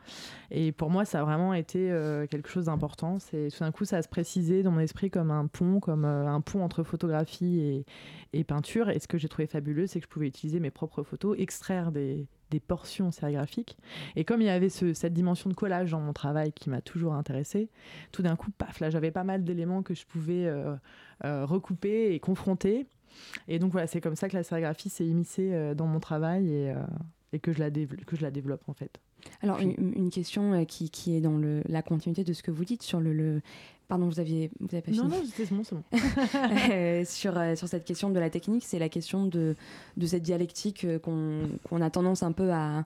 Et 0.51 0.73
pour 0.73 0.91
moi, 0.91 1.05
ça 1.05 1.21
a 1.21 1.25
vraiment 1.25 1.55
été 1.55 1.89
quelque 2.31 2.49
chose 2.49 2.67
d'important. 2.67 3.19
C'est 3.19 3.49
tout 3.51 3.61
d'un 3.61 3.73
coup, 3.73 3.85
ça 3.85 3.99
a 3.99 4.03
se 4.03 4.09
précisé 4.09 4.63
dans 4.63 4.71
mon 4.71 4.81
esprit 4.81 5.11
comme 5.11 5.31
un 5.31 5.47
pont, 5.47 5.81
comme 5.81 6.05
un 6.05 6.41
pont 6.41 6.63
entre 6.63 6.83
photographie 6.83 7.61
et, 7.61 7.87
et 8.33 8.45
peinture. 8.45 8.91
Et 8.91 8.99
ce 8.99 9.07
que 9.07 9.19
j'ai 9.19 9.29
trouvé 9.29 9.47
fabuleux, 9.47 9.87
c'est 9.87 10.01
que 10.01 10.07
je 10.07 10.11
pouvais 10.11 10.29
utiliser 10.29 10.61
mes 10.61 10.71
propres 10.71 11.03
photos, 11.03 11.37
extraire 11.39 11.93
des, 11.93 12.27
des 12.51 12.61
portions 12.61 13.11
sérigraphiques. 13.11 13.77
Et 14.17 14.25
comme 14.25 14.41
il 14.41 14.47
y 14.47 14.51
avait 14.51 14.69
ce- 14.69 14.93
cette 14.95 15.13
dimension 15.15 15.51
de 15.51 15.55
collage 15.55 15.91
dans 15.91 16.01
mon 16.01 16.13
travail 16.13 16.53
qui 16.53 16.71
m'a 16.71 16.81
toujours 16.81 17.15
intéressée, 17.15 17.69
tout 18.13 18.23
d'un 18.23 18.37
coup, 18.37 18.51
paf, 18.51 18.81
là, 18.81 18.91
j'avais 18.91 19.11
pas 19.11 19.25
mal 19.25 19.45
d'éléments 19.45 19.83
que 19.83 19.95
je 19.95 20.07
pouvais 20.07 20.47
euh, 20.47 20.75
euh, 21.25 21.45
recouper 21.45 22.15
et 22.15 22.21
confronter. 22.21 22.87
Et 23.49 23.59
donc 23.59 23.73
voilà, 23.73 23.87
c'est 23.87 24.01
comme 24.01 24.17
ça 24.17 24.29
que 24.29 24.37
la 24.37 24.43
sérigraphie 24.43 24.91
s'est 24.91 25.07
immiscée 25.07 25.51
euh, 25.55 25.75
dans 25.75 25.87
mon 25.87 26.01
travail 26.01 26.49
et, 26.53 26.75
et 27.33 27.39
que, 27.41 27.53
je 27.53 27.59
la 27.61 27.71
que 27.71 28.17
je 28.17 28.23
la 28.23 28.31
développe 28.31 28.63
en 28.69 28.75
fait. 28.75 28.99
Alors, 29.41 29.59
une, 29.61 29.75
une 29.97 30.11
question 30.11 30.65
qui, 30.67 30.91
qui 30.91 31.17
est 31.17 31.21
dans 31.23 31.39
le, 31.39 31.63
la 31.67 31.81
continuité 31.83 32.25
de 32.25 32.33
ce 32.35 32.43
que 32.43 32.51
vous 32.51 32.65
dites 32.65 32.83
sur 32.83 33.01
le. 33.01 33.13
le- 33.15 33.41
Pardon, 33.89 34.07
vous 34.07 34.19
aviez, 34.19 34.51
vous 34.61 34.69
avez 34.75 34.81
pas 34.81 34.91
Non, 34.93 35.11
fini 35.11 35.11
non, 35.11 35.23
c'est 35.35 35.51
bon, 35.53 35.63
c'est 35.65 35.75
bon. 35.75 35.83
Euh, 36.73 37.05
sur, 37.05 37.39
euh, 37.39 37.55
sur 37.55 37.69
cette 37.69 37.85
question 37.85 38.11
de 38.11 38.19
la 38.19 38.31
technique, 38.31 38.65
c'est 38.65 38.79
la 38.79 38.89
question 38.89 39.27
de, 39.27 39.55
de 39.97 40.07
cette 40.07 40.23
dialectique 40.23 40.85
euh, 40.85 40.99
qu'on 40.99 41.41
qu'on 41.69 41.81
a 41.83 41.91
tendance 41.91 42.23
un 42.23 42.33
peu 42.33 42.51
à, 42.53 42.85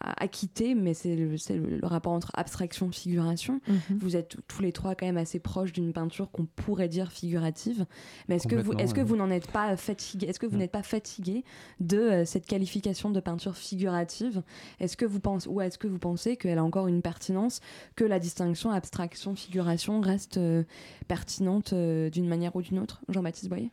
à, 0.00 0.28
quitter, 0.28 0.74
mais 0.74 0.94
c'est 0.94 1.16
le, 1.16 1.36
c'est 1.36 1.56
le- 1.56 1.78
le 1.78 1.86
rapport 1.86 2.12
entre 2.12 2.30
abstraction 2.34 2.88
et 2.88 2.92
figuration. 2.92 3.60
Vous 4.00 4.16
êtes 4.16 4.36
tous 4.46 4.62
les 4.62 4.72
trois 4.72 4.94
quand 4.94 5.06
même 5.06 5.16
assez 5.16 5.38
proches 5.38 5.72
d'une 5.72 5.92
peinture 5.92 6.30
qu'on 6.30 6.46
pourrait 6.46 6.88
dire 6.88 7.10
figurative. 7.12 7.86
Mais 8.28 8.36
est-ce 8.36 8.48
que 8.48 8.56
vous, 8.56 8.72
est-ce 8.74 8.94
que 8.94 9.00
vous 9.00 9.16
n'en 9.16 9.30
êtes 9.30 9.50
pas 9.50 9.76
fatigué 9.76 10.26
Est-ce 10.28 10.38
que 10.40 10.46
vous 10.46 10.56
Mm. 10.56 10.60
n'êtes 10.60 10.72
pas 10.72 10.82
fatigué 10.82 11.44
de 11.80 11.98
euh, 11.98 12.24
cette 12.24 12.46
qualification 12.46 13.10
de 13.10 13.20
peinture 13.20 13.56
figurative? 13.56 14.42
Est-ce 14.80 14.96
que 14.96 15.04
vous 15.04 15.20
pensez 15.20 15.48
ou 15.48 15.60
est-ce 15.60 15.78
que 15.78 15.86
vous 15.88 15.98
pensez 15.98 16.36
qu'elle 16.36 16.58
a 16.58 16.64
encore 16.64 16.88
une 16.88 17.02
pertinence, 17.02 17.60
que 17.96 18.04
la 18.04 18.18
distinction 18.18 18.70
abstraction 18.70 19.34
figuration 19.34 20.00
reste 20.00 20.36
euh, 20.38 20.64
pertinente 21.06 21.72
euh, 21.72 22.10
d'une 22.10 22.28
manière 22.28 22.54
ou 22.56 22.62
d'une 22.62 22.78
autre? 22.78 23.00
Jean-Baptiste 23.08 23.48
Boyer 23.48 23.70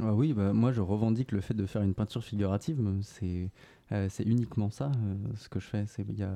Ah 0.00 0.14
oui, 0.14 0.32
bah, 0.32 0.52
moi 0.52 0.72
je 0.72 0.80
revendique 0.80 1.32
le 1.32 1.40
fait 1.40 1.54
de 1.54 1.66
faire 1.66 1.82
une 1.82 1.94
peinture 1.94 2.24
figurative. 2.24 2.80
C'est 3.02 3.50
euh, 3.92 4.06
c'est 4.08 4.24
uniquement 4.24 4.70
ça 4.70 4.86
euh, 4.86 5.16
ce 5.36 5.48
que 5.48 5.60
je 5.60 5.66
fais. 5.66 5.84
Il 5.98 6.14
n'y 6.14 6.22
a 6.22 6.34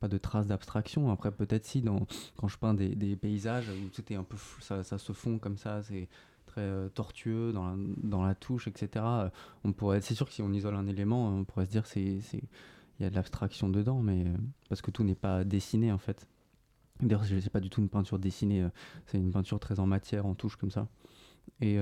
pas 0.00 0.08
de 0.08 0.18
traces 0.18 0.46
d'abstraction. 0.46 1.10
Après, 1.10 1.30
peut-être 1.30 1.64
si, 1.64 1.80
dans, 1.80 2.06
quand 2.36 2.48
je 2.48 2.58
peins 2.58 2.74
des, 2.74 3.16
paysages 3.16 3.68
où 3.68 3.88
tout 3.90 4.12
est 4.12 4.16
un 4.16 4.24
peu, 4.24 4.36
ça, 4.60 4.82
se 4.82 5.12
fond 5.12 5.38
comme 5.38 5.58
ça, 5.58 5.82
c'est 5.82 6.08
très 6.46 6.62
euh, 6.62 6.88
tortueux 6.88 7.52
dans 7.52 7.66
la, 7.66 7.76
dans 8.02 8.22
la 8.22 8.34
touche, 8.34 8.68
etc. 8.68 9.04
on 9.64 9.72
pourrait, 9.72 10.00
c'est 10.00 10.14
sûr 10.14 10.26
que 10.26 10.32
si 10.32 10.42
on 10.42 10.52
isole 10.52 10.74
un 10.74 10.86
élément, 10.86 11.28
on 11.28 11.44
pourrait 11.44 11.66
se 11.66 11.70
dire 11.70 11.86
c'est 11.86 12.20
il 13.00 13.04
y 13.04 13.06
a 13.06 13.10
de 13.10 13.14
l'abstraction 13.14 13.68
dedans, 13.68 14.00
mais 14.02 14.24
parce 14.68 14.82
que 14.82 14.90
tout 14.90 15.04
n'est 15.04 15.14
pas 15.14 15.44
dessiné 15.44 15.92
en 15.92 15.98
fait. 15.98 16.26
D'ailleurs, 17.00 17.24
c'est 17.24 17.40
c'est 17.40 17.50
pas 17.50 17.60
du 17.60 17.70
tout 17.70 17.80
une 17.80 17.88
peinture 17.88 18.18
dessinée, 18.18 18.66
c'est 19.06 19.18
une 19.18 19.30
peinture 19.30 19.60
très 19.60 19.78
en 19.78 19.86
matière, 19.86 20.26
en 20.26 20.34
touche 20.34 20.56
comme 20.56 20.72
ça. 20.72 20.88
Et 21.60 21.78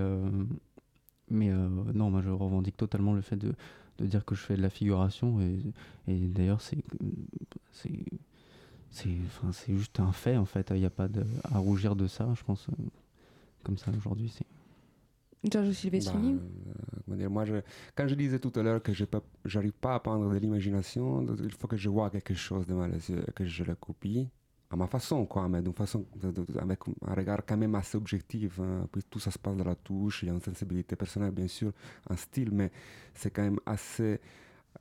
mais 1.30 1.48
non, 1.48 2.10
moi 2.10 2.20
je 2.20 2.28
revendique 2.28 2.76
totalement 2.76 3.14
le 3.14 3.22
fait 3.22 3.36
de, 3.36 3.54
de 3.98 4.06
dire 4.06 4.24
que 4.24 4.34
je 4.34 4.40
fais 4.40 4.56
de 4.56 4.62
la 4.62 4.70
figuration 4.70 5.40
et, 5.40 5.58
et 6.08 6.18
d'ailleurs 6.28 6.60
c'est 6.60 6.82
c'est 7.72 8.04
c'est 8.90 9.10
enfin 9.26 9.52
c'est 9.52 9.74
juste 9.76 10.00
un 10.00 10.12
fait 10.12 10.36
en 10.36 10.44
fait. 10.46 10.68
Il 10.70 10.76
n'y 10.80 10.84
a 10.86 10.90
pas 10.90 11.08
de, 11.08 11.24
à 11.44 11.58
rougir 11.58 11.96
de 11.96 12.06
ça, 12.06 12.32
je 12.36 12.42
pense. 12.44 12.68
euh, 12.68 12.72
comme 13.62 13.76
ça 13.78 13.90
aujourd'hui, 13.96 14.28
c'est 14.28 14.46
Giorgio 15.50 15.72
Silvestrini 15.72 16.34
Bah, 17.06 17.14
euh, 17.18 17.28
moi, 17.28 17.44
je- 17.44 17.62
quand 17.94 18.08
je 18.08 18.14
disais 18.14 18.38
tout 18.38 18.52
à 18.56 18.62
l'heure 18.62 18.82
que 18.82 18.92
je 18.92 19.04
n'arrive 19.54 19.72
pas 19.72 19.94
à 19.96 20.00
prendre 20.00 20.32
de 20.32 20.38
l'imagination, 20.38 21.24
il 21.42 21.52
faut 21.52 21.66
que 21.68 21.76
je 21.76 21.88
vois 21.88 22.10
quelque 22.10 22.34
chose 22.34 22.66
devant 22.66 22.86
les 22.86 23.10
yeux 23.10 23.24
et 23.28 23.32
que 23.32 23.44
je 23.44 23.64
le 23.64 23.74
copie 23.74 24.28
à 24.70 24.76
ma 24.76 24.86
façon, 24.86 25.24
quoi, 25.26 25.48
mais 25.48 25.62
d'une 25.62 25.72
façon, 25.72 26.04
avec 26.60 26.80
un 27.06 27.14
regard 27.14 27.40
quand 27.46 27.56
même 27.56 27.74
assez 27.74 27.96
objectif. 27.96 28.58
hein. 28.60 28.86
Puis 28.90 29.02
tout 29.08 29.18
ça 29.20 29.30
se 29.30 29.38
passe 29.38 29.56
dans 29.56 29.64
la 29.64 29.74
touche, 29.76 30.22
il 30.22 30.26
y 30.26 30.30
a 30.30 30.34
une 30.34 30.40
sensibilité 30.40 30.96
personnelle, 30.96 31.30
bien 31.30 31.48
sûr, 31.48 31.72
un 32.10 32.16
style, 32.16 32.50
mais 32.52 32.70
c'est 33.14 33.30
quand 33.30 33.42
même 33.42 33.60
assez, 33.64 34.20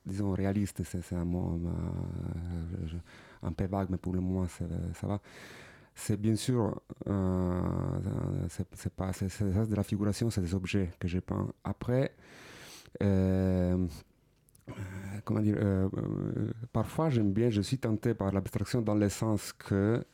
disons, 0.04 0.32
réaliste. 0.32 0.82
C'est 0.84 1.14
un 1.14 1.26
euh, 1.26 2.86
un 3.42 3.52
peu 3.52 3.66
vague, 3.66 3.88
mais 3.90 3.98
pour 3.98 4.12
le 4.12 4.20
moment, 4.20 4.46
ça 4.48 5.06
va. 5.06 5.20
C'est 5.94 6.20
bien 6.20 6.36
sûr, 6.36 6.78
euh, 7.08 7.60
c'est 8.74 8.92
pas, 8.92 9.12
c'est 9.14 9.42
de 9.42 9.74
la 9.74 9.82
figuration, 9.82 10.28
c'est 10.30 10.42
des 10.42 10.54
objets 10.54 10.90
que 10.98 11.08
je 11.08 11.20
peins. 11.20 11.48
Après, 11.64 12.14
euh, 13.02 13.86
comment 15.24 15.40
dire, 15.40 15.56
euh, 15.58 15.88
parfois 16.72 17.10
j'aime 17.10 17.32
bien, 17.32 17.50
je 17.50 17.60
suis 17.62 17.78
tenté 17.78 18.14
par 18.14 18.32
l'abstraction 18.32 18.82
dans 18.82 18.94
le 18.94 19.08
sens 19.08 19.52
que 19.52 20.04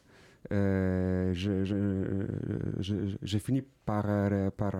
j'ai 3.22 3.38
fini 3.38 3.62
par, 3.84 4.04
par 4.52 4.72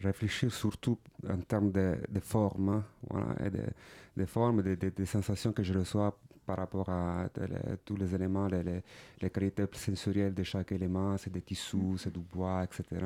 réfléchir 0.00 0.52
surtout 0.52 0.98
en 1.28 1.38
termes 1.38 1.70
de, 1.70 1.96
formes, 2.20 2.82
voilà, 3.08 3.34
et 3.46 3.50
de 4.16 4.24
formes, 4.26 4.62
des 4.62 5.06
sensations 5.06 5.52
que 5.52 5.62
je 5.62 5.72
reçois 5.74 6.18
par 6.44 6.56
rapport 6.56 6.88
à 6.88 7.28
tous 7.84 7.96
les 7.96 8.14
éléments, 8.14 8.48
les, 8.48 8.62
les, 8.62 8.82
les, 9.20 9.30
qualités 9.30 9.64
sensorielles 9.72 10.34
de 10.34 10.42
chaque 10.42 10.72
élément, 10.72 11.16
c'est 11.16 11.32
des 11.32 11.42
tissus, 11.42 11.98
c'est 11.98 12.12
du 12.12 12.20
bois, 12.20 12.64
etc. 12.64 13.00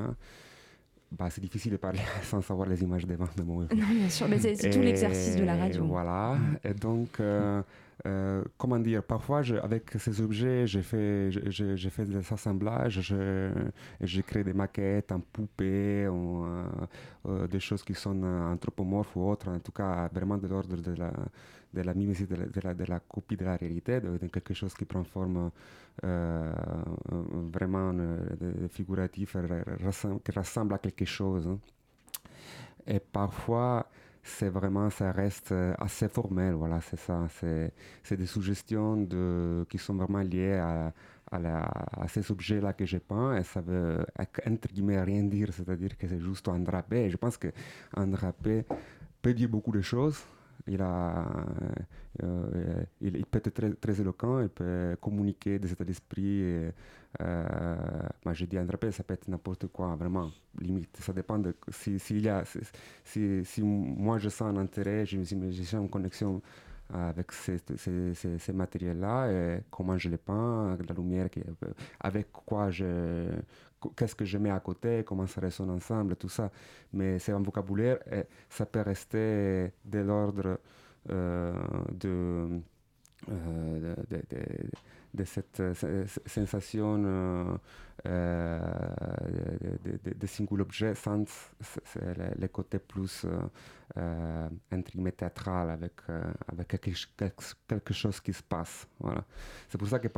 Bah, 1.13 1.29
c'est 1.31 1.41
difficile 1.41 1.73
de 1.73 1.77
parler 1.77 2.01
sans 2.23 2.43
savoir 2.43 2.69
les 2.69 2.83
images 2.83 3.07
devant 3.07 3.29
de 3.37 3.43
moi. 3.43 3.65
Non, 3.75 3.87
bien 3.95 4.09
sûr, 4.09 4.29
mais 4.29 4.39
c'est 4.39 4.71
tout 4.71 4.81
l'exercice 4.81 5.37
de 5.37 5.45
la 5.45 5.57
radio. 5.57 5.85
Voilà, 5.85 6.35
mm. 6.35 6.69
et 6.69 6.75
donc, 6.75 7.21
euh, 7.21 7.63
euh, 8.07 8.43
comment 8.59 8.79
dire, 8.81 9.05
parfois, 9.05 9.43
je, 9.43 9.55
avec 9.55 9.93
ces 9.99 10.21
objets, 10.21 10.67
j'ai 10.67 10.83
fait, 10.83 11.31
j'ai 11.31 11.91
fait 11.91 12.05
des 12.05 12.19
assemblages, 12.19 13.01
je, 13.01 13.51
je 14.01 14.21
crée 14.21 14.43
des 14.43 14.53
maquettes 14.53 15.13
en 15.13 15.21
poupées, 15.21 16.09
ou, 16.09 16.45
euh, 17.29 17.47
des 17.47 17.61
choses 17.61 17.85
qui 17.85 17.95
sont 17.95 18.21
anthropomorphes 18.25 19.15
ou 19.17 19.31
autres, 19.31 19.49
en 19.49 19.61
tout 19.61 19.73
cas, 19.73 20.09
vraiment 20.13 20.37
de 20.37 20.49
l'ordre 20.49 20.77
de 20.77 20.95
la 20.95 21.13
de 21.73 21.83
la 21.83 21.95
mimésie, 21.95 22.27
de 22.27 22.87
la, 22.89 23.01
copie 23.01 23.37
de 23.37 23.45
la 23.45 23.57
réalité, 23.57 24.01
de, 24.01 24.19
quelque 24.29 24.55
chose 24.55 24.75
qui 24.75 24.85
prend 24.85 25.05
forme 25.05 25.51
euh, 26.05 26.53
vraiment 27.53 27.93
euh, 27.95 28.69
figuratif, 28.69 29.37
qui 30.25 30.33
ressemble 30.33 30.75
à 30.75 30.79
quelque 30.79 31.05
chose. 31.05 31.47
Hein. 31.47 31.59
Et 32.87 33.01
parfois, 33.01 33.89
c'est 34.23 34.49
vraiment, 34.49 34.91
ça 34.91 35.13
reste 35.13 35.55
assez 35.79 36.09
formel, 36.09 36.55
voilà, 36.55 36.81
c'est 36.81 36.99
ça. 36.99 37.27
C'est 37.31 38.17
des 38.17 38.27
suggestions 38.27 39.07
qui 39.69 39.79
sont 39.79 39.95
vraiment 39.95 40.23
liées 40.23 40.55
à, 40.55 40.93
ces 42.09 42.31
objets-là 42.31 42.73
que 42.73 42.85
j'ai 42.85 43.01
peints, 43.01 43.37
et 43.37 43.43
ça 43.43 43.61
veut, 43.61 44.05
entre 44.19 44.69
guillemets, 44.73 45.03
rien 45.03 45.25
dire, 45.25 45.53
c'est-à-dire 45.53 45.97
que 45.99 46.07
c'est 46.09 46.21
juste 46.21 46.49
un 46.49 46.61
drapé. 46.61 47.05
Et 47.05 47.11
je 47.11 47.17
pense 47.17 47.37
qu'un 47.37 48.07
drapé 48.07 48.65
peut 49.21 49.35
dire 49.35 49.49
beaucoup 49.49 49.73
de 49.73 49.81
choses, 49.81 50.25
il, 50.67 50.81
a, 50.83 51.27
euh, 52.23 52.85
il, 53.01 53.27
peut 53.27 53.39
être 53.39 53.51
très, 53.51 53.71
très, 53.73 54.01
éloquent, 54.01 54.41
il 54.41 54.49
peut 54.49 54.97
communiquer 55.01 55.59
des 55.59 55.73
états 55.73 55.85
d'esprit. 55.85 56.71
Euh, 57.21 57.77
je 58.33 58.45
dis 58.45 58.59
un 58.59 58.65
drapé, 58.65 58.91
ça 58.93 59.03
peut 59.03 59.15
être 59.15 59.29
n'importe 59.29 59.67
quoi, 59.69 59.95
vraiment, 59.97 60.31
limite. 60.61 60.97
Ça 61.01 61.13
dépend 61.13 61.39
de 61.39 61.55
si, 61.71 61.99
si, 61.99 62.21
y 62.21 62.29
a, 62.29 62.45
si, 63.05 63.45
si, 63.45 63.63
moi 63.63 64.19
je 64.19 64.29
sens 64.29 64.55
un 64.55 64.57
intérêt, 64.57 65.07
je, 65.07 65.23
je 65.23 65.63
sens 65.63 65.83
une 65.83 65.91
connexion 65.91 66.43
avec 66.93 67.33
ces, 67.33 67.59
ces, 67.77 68.39
ces, 68.39 68.53
matériels-là 68.53 69.31
et 69.31 69.63
comment 69.71 69.99
je 69.99 70.09
les 70.09 70.17
peins, 70.17 70.77
la 70.89 70.95
lumière, 70.95 71.29
avec 72.01 72.31
quoi 72.33 72.71
je, 72.71 73.29
qu'est-ce 73.97 74.15
que 74.15 74.25
je 74.25 74.39
mets 74.39 74.51
à 74.51 74.61
côté, 74.61 75.05
comment 75.05 75.27
ça 75.27 75.41
résonne 75.41 75.71
ensemble, 75.71 76.17
tout 76.17 76.29
ça. 76.29 76.51
Mais 76.93 77.19
c'est 77.19 77.33
un 77.33 77.41
vocabulaire 77.41 77.99
et 78.11 78.25
ça 78.49 78.67
peut 78.67 78.81
rester 78.81 79.73
de 79.85 79.99
l'ordre 79.99 80.59
euh, 81.11 81.53
de, 81.93 82.61
euh, 83.31 83.95
de, 85.15 85.25
cette 85.25 85.63
sensation 86.27 87.59
euh, 88.07 88.61
de, 90.05 90.27
single 90.27 90.61
objet 90.61 90.95
sans 90.95 91.25
le, 91.97 92.47
côté 92.49 92.79
plus 92.79 93.25
euh, 93.97 94.49
théâtral 95.17 95.71
avec, 95.71 95.95
avec 96.47 96.69
quelque, 96.69 97.95
chose 97.95 98.21
qui 98.21 98.35
se 98.35 98.43
passe. 98.43 98.87
Voilà. 99.01 99.25
C'est 99.71 99.79
pour 99.79 99.89
ça 99.89 99.99
que 99.99 100.09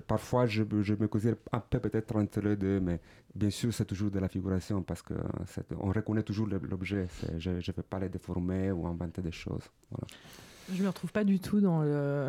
parfois 0.00 0.46
je, 0.46 0.64
me 0.64 1.06
considère 1.06 1.36
un 1.52 1.60
peu 1.60 1.78
peut-être 1.78 2.16
entre 2.16 2.40
les 2.40 2.56
deux, 2.56 2.80
mais 2.80 3.00
bien 3.32 3.50
sûr 3.50 3.72
c'est 3.72 3.86
toujours 3.86 4.10
de 4.10 4.18
la 4.18 4.28
figuration 4.28 4.82
parce 4.82 5.02
qu'on 5.02 5.92
reconnaît 5.92 6.24
toujours 6.24 6.48
l'objet. 6.48 7.06
Je 7.38 7.50
ne 7.50 7.60
vais 7.60 7.82
pas 7.88 8.00
les 8.00 8.08
déformer 8.08 8.72
ou 8.72 8.84
inventer 8.88 9.22
des 9.22 9.32
choses. 9.32 9.70
Je 10.72 10.82
me 10.82 10.88
retrouve 10.88 11.12
pas 11.12 11.24
du 11.24 11.40
tout 11.40 11.60
dans 11.60 11.82
le. 11.82 12.26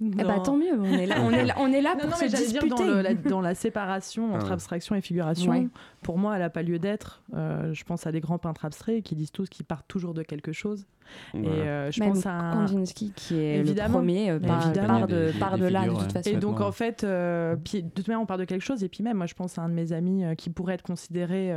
dans... 0.00 0.18
Eh 0.18 0.24
bah 0.24 0.40
tant 0.40 0.56
mieux, 0.56 0.78
on 0.78 0.84
est 0.84 1.06
là, 1.06 1.16
on 1.22 1.30
est 1.30 1.44
là, 1.44 1.54
on 1.58 1.72
est 1.72 1.80
là 1.80 1.94
pour 1.96 2.10
non, 2.10 2.16
se 2.16 2.24
disputer. 2.24 2.66
Dire 2.66 2.76
dans, 2.76 2.84
le, 2.84 3.00
la, 3.00 3.14
dans, 3.14 3.40
la, 3.40 3.54
séparation 3.54 4.34
entre 4.34 4.48
ah 4.50 4.54
abstraction 4.54 4.96
et 4.96 5.00
figuration, 5.00 5.70
pour 6.02 6.18
moi, 6.18 6.34
elle 6.34 6.42
n'a 6.42 6.50
pas 6.50 6.62
lieu 6.62 6.78
d'être. 6.78 7.22
Euh, 7.34 7.72
je 7.72 7.84
pense 7.84 8.06
à 8.06 8.12
des 8.12 8.20
grands 8.20 8.38
peintres 8.38 8.64
abstraits 8.64 9.02
qui 9.04 9.14
disent 9.14 9.32
tous 9.32 9.48
qu'ils 9.48 9.66
partent 9.66 9.88
toujours 9.88 10.14
de 10.14 10.22
quelque 10.22 10.52
chose. 10.52 10.86
Et 11.34 11.46
euh, 11.46 11.90
je 11.90 12.00
pense 12.00 12.26
à 12.26 12.52
Kandinsky 12.52 13.12
qui 13.12 13.36
est 13.36 13.56
évidemment, 13.56 13.98
le 13.98 14.04
premier 14.04 14.30
euh, 14.30 14.40
par, 14.40 14.72
part, 14.72 15.06
de, 15.06 15.32
par 15.38 15.58
de 15.58 15.66
là 15.66 15.86
de 15.86 15.94
toute 15.94 16.12
façon. 16.12 16.30
Et 16.30 16.36
donc 16.36 16.60
en 16.60 16.72
fait, 16.72 17.04
euh, 17.04 17.56
puis, 17.56 17.82
de 17.82 17.88
toute 17.88 18.08
manière 18.08 18.20
on 18.20 18.26
part 18.26 18.38
de 18.38 18.44
quelque 18.44 18.62
chose. 18.62 18.82
Et 18.84 18.88
puis 18.88 19.02
même 19.02 19.16
moi 19.16 19.26
je 19.26 19.34
pense 19.34 19.58
à 19.58 19.62
un 19.62 19.68
de 19.68 19.74
mes 19.74 19.92
amis 19.92 20.24
qui 20.36 20.50
pourrait 20.50 20.74
être 20.74 20.82
considéré 20.82 21.54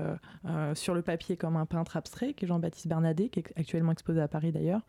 sur 0.74 0.94
le 0.94 1.02
papier 1.02 1.38
comme 1.38 1.58
un 1.58 1.66
peintre 1.66 1.98
abstrait, 1.98 2.34
qui 2.34 2.46
est 2.46 2.48
Jean-Baptiste 2.48 2.88
Bernadet, 2.88 3.30
qui 3.30 3.40
est 3.40 3.54
actuellement 3.56 3.92
exposé 3.92 4.22
à 4.22 4.28
Paris 4.28 4.52
d'ailleurs. 4.52 4.82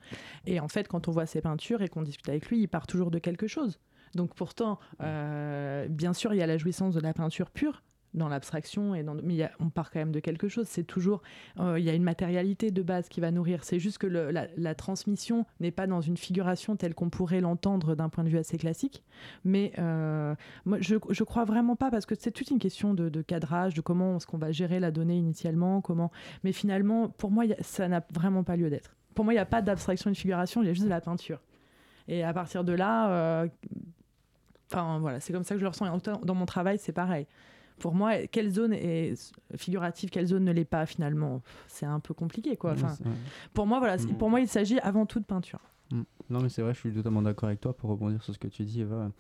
Et 0.47 0.61
en 0.61 0.69
fait 0.69 0.89
quand 0.89 1.09
on 1.09 1.13
voit 1.13 1.27
ses 1.27 1.41
peintures 1.41 1.83
et 1.83 1.89
qu'on 1.89 2.03
discute 2.03 2.29
avec 2.29 2.49
lui, 2.49 2.61
il 2.61 2.69
part 2.69 2.87
toujours 2.87 3.11
de 3.11 3.19
quelque 3.19 3.47
chose. 3.47 3.79
Donc 4.15 4.35
pourtant, 4.35 4.79
bien 5.01 6.13
sûr, 6.13 6.35
il 6.35 6.39
y 6.39 6.43
a 6.43 6.47
la 6.47 6.59
jouissance 6.59 6.95
de 6.95 7.01
la 7.01 7.13
peinture 7.13 7.51
pure, 7.51 7.83
dans 8.15 8.29
l'abstraction, 8.29 8.95
et 8.95 9.03
dans... 9.03 9.15
mais 9.23 9.51
on 9.61 9.69
part 9.69 9.91
quand 9.91 9.99
même 9.99 10.13
de 10.13 10.21
quelque 10.21 10.49
chose. 10.49 10.67
C'est 10.69 10.85
toujours, 10.85 11.23
euh, 11.59 11.79
il 11.79 11.85
y 11.85 11.91
a 11.91 11.95
une 11.95 12.03
matérialité 12.03 12.71
de 12.71 12.83
base 12.83 13.09
qui 13.09 13.21
va 13.21 13.31
nourrir. 13.31 13.65
C'est 13.65 13.79
juste 13.79 13.99
que 13.99 14.07
la, 14.07 14.75
transmission 14.75 15.47
n'est 15.61 15.71
pas 15.71 15.87
dans 15.87 16.01
une 16.01 16.17
figuration 16.17 16.77
telle 16.77 16.95
qu'on 16.95 17.11
pourrait 17.11 17.41
l'entendre 17.41 17.95
d'un 17.95 18.09
point 18.09 18.25
de 18.25 18.29
vue 18.29 18.39
assez 18.39 18.59
classique. 18.59 19.03
Mais 19.45 19.73
euh, 19.79 20.35
moi, 20.65 20.79
je, 20.81 20.97
je 21.11 21.25
crois 21.25 21.45
vraiment 21.45 21.77
pas 21.77 21.91
parce 21.91 22.07
que 22.07 22.15
c'est 22.15 22.31
toute 22.31 22.51
une 22.51 22.59
question 22.59 22.95
de, 22.95 23.23
cadrage, 23.23 23.75
de 23.75 23.81
comment 23.81 24.17
est-ce 24.17 24.27
qu'on 24.27 24.39
va 24.39 24.53
gérer 24.53 24.81
la 24.81 24.91
donnée 24.91 25.17
initialement, 25.17 25.81
comment. 25.81 26.11
Mais 26.45 26.53
finalement, 26.53 27.09
pour 27.09 27.31
moi, 27.31 27.45
ça 27.61 27.89
n'a 27.89 28.05
vraiment 28.13 28.45
pas 28.45 28.57
lieu 28.57 28.71
d'être. 28.71 28.97
Pour 29.15 29.25
moi, 29.25 29.33
il 29.33 29.37
n'y 29.37 29.41
a 29.41 29.47
pas 29.47 29.63
d'abstraction 29.63 30.11
et 30.11 30.13
de 30.13 30.19
figuration, 30.19 30.63
il 30.63 30.67
y 30.67 30.71
a 30.71 30.73
juste 30.73 30.85
de 30.85 30.91
la 30.91 31.01
peinture. 31.01 31.41
Et 32.09 32.23
à 32.23 32.33
partir 32.33 32.65
de 32.65 32.73
là, 32.73 33.11
euh, 33.11 33.49
enfin 34.73 34.99
voilà, 34.99 35.21
c'est 35.21 35.33
comme 35.33 35.45
ça 35.45 35.55
que 35.55 35.61
je 35.61 35.65
le 35.65 35.69
ressens. 35.69 35.87
Dans 36.23 36.35
mon 36.35 36.47
travail, 36.47 36.79
c'est 36.79 36.93
pareil 36.93 37.27
pour 37.79 37.95
moi, 37.95 38.27
quelle 38.27 38.51
zone 38.51 38.73
est 38.73 39.15
figurative, 39.57 40.11
quelle 40.11 40.27
zone 40.27 40.45
ne 40.45 40.53
l'est 40.53 40.65
pas 40.65 40.87
finalement? 40.87 41.43
C'est 41.69 41.87
un 41.87 42.01
peu 42.01 42.15
compliqué, 42.15 42.57
quoi. 42.57 42.73
Enfin, 42.73 42.97
pour 43.53 43.67
moi, 43.67 43.79
voilà, 43.79 43.97
mm. 43.97 44.17
pour 44.19 44.31
moi, 44.31 44.41
il 44.41 44.49
s'agit 44.49 44.79
avant 44.81 45.07
tout 45.07 45.21
de 45.21 45.25
peinture. 45.25 45.61
Mm. 45.91 46.03
Non, 46.31 46.41
mais 46.41 46.49
c'est 46.49 46.63
vrai, 46.63 46.73
je 46.73 46.79
suis 46.79 46.93
totalement 46.93 47.23
d'accord 47.23 47.49
avec 47.49 47.61
toi 47.61 47.77
pour 47.77 47.91
rebondir 47.91 48.23
sur 48.23 48.33
ce 48.33 48.39
que 48.39 48.49
tu 48.49 48.65
dis, 48.65 48.81
Eva. 48.81 49.11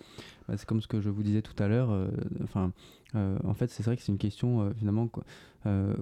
Bah, 0.49 0.57
c'est 0.57 0.67
comme 0.67 0.81
ce 0.81 0.89
que 0.89 1.01
je 1.01 1.11
vous 1.11 1.23
disais 1.23 1.43
tout 1.43 1.61
à 1.63 1.69
l'heure. 1.69 1.91
Euh, 1.91 2.09
enfin, 2.43 2.73
euh, 3.15 3.37
en 3.45 3.55
fait, 3.55 3.71
c'est 3.71 3.83
vrai 3.83 3.97
que 3.97 4.03
c'est 4.03 4.13
une 4.13 4.19
question 4.19 4.63
euh, 4.63 4.73
finalement 4.75 5.09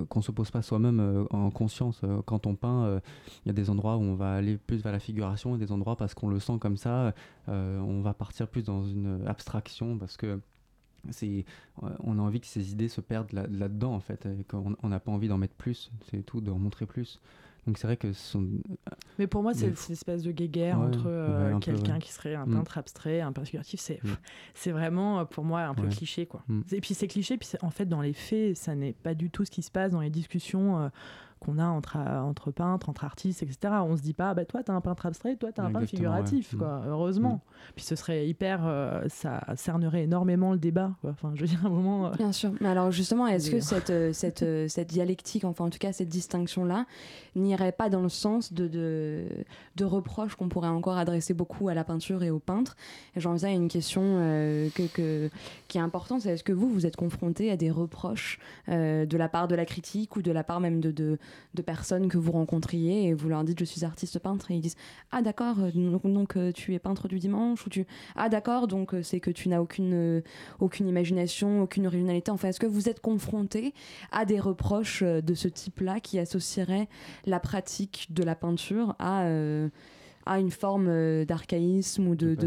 qu'on 0.09 0.23
se 0.23 0.33
pose 0.33 0.51
pas 0.51 0.62
soi-même 0.62 1.27
en 1.31 1.51
conscience. 1.51 2.01
quand 2.27 2.49
on 2.49 2.57
peint, 2.57 3.01
il 3.45 3.49
y 3.49 3.51
a 3.51 3.53
des 3.53 3.71
endroits 3.71 3.97
où 3.97 4.01
on 4.03 4.17
va 4.17 4.35
aller 4.35 4.59
plus 4.59 4.83
vers 4.83 4.91
la 4.91 4.99
figuration 4.99 5.55
et 5.55 5.59
des 5.59 5.71
endroits 5.71 5.95
parce 5.95 6.15
qu'on 6.15 6.29
le 6.29 6.41
sent 6.41 6.59
comme 6.61 6.77
ça, 6.77 7.15
on 7.47 8.01
va 8.03 8.12
partir 8.12 8.49
plus 8.49 8.65
dans 8.65 8.83
une 8.83 9.23
abstraction 9.25 9.99
parce 9.99 10.17
que 10.17 10.41
c'est 11.11 11.45
on 11.79 12.19
a 12.19 12.23
envie 12.23 12.41
que 12.41 12.47
ces 12.47 12.73
idées 12.73 12.88
se 12.88 13.01
perdent 13.01 13.33
là, 13.33 13.47
dedans 13.47 13.95
en 13.95 14.01
fait 14.01 14.29
qu'on 14.49 14.88
n'a 14.88 15.01
pas 15.01 15.12
envie 15.12 15.29
d'en 15.29 15.38
mettre 15.38 15.55
plus 15.55 15.91
c'est 16.11 16.25
tout 16.25 16.41
d'en 16.41 16.59
montrer 16.59 16.87
plus 16.87 17.21
donc 17.67 17.79
c'est 17.79 17.87
vrai 17.87 17.97
que 17.97 18.12
ce 18.12 18.33
sont 18.33 18.45
mais 19.19 19.27
pour 19.27 19.43
moi 19.43 19.55
c'est 19.55 19.67
une 19.67 19.93
espèce 19.93 20.23
de 20.23 20.33
guéguerre 20.33 20.81
entre 20.81 21.07
euh, 21.07 21.59
quelqu'un 21.61 21.99
qui 21.99 22.12
serait 22.12 22.35
un 22.35 22.47
mm. 22.47 22.55
peintre 22.55 22.79
abstrait 22.79 23.21
un 23.21 23.33
peintre 23.33 23.47
figuratif 23.47 23.81
c'est 23.81 24.03
mm. 24.03 24.17
c'est 24.55 24.73
vraiment 24.73 25.21
euh, 25.21 25.25
pour 25.25 25.45
moi 25.45 25.62
un 25.62 25.75
peu 25.75 25.87
cliché 25.88 26.27
quoi 26.27 26.43
mm. 26.49 26.62
et 26.73 26.81
puis 26.81 26.95
c'est 26.95 27.09
cliché 27.09 27.37
puis 27.37 27.49
en 27.62 27.71
fait 27.71 27.87
dans 27.87 28.01
les 28.01 28.12
faits 28.12 28.57
ça 28.57 28.75
n'est 28.75 28.93
pas 28.93 29.15
du 29.15 29.31
tout 29.31 29.45
ce 29.45 29.51
qui 29.51 29.62
se 29.62 29.71
passe 29.71 29.93
dans 29.93 30.01
les 30.01 30.11
discussions 30.11 30.79
euh, 30.79 30.88
qu'on 31.43 31.59
a 31.59 31.67
entre, 31.67 31.97
entre 31.97 32.51
peintres, 32.51 32.88
entre 32.88 33.05
artistes, 33.05 33.43
etc. 33.43 33.75
On 33.85 33.97
se 33.97 34.03
dit 34.03 34.15
pas, 34.15 34.33
bah, 34.35 34.45
toi, 34.45 34.63
tu 34.63 34.71
es 34.71 34.75
un 34.75 34.81
peintre 34.81 35.07
abstrait, 35.07 35.37
toi, 35.37 35.51
tu 35.53 35.61
es 35.61 35.65
un 35.65 35.71
peintre 35.71 35.88
figuratif, 35.88 36.57
quoi, 36.57 36.81
mm. 36.81 36.88
heureusement. 36.88 37.35
Mm. 37.35 37.73
Puis 37.75 37.85
ce 37.85 37.97
serait 37.97 38.29
hyper. 38.29 38.61
Euh, 38.65 39.03
ça 39.09 39.43
cernerait 39.57 40.05
énormément 40.05 40.53
le 40.53 40.59
débat, 40.59 40.93
quoi. 41.01 41.11
Enfin, 41.11 41.33
je 41.35 41.43
veux 41.43 41.47
dire, 41.49 41.65
un 41.65 41.71
moment. 41.71 42.07
Euh, 42.07 42.11
Bien 42.17 42.33
sûr. 42.33 42.53
Mais 42.61 42.69
alors, 42.69 42.90
justement, 42.90 43.27
est-ce 43.27 43.51
que 43.51 43.61
cette, 43.61 43.90
euh, 43.90 44.13
cette, 44.13 44.45
cette 44.69 44.88
dialectique, 44.88 45.45
enfin, 45.45 45.65
en 45.65 45.71
tout 45.71 45.79
cas, 45.79 45.93
cette 45.93 46.09
distinction-là, 46.09 46.87
n'irait 47.35 47.73
pas 47.73 47.88
dans 47.88 48.03
le 48.03 48.09
sens 48.09 48.53
de, 48.53 48.69
de, 48.69 49.25
de 49.77 49.85
reproches 49.85 50.37
qu'on 50.37 50.49
pourrait 50.49 50.69
encore 50.69 50.97
adresser 50.97 51.35
beaucoup 51.35 51.69
à 51.69 51.75
la 51.75 51.85
peinture 51.85 52.23
et 52.23 52.31
aux 52.31 52.38
peintres? 52.38 52.77
Et 53.17 53.21
j'en 53.21 53.33
faisais 53.33 53.53
une 53.53 53.69
question 53.69 54.03
que, 54.75 54.87
que, 54.95 55.31
qui 55.69 55.79
est 55.79 55.81
importante 55.81 56.23
c'est 56.23 56.31
est-ce 56.31 56.45
que 56.45 56.53
vous, 56.53 56.69
vous 56.69 56.87
êtes 56.87 56.97
confronté 56.97 57.51
à 57.51 57.57
des 57.57 57.71
reproches 57.71 58.38
de 58.69 59.17
la 59.17 59.29
part 59.29 59.49
de 59.49 59.55
la 59.55 59.65
critique 59.65 60.17
ou 60.17 60.23
de 60.23 60.31
la 60.31 60.45
part 60.45 60.61
même 60.61 60.81
de, 60.81 60.90
de 60.90 61.19
de 61.54 61.62
personnes 61.62 62.08
que 62.08 62.18
vous 62.18 62.33
rencontriez 62.33 63.08
et 63.08 63.14
vous 63.14 63.28
leur 63.28 63.44
dites 63.44 63.58
je 63.58 63.64
suis 63.64 63.85
artiste 63.85 64.18
peintre. 64.18 64.50
Et 64.50 64.54
ils 64.54 64.60
disent 64.60 64.76
ah 65.10 65.22
d'accord 65.22 65.56
euh, 65.60 65.70
donc, 65.72 66.37
euh, 66.37 66.52
tu 66.52 66.74
es 66.74 66.78
peintre 66.78 67.08
du 67.08 67.18
dimanche 67.18 67.66
ou 67.66 67.70
tu 67.70 67.87
ah 68.16 68.28
d'accord 68.28 68.68
donc 68.68 68.94
euh, 68.94 69.02
c'est 69.02 69.20
que 69.20 69.30
tu 69.30 69.48
n'as 69.48 69.60
aucune 69.60 70.22
aucune 70.60 70.88
imagination 70.88 71.62
aucune 71.62 71.87
originalité. 71.87 72.30
Enfin 72.30 72.48
est-ce 72.48 72.60
que 72.60 72.66
vous 72.66 72.88
êtes 72.88 73.00
confronté 73.00 73.74
à 74.10 74.24
des 74.24 74.40
reproches 74.40 75.02
de 75.02 75.35
ce 75.35 75.48
type-là 75.48 76.00
qui 76.00 76.18
associeraient 76.18 76.88
la 77.26 77.40
pratique 77.40 78.08
de 78.10 78.22
la 78.22 78.35
peinture 78.35 78.94
à 78.98 79.26
à 80.27 80.38
une 80.38 80.50
forme 80.50 80.87
euh, 80.88 81.25
d'archaïsme 81.25 82.06
ou 82.08 82.14
de, 82.14 82.35
de, 82.35 82.46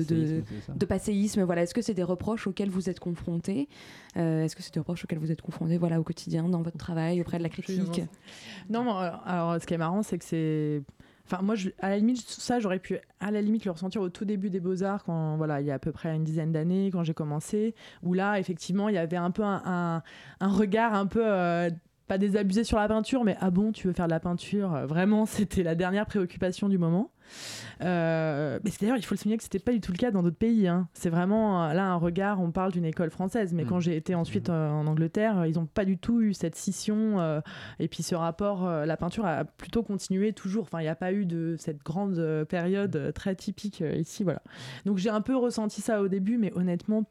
de, 0.75 0.85
passéisme, 0.85 1.39
de. 1.41 1.45
Voilà, 1.45 1.63
est-ce 1.63 1.73
que 1.73 1.81
c'est 1.81 1.93
des 1.93 2.03
reproches 2.03 2.47
auxquels 2.47 2.69
vous 2.69 2.89
êtes 2.89 2.99
confrontés 2.99 3.67
Euh, 4.17 4.43
Est-ce 4.43 4.55
que 4.55 4.63
c'est 4.63 4.73
des 4.73 4.79
reproches 4.79 5.03
auxquels 5.03 5.19
vous 5.19 5.31
êtes 5.31 5.41
confrontés, 5.41 5.77
voilà, 5.77 5.99
au 5.99 6.03
quotidien, 6.03 6.47
dans 6.47 6.61
votre 6.61 6.77
travail, 6.77 7.19
auprès 7.21 7.37
de 7.37 7.43
la 7.43 7.49
critique? 7.49 8.01
Non, 8.69 8.83
mais, 8.83 8.91
euh, 8.91 9.09
alors 9.25 9.61
ce 9.61 9.65
qui 9.67 9.73
est 9.73 9.77
marrant, 9.77 10.03
c'est 10.03 10.17
que 10.17 10.25
c'est. 10.25 10.83
Enfin, 11.27 11.41
moi, 11.41 11.55
je- 11.55 11.69
à 11.79 11.89
la 11.89 11.97
limite, 11.97 12.19
ça, 12.21 12.59
j'aurais 12.59 12.77
pu, 12.77 12.99
à 13.19 13.31
la 13.31 13.41
limite, 13.41 13.65
le 13.65 13.71
ressentir 13.71 13.99
au 13.99 14.09
tout 14.09 14.25
début 14.25 14.51
des 14.51 14.59
Beaux-Arts, 14.59 15.03
quand, 15.05 15.37
voilà, 15.37 15.59
il 15.59 15.65
y 15.65 15.71
a 15.71 15.73
à 15.73 15.79
peu 15.79 15.91
près 15.91 16.15
une 16.15 16.23
dizaine 16.23 16.51
d'années, 16.51 16.91
quand 16.93 17.03
j'ai 17.03 17.15
commencé, 17.15 17.73
où 18.03 18.13
là, 18.13 18.39
effectivement, 18.39 18.89
il 18.89 18.95
y 18.95 18.99
avait 18.99 19.17
un 19.17 19.31
peu 19.31 19.41
un, 19.43 19.61
un- 19.65 20.03
un 20.39 20.47
regard 20.47 20.93
un 20.93 21.07
peu. 21.07 21.23
euh, 21.25 21.71
pas 22.07 22.17
désabusé 22.17 22.63
sur 22.63 22.77
la 22.77 22.87
peinture, 22.87 23.23
mais 23.23 23.35
ah 23.39 23.49
bon, 23.51 23.71
tu 23.71 23.87
veux 23.87 23.93
faire 23.93 24.05
de 24.07 24.11
la 24.11 24.19
peinture? 24.19 24.73
Euh, 24.75 24.85
Vraiment, 24.85 25.25
c'était 25.25 25.63
la 25.63 25.75
dernière 25.75 26.05
préoccupation 26.05 26.69
du 26.69 26.77
moment. 26.77 27.11
Euh, 27.81 28.59
mais 28.63 28.69
c'est 28.69 28.81
d'ailleurs, 28.81 28.97
il 28.97 29.03
faut 29.03 29.15
le 29.15 29.19
souligner 29.19 29.37
que 29.37 29.43
c'était 29.43 29.59
pas 29.59 29.71
du 29.71 29.81
tout 29.81 29.91
le 29.91 29.97
cas 29.97 30.11
dans 30.11 30.21
d'autres 30.23 30.37
pays. 30.37 30.67
hein. 30.67 30.87
C'est 30.93 31.09
vraiment 31.09 31.67
là 31.73 31.85
un 31.87 31.95
regard. 31.95 32.39
On 32.41 32.51
parle 32.51 32.71
d'une 32.71 32.85
école 32.85 33.09
française, 33.09 33.53
mais 33.53 33.63
Mm. 33.63 33.67
quand 33.67 33.79
j'ai 33.79 33.95
été 33.95 34.13
ensuite 34.15 34.49
euh, 34.49 34.69
en 34.69 34.85
Angleterre, 34.87 35.45
ils 35.45 35.55
n'ont 35.55 35.65
pas 35.65 35.85
du 35.85 35.97
tout 35.97 36.21
eu 36.21 36.33
cette 36.33 36.55
scission. 36.55 37.19
euh, 37.19 37.41
et 37.79 37.87
puis 37.87 38.03
ce 38.03 38.15
rapport, 38.15 38.69
la 38.69 38.97
peinture 38.97 39.25
a 39.25 39.43
plutôt 39.45 39.81
continué 39.83 40.33
toujours. 40.33 40.63
Enfin, 40.63 40.79
il 40.79 40.83
n'y 40.83 40.89
a 40.89 40.95
pas 40.95 41.11
eu 41.13 41.25
de 41.25 41.55
cette 41.57 41.83
grande 41.83 42.45
période 42.49 43.11
très 43.15 43.35
typique 43.35 43.81
ici, 43.97 44.23
voilà. 44.23 44.41
Donc 44.85 44.97
j'ai 44.97 45.09
un 45.09 45.21
peu 45.21 45.35
ressenti 45.35 45.81
ça 45.81 46.01
au 46.01 46.07
début, 46.07 46.37
mais 46.37 46.51
honnêtement. 46.55 47.05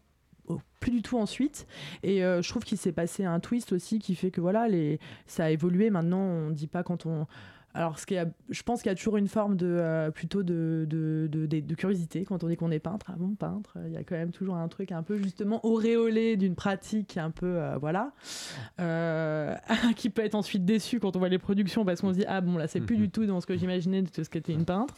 Plus 0.80 0.90
du 0.90 1.02
tout 1.02 1.18
ensuite. 1.18 1.66
Et 2.02 2.24
euh, 2.24 2.42
je 2.42 2.48
trouve 2.48 2.64
qu'il 2.64 2.78
s'est 2.78 2.92
passé 2.92 3.24
un 3.24 3.40
twist 3.40 3.72
aussi 3.72 3.98
qui 3.98 4.14
fait 4.14 4.30
que 4.30 4.40
voilà 4.40 4.68
les 4.68 5.00
ça 5.26 5.46
a 5.46 5.50
évolué. 5.50 5.90
Maintenant 5.90 6.20
on 6.20 6.50
dit 6.50 6.66
pas 6.66 6.82
quand 6.82 7.06
on 7.06 7.26
alors, 7.74 7.98
ce 7.98 8.06
qui 8.06 8.14
est- 8.14 8.26
je 8.50 8.62
pense 8.62 8.82
qu'il 8.82 8.88
y 8.90 8.92
a 8.92 8.94
toujours 8.94 9.16
une 9.16 9.26
forme 9.28 9.56
de 9.56 9.66
euh, 9.66 10.10
plutôt 10.12 10.42
de, 10.44 10.86
de, 10.88 11.28
de, 11.30 11.46
de- 11.46 11.60
de 11.60 11.74
curiosité 11.74 12.24
quand 12.24 12.44
on 12.44 12.48
dit 12.48 12.56
qu'on 12.56 12.70
est 12.70 12.78
peintre. 12.78 13.06
Ah 13.08 13.16
bon, 13.18 13.34
peintre 13.34 13.76
Il 13.86 13.92
y 13.92 13.96
a 13.96 14.04
quand 14.04 14.14
même 14.14 14.30
toujours 14.30 14.54
un 14.56 14.68
truc 14.68 14.92
un 14.92 15.02
peu 15.02 15.16
justement 15.16 15.64
auréolé 15.66 16.36
d'une 16.36 16.54
pratique 16.54 17.16
un 17.16 17.30
peu 17.30 17.46
euh, 17.46 17.76
voilà, 17.78 18.12
Euh, 18.80 19.54
qui 19.96 20.10
peut 20.10 20.22
être 20.24 20.34
ensuite 20.34 20.64
déçu 20.64 21.00
quand 21.00 21.16
on 21.16 21.18
voit 21.18 21.28
les 21.28 21.38
productions 21.38 21.84
parce 21.84 22.00
qu'on 22.00 22.12
se 22.12 22.18
dit 22.18 22.24
ah 22.28 22.40
bon 22.40 22.56
là 22.56 22.66
c'est 22.66 22.80
plus 22.80 22.96
Mhm. 22.96 23.02
du 23.02 23.10
tout 23.10 23.26
dans 23.26 23.40
ce 23.40 23.46
que 23.46 23.56
j'imaginais 23.56 24.02
de 24.02 24.22
ce 24.22 24.28
qu'était 24.28 24.52
une 24.52 24.64
peintre. 24.64 24.94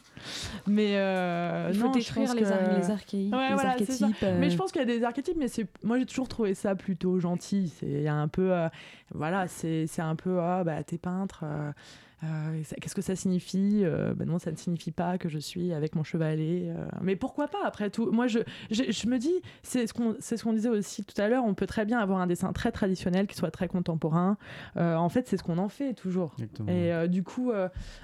Mais 0.67 0.97
euh, 0.97 1.71
Il 1.73 1.79
faut 1.79 1.87
non, 1.87 1.93
je 1.95 1.99
détruire 1.99 2.27
pense 2.29 2.37
les, 2.37 2.53
ar- 2.53 2.59
que- 2.71 2.77
les 2.77 2.91
archétypes. 2.91 3.35
Ouais, 3.35 3.49
les 3.49 3.55
voilà, 3.55 3.75
c'est 3.79 3.85
ça. 3.87 4.05
archétypes 4.07 4.23
euh, 4.25 4.37
mais 4.41 4.51
je 4.51 4.57
pense 4.57 4.73
qu'il 4.73 4.81
y 4.81 4.85
a 4.85 4.87
des 4.87 5.03
archétypes, 5.05 5.37
mais 5.39 5.49
c'est 5.49 5.67
moi 5.83 5.99
j'ai 5.99 6.07
toujours 6.07 6.29
trouvé 6.29 6.55
ça 6.55 6.75
plutôt 6.75 7.19
gentil. 7.21 7.69
C'est 7.69 8.07
a 8.07 8.15
un 8.15 8.29
peu, 8.29 8.53
euh, 8.53 8.69
voilà, 9.15 9.49
c'est 9.49 9.87
c'est 9.87 10.03
un 10.03 10.17
peu 10.17 10.39
ah 10.41 10.63
bah 10.65 10.83
t'es 10.83 10.99
peintre. 10.99 11.45
Euh, 12.25 12.63
Qu'est-ce 12.81 12.95
que 12.95 13.03
ça 13.03 13.15
signifie? 13.17 13.81
Euh, 13.85 14.15
Ben 14.15 14.27
non, 14.27 14.39
ça 14.39 14.51
ne 14.51 14.57
signifie 14.57 14.91
pas 14.93 15.19
que 15.19 15.29
je 15.29 15.39
suis 15.39 15.73
avec 15.73 15.95
mon 15.95 16.03
chevalet. 16.05 16.69
euh, 16.69 16.87
mais 17.03 17.17
pourquoi 17.17 17.49
pas? 17.49 17.59
Après 17.65 17.91
tout 17.91 18.11
Moi, 18.11 18.27
je, 18.27 18.39
je, 18.71 18.85
je 18.91 19.07
me 19.09 19.19
dis, 19.19 19.35
c'est 19.63 19.87
ce 19.87 19.93
qu'on 19.95 20.17
ce 20.19 20.43
qu'on 20.43 20.53
disait 20.53 20.69
aussi 20.71 21.05
tout 21.05 21.21
à 21.21 21.29
l'heure. 21.29 21.45
On 21.45 21.55
peut 21.55 21.67
très 21.67 21.85
bien 21.85 21.99
avoir 21.99 22.21
un 22.21 22.27
dessin 22.27 22.53
très 22.53 22.73
traditionnel 22.73 23.27
qui 23.27 23.37
soit 23.37 23.51
très 23.51 23.69
contemporain. 23.69 24.37
En 24.77 25.09
fait, 25.09 25.27
c'est 25.29 25.37
ce 25.37 25.43
qu'on 25.43 25.59
en 25.59 25.69
fait 25.69 25.95
toujours. 25.95 26.33
Exactement. 26.39 26.69
Et 26.73 27.09
du 27.09 27.23
coup, 27.23 27.53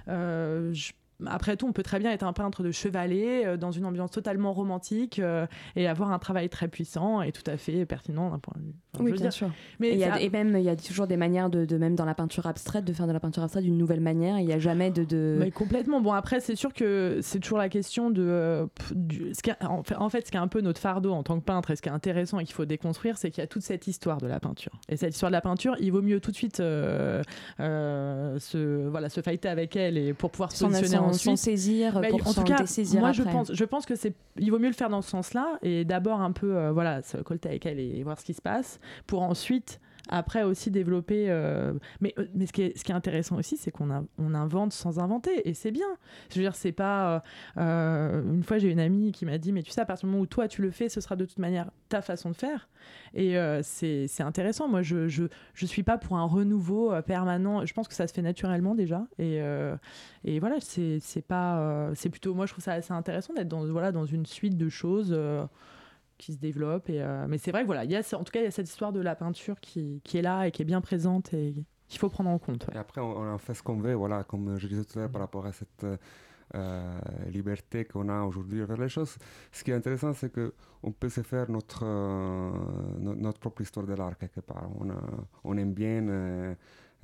je- 0.08 0.92
après 1.26 1.56
tout, 1.56 1.66
on 1.68 1.72
peut 1.72 1.84
très 1.84 2.00
bien 2.00 2.10
être 2.10 2.24
un 2.24 2.32
peintre 2.32 2.64
de 2.64 2.72
chevalet 2.72 3.46
euh, 3.46 3.56
dans 3.56 3.70
une 3.70 3.84
ambiance 3.86 4.10
totalement 4.10 4.52
romantique 4.52 5.20
euh, 5.20 5.46
et 5.76 5.86
avoir 5.86 6.10
un 6.10 6.18
travail 6.18 6.48
très 6.48 6.66
puissant 6.66 7.22
et 7.22 7.30
tout 7.30 7.48
à 7.48 7.56
fait 7.56 7.86
pertinent 7.86 8.30
d'un 8.30 8.40
point 8.40 8.54
de 8.58 8.64
vue. 8.66 8.74
Enfin, 8.94 9.04
Oui, 9.04 9.12
bien 9.12 9.20
dire, 9.22 9.32
sûr. 9.32 9.50
Mais 9.80 9.88
Et, 9.88 9.92
il 9.94 9.98
y 9.98 10.04
a- 10.04 10.14
ça- 10.14 10.20
et 10.20 10.28
même, 10.30 10.56
il 10.56 10.62
y 10.64 10.68
a 10.68 10.76
toujours 10.76 11.06
des 11.06 11.16
manières 11.16 11.48
de, 11.50 11.64
de- 11.64 11.76
même 11.78 11.94
dans 11.94 12.04
la 12.04 12.14
peinture 12.14 12.46
abstraite, 12.46 12.84
de 12.84 12.92
faire 12.92 13.06
de 13.06 13.12
la 13.12 13.20
peinture 13.20 13.42
abstraite 13.42 13.64
d'une 13.64 13.78
nouvelle 13.78 14.00
manière. 14.00 14.38
Il 14.38 14.46
n'y 14.46 14.52
a 14.52 14.58
jamais 14.58 14.90
de. 14.90 15.04
de... 15.04 15.36
Mais 15.38 15.50
complètement. 15.50 16.00
Bon, 16.00 16.12
après, 16.12 16.40
c'est 16.40 16.56
sûr 16.56 16.72
que 16.74 17.18
c'est 17.22 17.38
toujours 17.40 17.58
la 17.58 17.68
question 17.68 18.10
de. 18.10 18.22
euh, 18.22 18.66
du- 18.94 19.34
ce 19.34 19.42
qui 19.42 19.50
en, 19.62 19.82
fait, 19.82 19.96
en 19.96 20.08
fait, 20.08 20.26
ce 20.26 20.30
qui 20.30 20.36
est 20.36 20.40
un 20.40 20.48
peu 20.48 20.60
notre 20.60 20.80
fardeau 20.80 21.12
en 21.12 21.22
tant 21.22 21.38
que 21.38 21.44
peintre 21.44 21.70
et 21.70 21.76
ce 21.76 21.82
qui 21.82 21.88
est 21.88 21.92
intéressant 21.92 22.38
et 22.38 22.44
qu'il 22.44 22.54
faut 22.54 22.64
déconstruire, 22.64 23.16
c'est 23.18 23.30
qu'il 23.30 23.40
y 23.40 23.44
a 23.44 23.46
toute 23.46 23.62
cette 23.62 23.86
histoire 23.86 24.18
de 24.18 24.26
la 24.26 24.40
peinture. 24.40 24.72
Et 24.88 24.96
cette 24.96 25.14
histoire 25.14 25.30
de 25.30 25.36
la 25.36 25.40
peinture, 25.40 25.74
il 25.80 25.90
vaut 25.92 26.02
mieux 26.02 26.20
tout 26.20 26.30
de 26.30 26.36
suite 26.36 26.60
euh, 26.60 27.22
euh, 27.60 28.38
se, 28.38 28.88
voilà, 28.88 29.08
se 29.08 29.20
fighter 29.20 29.48
avec 29.48 29.76
elle 29.76 29.96
et 29.98 30.12
pour 30.14 30.30
pouvoir 30.30 30.52
se 30.52 30.58
S'en 30.58 30.68
positionner 30.68 30.98
ensuite. 30.98 31.22
s'en 31.22 31.36
saisir 31.36 31.92
pour 31.92 32.26
en 32.28 32.32
tout 32.34 32.42
cas, 32.42 32.64
moi 33.00 33.12
je 33.12 33.22
pense, 33.22 33.52
je 33.52 33.64
pense 33.64 33.86
que 33.86 33.94
c'est, 33.96 34.14
il 34.38 34.50
vaut 34.50 34.58
mieux 34.58 34.68
le 34.68 34.74
faire 34.74 34.90
dans 34.90 35.02
ce 35.02 35.10
sens-là 35.10 35.58
et 35.62 35.84
d'abord 35.84 36.20
un 36.20 36.32
peu, 36.32 36.56
euh, 36.56 36.72
voilà, 36.72 37.02
se 37.02 37.16
colter 37.18 37.48
avec 37.50 37.66
elle 37.66 37.78
et 37.78 38.02
voir 38.02 38.18
ce 38.18 38.24
qui 38.24 38.34
se 38.34 38.42
passe, 38.42 38.80
pour 39.06 39.22
ensuite, 39.22 39.80
après 40.08 40.42
aussi 40.42 40.70
développer. 40.72 41.30
euh, 41.30 41.72
mais 42.00 42.12
euh, 42.18 42.26
mais 42.34 42.46
ce 42.46 42.52
qui 42.52 42.62
est, 42.62 42.76
ce 42.76 42.82
qui 42.84 42.90
est 42.90 42.94
intéressant 42.94 43.36
aussi, 43.36 43.56
c'est 43.56 43.70
qu'on 43.70 43.88
invente 44.34 44.72
sans 44.72 44.98
inventer 44.98 45.48
et 45.48 45.54
c'est 45.54 45.70
bien. 45.70 45.86
Je 46.30 46.36
veux 46.36 46.42
dire, 46.42 46.56
c'est 46.56 46.72
pas. 46.72 47.22
euh, 47.56 48.22
une 48.34 48.42
fois, 48.42 48.58
j'ai 48.58 48.70
une 48.70 48.80
amie 48.80 49.12
qui 49.12 49.24
m'a 49.26 49.38
dit, 49.38 49.52
mais 49.52 49.62
tu 49.62 49.70
sais, 49.70 49.80
à 49.80 49.86
partir 49.86 50.06
du 50.08 50.12
moment 50.12 50.22
où 50.22 50.26
toi 50.26 50.48
tu 50.48 50.60
le 50.60 50.70
fais, 50.70 50.88
ce 50.88 51.00
sera 51.00 51.14
de 51.16 51.24
toute 51.24 51.38
manière 51.38 51.70
ta 51.88 52.02
façon 52.02 52.30
de 52.30 52.36
faire. 52.36 52.68
Et 53.14 53.36
c'est 53.62 54.08
intéressant. 54.22 54.68
Moi, 54.68 54.82
je, 54.82 55.06
je 55.08 55.24
je 55.54 55.66
suis 55.66 55.82
pas 55.84 55.98
pour 55.98 56.16
un 56.16 56.24
renouveau 56.24 56.92
permanent. 57.02 57.64
Je 57.64 57.72
pense 57.72 57.86
que 57.86 57.94
ça 57.94 58.06
se 58.08 58.12
fait 58.12 58.22
naturellement 58.22 58.74
déjà. 58.74 59.06
Et 59.18 59.40
et 60.24 60.40
voilà, 60.40 60.56
c'est 60.60 61.00
pas, 61.26 61.90
c'est 61.94 62.10
plutôt, 62.10 62.34
moi 62.34 62.46
je 62.46 62.52
trouve 62.52 62.64
ça 62.64 62.72
assez 62.72 62.92
intéressant 62.92 63.34
d'être 63.34 63.48
dans 63.48 63.64
voilà 63.66 63.92
dans 63.92 64.06
une 64.06 64.26
suite 64.26 64.56
de 64.56 64.68
choses 64.68 65.16
qui 66.22 66.32
se 66.32 66.38
développent. 66.38 66.88
Et 66.88 67.02
euh, 67.02 67.26
mais 67.28 67.38
c'est 67.38 67.52
vrai 67.54 67.64
voilà, 67.64 67.84
il 67.84 67.90
y 67.90 67.96
a 67.96 68.02
en 68.18 68.24
tout 68.24 68.32
cas 68.32 68.40
il 68.40 68.44
y 68.44 68.52
a 68.52 68.56
cette 68.60 68.68
histoire 68.68 68.92
de 68.92 69.00
la 69.00 69.14
peinture 69.14 69.58
qui, 69.60 70.00
qui 70.04 70.18
est 70.18 70.22
là 70.30 70.46
et 70.46 70.50
qui 70.52 70.62
est 70.62 70.70
bien 70.74 70.80
présente 70.80 71.34
et 71.34 71.64
qu'il 71.88 71.98
faut 72.00 72.08
prendre 72.16 72.30
en 72.30 72.38
compte. 72.38 72.64
Et 72.74 72.78
après, 72.78 73.00
on, 73.00 73.34
en 73.34 73.38
fait 73.38 73.54
ce 73.54 73.62
qu'on 73.62 73.78
veut, 73.86 73.94
voilà, 73.94 74.24
comme 74.24 74.56
je 74.58 74.66
disais 74.68 74.84
tout 74.84 74.98
à 74.98 75.02
l'heure 75.02 75.10
par 75.10 75.20
rapport 75.20 75.46
à 75.46 75.52
cette 75.52 75.84
euh, 75.84 75.96
euh, 76.54 76.98
liberté 77.38 77.84
qu'on 77.84 78.08
a 78.08 78.22
aujourd'hui 78.22 78.60
de 78.60 78.66
faire 78.66 78.80
les 78.80 78.88
choses. 78.88 79.16
Ce 79.50 79.62
qui 79.64 79.70
est 79.72 79.74
intéressant, 79.74 80.12
c'est 80.14 80.30
que 80.30 80.54
on 80.82 80.92
peut 80.92 81.08
se 81.10 81.22
faire 81.22 81.50
notre, 81.50 81.84
no- 81.84 83.14
notre 83.14 83.40
propre 83.40 83.62
histoire 83.62 83.86
de 83.86 83.94
l'art 83.94 84.16
quelque 84.16 84.40
part. 84.40 84.68
On, 84.80 84.88
on 85.44 85.56
aime 85.56 85.74
bien 85.74 86.02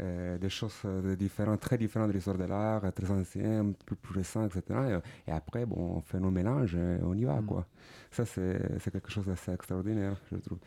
euh, 0.00 0.38
des 0.38 0.48
choses 0.48 0.76
euh, 0.84 1.16
différentes, 1.16 1.60
très 1.60 1.76
différentes 1.78 2.08
de 2.08 2.12
l'histoire 2.14 2.38
de 2.38 2.44
l'art, 2.44 2.84
euh, 2.84 2.90
très 2.90 3.10
anciennes, 3.10 3.74
plus, 3.86 3.96
plus 3.96 4.14
récentes, 4.14 4.54
etc. 4.56 4.80
Et, 5.26 5.30
et 5.30 5.32
après, 5.34 5.66
bon, 5.66 5.96
on 5.96 6.00
fait 6.00 6.20
nos 6.20 6.30
mélanges 6.30 6.74
et 6.76 6.98
on 7.02 7.14
y 7.14 7.24
va, 7.24 7.40
Mm. 7.40 7.46
quoi. 7.46 7.66
Ça, 8.10 8.24
c'est 8.24 8.60
c'est 8.80 8.90
quelque 8.90 9.10
chose 9.10 9.26
d'assez 9.26 9.52
extraordinaire, 9.52 10.16
je 10.30 10.36
trouve. 10.38 10.58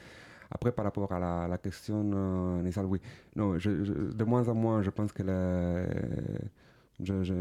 Après, 0.53 0.71
par 0.73 0.83
rapport 0.85 1.11
à 1.13 1.19
la, 1.19 1.47
la 1.47 1.57
question 1.57 2.11
euh, 2.13 2.59
initiale, 2.61 2.85
oui. 2.85 2.99
Non, 3.37 3.57
je- 3.57 3.83
je- 3.85 3.93
de 3.93 4.23
moins 4.25 4.47
en 4.49 4.53
moins, 4.55 4.81
je 4.81 4.89
pense 4.89 5.13
que 5.13 5.23
la, 5.23 5.85
je- 6.99 7.23
je- 7.23 7.33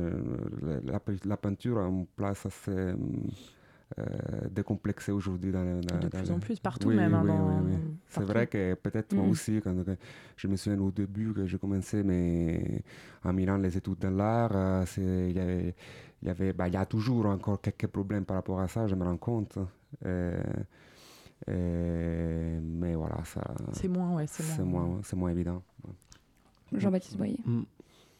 la, 0.66 0.80
la- 0.84 1.00
la 1.24 1.36
peinture 1.36 1.78
a 1.80 1.88
une 1.88 2.06
place 2.06 2.46
assez 2.46 2.94
euh, 3.98 4.04
décomplexée 4.50 5.12
aujourd'hui. 5.12 5.50
Dans, 5.52 5.64
de 5.80 5.80
dans 5.86 6.08
plus 6.08 6.28
le- 6.28 6.34
en 6.34 6.38
plus 6.38 6.60
partout 6.60 6.88
Oui, 6.88 6.96
même. 6.96 7.12
hein, 7.14 7.22
oui, 7.22 7.28
dans- 7.28 7.48
oui, 7.48 7.72
oui. 7.72 7.94
C'est 8.08 8.22
vrai 8.24 8.46
que 8.46 8.74
peut-être 8.74 9.12
moi 9.14 9.24
Mhm. 9.24 9.30
aussi, 9.30 9.60
quand 9.62 9.74
je 10.36 10.46
me 10.48 10.56
souviens 10.56 10.80
au 10.80 10.90
début 10.90 11.32
que 11.32 11.46
j'ai 11.46 11.58
commencé 11.58 12.02
mais 12.02 12.82
en 13.24 13.32
Milan 13.32 13.56
les 13.56 13.76
études 13.76 13.98
de 13.98 14.08
l'art, 14.08 14.50
euh, 14.54 14.84
c'est- 14.86 15.30
il 15.30 15.36
y 15.36 15.40
avait, 15.40 15.74
il 16.22 16.28
y, 16.28 16.30
avait 16.30 16.52
bah, 16.52 16.68
il 16.68 16.74
y 16.74 16.76
a 16.76 16.86
toujours 16.86 17.26
encore 17.26 17.60
quelques 17.60 17.86
problèmes 17.88 18.24
par 18.24 18.36
rapport 18.36 18.60
à 18.60 18.68
ça, 18.68 18.86
je 18.86 18.94
me 18.94 19.04
rends 19.04 19.16
compte. 19.16 19.58
Euh, 20.06 20.40
euh, 21.48 22.60
mais 22.62 22.94
voilà, 22.94 23.24
ça, 23.24 23.42
C'est 23.72 23.88
moins, 23.88 24.14
ouais, 24.14 24.26
c'est 24.26 24.62
moins. 24.64 24.86
moins, 24.88 25.00
c'est 25.02 25.16
moins 25.16 25.30
évident. 25.30 25.62
Jean-Baptiste 26.72 27.16
Boyer. 27.16 27.38
Mm. 27.44 27.62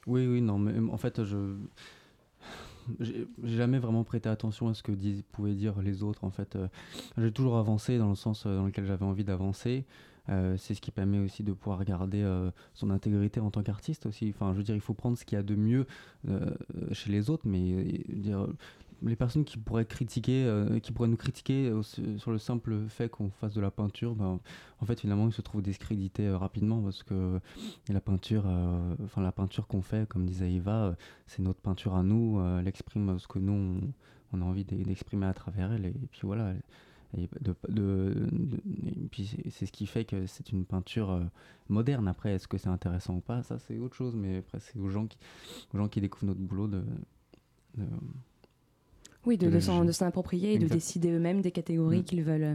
Oui, 0.07 0.27
oui, 0.27 0.41
non, 0.41 0.59
mais 0.59 0.73
en 0.91 0.97
fait, 0.97 1.23
je. 1.25 1.37
J'ai 3.01 3.27
jamais 3.43 3.79
vraiment 3.79 4.05
prêté 4.05 4.29
attention 4.29 4.69
à 4.69 4.75
ce 4.75 4.83
que 4.83 4.93
pouvaient 5.33 5.55
dire 5.55 5.81
les 5.81 6.03
autres. 6.03 6.25
En 6.25 6.31
fait, 6.31 6.57
Euh, 6.61 6.69
j'ai 7.19 7.33
toujours 7.33 7.57
avancé 7.57 7.99
dans 7.99 8.09
le 8.09 8.15
sens 8.15 8.45
euh, 8.47 8.57
dans 8.57 8.67
lequel 8.67 8.87
j'avais 8.87 9.05
envie 9.05 9.25
d'avancer. 9.25 9.85
Euh, 10.29 10.57
c'est 10.59 10.75
ce 10.75 10.81
qui 10.81 10.91
permet 10.91 11.19
aussi 11.19 11.43
de 11.43 11.53
pouvoir 11.53 11.85
garder 11.85 12.25
son 12.75 12.91
intégrité 12.91 13.41
en 13.41 13.51
tant 13.51 13.63
qu'artiste 13.63 14.07
aussi. 14.07 14.33
Enfin, 14.35 14.53
je 14.53 14.59
veux 14.59 14.63
dire, 14.63 14.75
il 14.75 14.81
faut 14.81 14.95
prendre 14.95 15.19
ce 15.19 15.25
qu'il 15.25 15.37
y 15.37 15.39
a 15.39 15.43
de 15.43 15.57
mieux 15.57 15.87
chez 16.93 17.11
les 17.11 17.31
autres, 17.31 17.49
mais 17.49 18.05
les 19.03 19.17
personnes 19.17 19.45
qui 19.45 19.57
pourraient 19.59 19.85
critiquer, 19.87 20.45
euh, 20.45 20.79
qui 20.81 20.93
pourraient 20.93 21.09
nous 21.09 21.17
critiquer 21.17 21.71
au- 21.73 21.83
sur 21.83 22.31
le 22.31 22.39
simple 22.39 22.87
fait 22.89 23.09
qu'on 23.09 23.31
fasse 23.31 23.55
de 23.55 23.61
la 23.61 23.71
peinture, 23.71 24.15
ben, 24.15 24.39
en 24.81 24.87
fait, 24.87 25.01
finalement, 25.01 25.27
ils 25.27 25.33
se 25.33 25.43
trouvent 25.43 25.63
discrédités 25.63 26.27
euh, 26.27 26.37
rapidement 26.37 26.81
parce 26.83 27.03
que 27.03 27.41
la 27.89 28.01
peinture, 28.01 28.45
euh, 28.47 28.95
enfin 29.05 29.23
la 29.23 29.33
peinture 29.33 29.67
qu'on 29.67 29.83
fait, 29.83 30.09
comme 30.09 30.27
disait 30.27 30.53
Eva, 30.53 30.85
euh, 30.87 30.95
c'est 31.27 31.43
notre 31.43 31.61
peinture 31.61 31.95
à 31.95 32.03
nous. 32.03 32.39
euh, 32.41 32.61
elle 32.61 32.69
exprime 32.69 33.19
ce 33.19 33.27
que 33.29 33.39
nous 33.39 33.81
on, 34.33 34.41
a 34.43 34.45
envie 34.45 34.65
d'e- 34.65 34.83
d'exprimer 34.85 35.27
à 35.27 35.35
travers 35.35 35.73
elle. 35.73 35.87
Et, 35.87 35.93
puis 36.11 36.21
voilà, 36.25 36.53
Et, 37.19 37.29
de, 37.41 37.55
de- 37.69 38.29
puis 39.11 39.27
c'est- 39.51 39.67
ce 39.67 39.73
qui 39.73 39.87
fait 39.87 40.05
que 40.05 40.27
c'est 40.27 40.53
une 40.53 40.65
peinture 40.65 41.11
euh, 41.11 41.25
moderne. 41.69 42.07
Après, 42.07 42.35
est-ce 42.35 42.47
que 42.47 42.57
c'est 42.57 42.69
intéressant 42.69 43.17
ou 43.17 43.21
pas? 43.21 43.43
Ça, 43.43 43.59
c'est 43.59 43.79
autre 43.79 43.97
chose. 43.97 44.15
Mais 44.15 44.39
après, 44.39 44.61
c'est 44.61 44.79
aux 44.79 44.89
gens 44.89 45.07
qui, 45.09 45.19
aux 45.75 45.79
gens 45.79 45.89
qui 45.89 46.01
découvrent 46.01 46.27
notre 46.27 46.41
boulot 46.41 46.69
de. 46.69 46.85
Oui, 49.27 49.37
de, 49.37 49.51
de 49.51 49.61
s'en 49.61 50.07
approprier 50.07 50.55
et 50.55 50.59
de 50.59 50.67
décider 50.67 51.11
eux-mêmes 51.11 51.43
des 51.43 51.51
catégories 51.51 52.01
Mm. 52.01 52.05
qu'ils 52.05 52.23
veulent, 52.23 52.43
euh, 52.43 52.55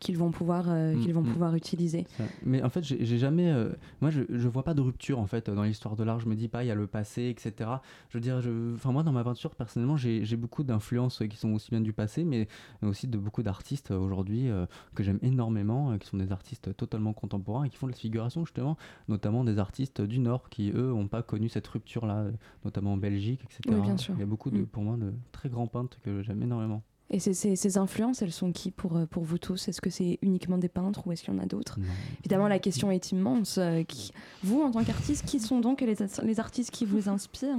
qu'ils 0.00 0.18
vont 0.18 0.30
pouvoir, 0.30 0.66
euh, 0.68 0.94
Mm, 0.94 1.00
qu'ils 1.00 1.14
vont 1.14 1.22
mm. 1.22 1.32
pouvoir 1.32 1.54
utiliser. 1.54 2.06
Mais 2.44 2.62
en 2.62 2.68
fait, 2.68 2.82
j'ai 2.84 3.18
jamais. 3.18 3.50
euh, 3.50 3.70
moi, 4.00 4.10
je, 4.10 4.22
je 4.28 4.48
vois 4.48 4.62
pas 4.62 4.74
de 4.74 4.80
rupture 4.80 5.18
en 5.18 5.26
fait 5.26 5.48
dans 5.50 5.62
l'histoire 5.62 5.96
de 5.96 6.04
l'art. 6.04 6.20
Je 6.20 6.28
me 6.28 6.34
dis 6.34 6.48
pas, 6.48 6.62
il 6.64 6.66
y 6.66 6.70
a 6.70 6.74
le 6.74 6.86
passé, 6.86 7.28
etc. 7.28 7.70
Je 8.10 8.18
veux 8.18 8.20
dire, 8.22 8.40
je, 8.40 8.74
enfin 8.74 8.92
moi, 8.92 9.02
dans 9.02 9.12
ma 9.12 9.24
peinture, 9.24 9.54
personnellement, 9.54 9.96
j'ai 9.96 10.36
beaucoup 10.36 10.62
d'influences 10.64 11.22
qui 11.30 11.36
sont 11.36 11.52
aussi 11.52 11.70
bien 11.70 11.80
du 11.80 11.92
passé, 11.92 12.24
mais 12.24 12.48
aussi 12.82 13.06
de 13.08 13.18
beaucoup 13.18 13.42
d'artistes 13.42 13.90
euh, 13.90 13.98
aujourd'hui 13.98 14.50
euh, 14.50 14.66
que 14.94 15.02
j'aime 15.02 15.18
énormément, 15.22 15.96
qui 15.98 16.06
sont 16.08 16.16
des 16.18 16.32
artistes 16.32 16.76
totalement 16.76 17.12
contemporains 17.12 17.64
et 17.64 17.70
qui 17.70 17.76
font 17.76 17.86
de 17.86 17.92
la 17.92 17.98
figuration 17.98 18.44
justement, 18.44 18.76
notamment 19.08 19.44
des 19.44 19.58
artistes 19.58 20.00
du 20.02 20.18
Nord 20.18 20.48
qui 20.50 20.70
eux 20.74 20.92
ont 20.92 21.08
pas 21.08 21.22
connu 21.22 21.48
cette 21.48 21.66
rupture-là, 21.66 22.16
euh, 22.18 22.32
notamment 22.64 22.92
en 22.94 22.96
Belgique, 22.96 23.40
etc. 23.44 23.60
Oui, 23.68 23.80
bien 23.82 23.96
sûr. 23.96 24.14
Il 24.16 24.20
y 24.20 24.22
a 24.22 24.26
beaucoup 24.26 24.50
de, 24.50 24.58
Mm. 24.58 24.66
pour 24.66 24.82
moi, 24.82 24.96
de 24.96 25.12
très 25.32 25.48
grands 25.48 25.66
peintres 25.66 25.98
que 26.02 26.22
j'aime 26.22 26.42
énormément. 26.42 26.82
Et 27.14 27.20
ces, 27.20 27.32
ces- 27.32 27.54
ces 27.54 27.78
influences, 27.78 28.22
elles 28.22 28.32
sont 28.32 28.50
qui 28.50 28.72
pour, 28.72 28.96
euh, 28.96 29.06
pour 29.06 29.22
vous 29.22 29.38
tous? 29.38 29.68
Est-ce 29.68 29.80
que 29.80 29.88
c'est 29.88 30.18
uniquement 30.20 30.58
des 30.58 30.68
peintres 30.68 31.06
ou 31.06 31.12
est-ce 31.12 31.22
qu'il 31.22 31.32
y 31.32 31.36
en 31.36 31.40
a 31.40 31.46
d'autres? 31.46 31.78
Évidemment, 32.22 32.48
la 32.48 32.58
question 32.58 32.90
est 32.90 33.12
immense. 33.12 33.56
Euh, 33.58 33.84
qui- 33.84 34.10
vous, 34.42 34.60
en 34.62 34.72
tant 34.72 34.82
qu'artiste, 34.82 35.24
qui 35.24 35.38
sont 35.38 35.60
donc 35.60 35.80
les, 35.80 35.94
les 36.24 36.40
artistes 36.40 36.72
qui 36.72 36.84
vous 36.84 37.08
inspirent? 37.08 37.54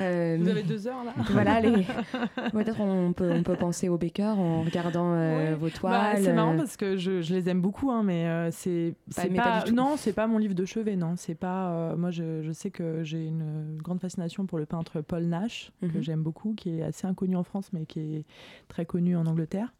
Euh, 0.00 0.36
Vous 0.40 0.48
avez 0.48 0.62
deux 0.62 0.86
heures 0.86 1.02
là 1.02 1.12
Voilà, 1.30 1.60
les... 1.60 1.84
peut-être 2.52 2.80
on 2.80 3.12
peut, 3.12 3.32
on 3.32 3.42
peut 3.42 3.56
penser 3.56 3.88
au 3.88 3.98
Baker 3.98 4.34
en 4.38 4.62
regardant 4.62 5.12
euh, 5.12 5.50
Ouais. 5.50 5.54
vos 5.56 5.66
Bah, 5.66 5.72
toiles. 5.72 6.22
c'est 6.22 6.32
marrant 6.32 6.56
parce 6.56 6.76
que 6.76 6.96
je, 6.96 7.20
je 7.20 7.34
les 7.34 7.48
aime 7.48 7.60
beaucoup, 7.60 7.90
hein, 7.90 8.04
mais 8.04 8.26
euh, 8.26 8.50
c'est 8.52 8.94
Pas- 9.16 9.26
pas 9.26 9.62
pas, 9.64 9.70
non, 9.72 9.96
c'est 9.96 10.12
pas 10.12 10.28
mon 10.28 10.38
livre 10.38 10.54
de 10.54 10.64
chevet, 10.64 10.94
non. 10.94 11.14
C'est 11.16 11.34
pas. 11.34 11.70
euh, 11.72 11.96
moi, 11.96 12.12
je, 12.12 12.42
je 12.42 12.52
sais 12.52 12.70
que 12.70 13.02
j'ai 13.02 13.24
une 13.26 13.76
grande 13.82 14.00
fascination 14.00 14.46
pour 14.46 14.58
le 14.58 14.66
peintre 14.66 15.00
Paul 15.00 15.24
Nash 15.24 15.72
que 15.80 15.86
Mhm. 15.98 16.02
j'aime 16.02 16.22
beaucoup, 16.22 16.54
qui 16.54 16.78
est 16.78 16.82
assez 16.82 17.08
inconnu 17.08 17.34
en 17.34 17.42
France, 17.42 17.70
mais 17.72 17.86
qui 17.86 17.98
est 17.98 18.24
très 18.68 18.84
connu 18.84 18.99
en 19.16 19.26
Angleterre. 19.26 19.72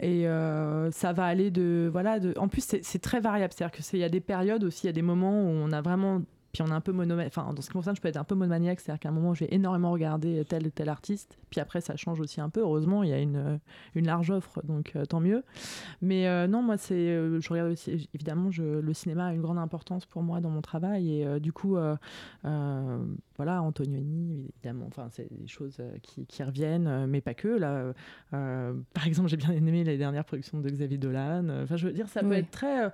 Et 0.00 0.26
euh, 0.26 0.90
ça 0.90 1.12
va 1.12 1.24
aller 1.26 1.50
de 1.50 1.88
voilà. 1.92 2.18
De, 2.20 2.32
en 2.38 2.48
plus, 2.48 2.64
c'est 2.82 2.98
très 3.02 3.20
variable, 3.20 3.52
c'est-à-dire 3.56 3.76
que 3.76 3.82
c'est- 3.82 3.96
il 3.96 4.00
y 4.00 4.04
a 4.04 4.08
des 4.08 4.20
périodes 4.20 4.64
aussi, 4.64 4.84
il 4.84 4.86
y 4.86 4.90
a 4.90 4.94
des 4.94 5.02
moments 5.02 5.42
où 5.42 5.48
on 5.48 5.72
a 5.72 5.82
vraiment 5.82 6.22
puis 6.52 6.62
on 6.62 6.66
est 6.66 6.72
un 6.72 6.80
peu 6.80 6.92
monomaniaque, 6.92 7.32
enfin 7.36 7.52
dans 7.54 7.62
ce 7.62 7.68
qui 7.70 7.76
me 7.76 7.80
concerne, 7.80 7.96
je 7.96 8.00
peux 8.02 8.08
être 8.08 8.16
un 8.18 8.24
peu 8.24 8.34
monomaniaque, 8.34 8.80
c'est-à-dire 8.80 9.00
qu'à 9.00 9.08
un 9.08 9.12
moment, 9.12 9.32
je 9.34 9.44
vais 9.44 9.54
énormément 9.54 9.90
regarder 9.90 10.44
tel 10.44 10.66
et 10.66 10.70
tel 10.70 10.88
artiste, 10.88 11.38
puis 11.50 11.60
après, 11.60 11.80
ça 11.80 11.96
change 11.96 12.20
aussi 12.20 12.40
un 12.40 12.50
peu. 12.50 12.60
Heureusement, 12.60 13.02
il 13.02 13.10
y 13.10 13.12
a 13.12 13.18
une, 13.18 13.58
une 13.94 14.06
large 14.06 14.30
offre, 14.30 14.62
donc 14.64 14.92
euh, 14.96 15.04
tant 15.06 15.20
mieux. 15.20 15.44
Mais 16.02 16.28
euh, 16.28 16.46
non, 16.46 16.62
moi, 16.62 16.76
c'est, 16.76 16.94
euh, 16.94 17.40
je 17.40 17.48
regarde 17.48 17.70
aussi, 17.72 18.08
évidemment, 18.14 18.50
je, 18.50 18.62
le 18.62 18.92
cinéma 18.94 19.26
a 19.28 19.32
une 19.32 19.40
grande 19.42 19.58
importance 19.58 20.04
pour 20.06 20.22
moi 20.22 20.40
dans 20.40 20.50
mon 20.50 20.60
travail, 20.62 21.20
et 21.20 21.26
euh, 21.26 21.38
du 21.38 21.52
coup, 21.52 21.76
euh, 21.76 21.96
euh, 22.44 22.98
voilà, 23.36 23.62
Antonioni, 23.62 24.46
évidemment, 24.54 24.84
enfin, 24.88 25.08
c'est 25.10 25.28
des 25.32 25.48
choses 25.48 25.76
euh, 25.80 25.96
qui, 26.02 26.26
qui 26.26 26.42
reviennent, 26.42 26.86
euh, 26.86 27.06
mais 27.06 27.20
pas 27.20 27.34
que. 27.34 27.48
Là, 27.48 27.92
euh, 28.34 28.74
par 28.94 29.06
exemple, 29.06 29.28
j'ai 29.28 29.36
bien 29.36 29.52
aimé 29.52 29.84
les 29.84 29.96
dernières 29.96 30.24
productions 30.24 30.58
de 30.60 30.68
Xavier 30.68 30.98
Dolan. 30.98 31.48
Enfin, 31.62 31.76
je 31.76 31.86
veux 31.86 31.92
dire, 31.92 32.08
ça 32.08 32.20
peut 32.20 32.28
Oui. 32.28 32.36
être 32.36 32.50
très. 32.50 32.92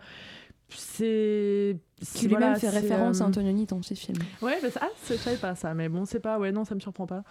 Euh, 1.01 1.75
c'est 2.01 2.19
qui 2.19 2.27
lui-même 2.27 2.41
voilà, 2.41 2.59
fait 2.59 2.69
référence 2.69 3.21
euh, 3.21 3.25
à 3.25 3.27
Antonioni 3.29 3.67
dans 3.67 3.83
ses 3.83 3.95
films. 3.95 4.19
Ouais, 4.43 4.59
bah, 4.63 4.71
ça- 4.71 4.81
ah, 4.83 4.89
c'est- 5.03 5.17
je 5.17 5.21
savais 5.23 5.37
pas 5.37 5.55
ça, 5.55 5.75
mais 5.75 5.89
bon, 5.89 6.05
c'est 6.05 6.21
pas, 6.21 6.39
ouais, 6.39 6.53
non, 6.53 6.65
ça 6.65 6.75
me 6.75 6.81
surprend 6.81 7.07
pas. 7.07 7.23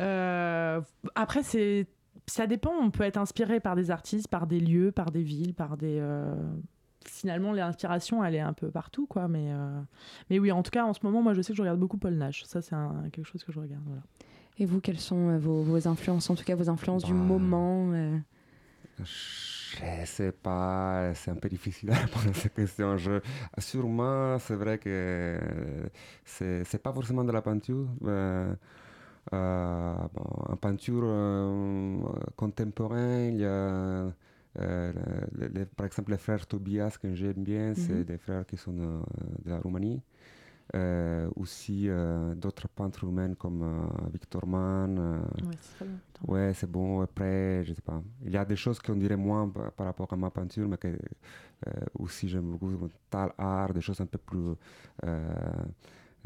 Euh, 0.00 0.80
après, 1.14 1.42
c'est, 1.42 1.86
ça 2.26 2.46
dépend. 2.46 2.72
On 2.80 2.90
peut 2.90 3.02
être 3.02 3.16
inspiré 3.18 3.60
par 3.60 3.76
des 3.76 3.90
artistes, 3.90 4.28
par 4.28 4.46
des 4.46 4.60
lieux, 4.60 4.92
par 4.92 5.10
des 5.10 5.22
villes, 5.22 5.54
par 5.54 5.76
des. 5.76 5.98
euh, 6.00 6.34
Finalement, 7.06 7.52
l'inspiration, 7.52 8.24
elle 8.24 8.34
est 8.34 8.40
un 8.40 8.54
peu 8.54 8.70
partout, 8.70 9.06
quoi. 9.06 9.28
Mais, 9.28 9.48
euh, 9.52 9.78
mais 10.30 10.38
oui, 10.38 10.50
en 10.50 10.62
tout 10.62 10.70
cas, 10.70 10.84
en 10.86 10.94
ce 10.94 11.00
moment, 11.02 11.20
moi, 11.20 11.34
je 11.34 11.42
sais 11.42 11.52
que 11.52 11.56
je 11.56 11.60
regarde 11.62 11.78
beaucoup 11.78 11.98
Paul 11.98 12.14
Nash. 12.14 12.44
Ça, 12.44 12.62
c'est 12.62 12.74
un- 12.74 13.10
quelque 13.12 13.26
chose 13.26 13.44
que 13.44 13.52
je 13.52 13.60
regarde. 13.60 13.82
Voilà. 13.84 14.00
Et 14.58 14.64
vous, 14.64 14.80
quelles 14.80 15.00
sont 15.00 15.28
euh, 15.28 15.38
vos, 15.38 15.62
vos 15.62 15.86
influences, 15.86 16.30
en 16.30 16.34
tout 16.34 16.44
cas 16.44 16.54
vos 16.54 16.70
influences 16.70 17.04
du 17.04 17.12
Bah, 17.12 17.18
moment 17.18 17.90
euh, 17.92 18.16
Je 19.76 20.04
sais 20.04 20.32
pas, 20.32 21.12
c'est 21.14 21.30
un 21.30 21.36
peu 21.36 21.48
difficile 21.48 21.90
à 21.90 21.94
répondre 22.04 22.28
à 22.30 22.34
cette 22.34 22.54
question. 22.54 22.96
Je, 22.96 23.20
sûrement, 23.58 24.38
c'est 24.38 24.54
vrai 24.54 24.78
que 24.78 25.38
c'est 26.24 26.64
c'est 26.64 26.82
pas 26.82 26.92
forcément 26.92 27.24
de 27.24 27.32
la 27.32 27.42
peinture. 27.42 27.88
mais, 28.00 28.10
euh, 29.32 29.94
bon, 30.14 30.24
en 30.52 30.56
peinture 30.56 31.02
euh, 31.06 31.98
contemporaine, 32.36 33.34
il 33.34 33.40
y 33.40 33.44
a 33.46 34.12
euh, 34.60 34.92
par 35.76 35.86
exemple 35.86 36.12
les 36.12 36.18
frères 36.18 36.46
Tobias 36.46 36.96
que 37.00 37.14
j'aime 37.14 37.42
bien, 37.44 37.74
c'est 37.74 38.04
Mhm. 38.04 38.04
des 38.04 38.18
frères 38.18 38.46
qui 38.46 38.56
sont 38.56 38.76
euh, 38.78 39.00
de 39.44 39.50
la 39.50 39.58
Roumanie. 39.58 40.00
Euh, 40.74 41.28
aussi 41.36 41.88
euh, 41.88 42.34
d'autres 42.34 42.68
peintres 42.68 43.04
humains 43.04 43.34
comme 43.34 43.62
euh, 43.62 44.08
Victor 44.10 44.46
Mann. 44.46 45.22
Ouais, 46.26 46.52
c'est 46.54 46.68
bon. 46.68 47.02
Après, 47.02 47.62
je 47.64 47.74
sais 47.74 47.82
pas. 47.82 48.02
Il 48.24 48.32
y 48.32 48.36
a 48.36 48.44
des 48.44 48.56
choses 48.56 48.80
qu'on 48.80 48.96
dirait 48.96 49.16
moins 49.16 49.48
par, 49.48 49.86
rapport 49.86 50.12
à 50.12 50.16
ma 50.16 50.30
peinture, 50.30 50.66
mais 50.66 50.78
que 50.78 50.98
aussi 51.98 52.28
j'aime 52.28 52.50
beaucoup 52.52 52.88
Tal 53.10 53.32
art, 53.38 53.72
des 53.72 53.82
choses 53.82 54.00
un 54.00 54.06
peu 54.06 54.18
plus. 54.18 54.54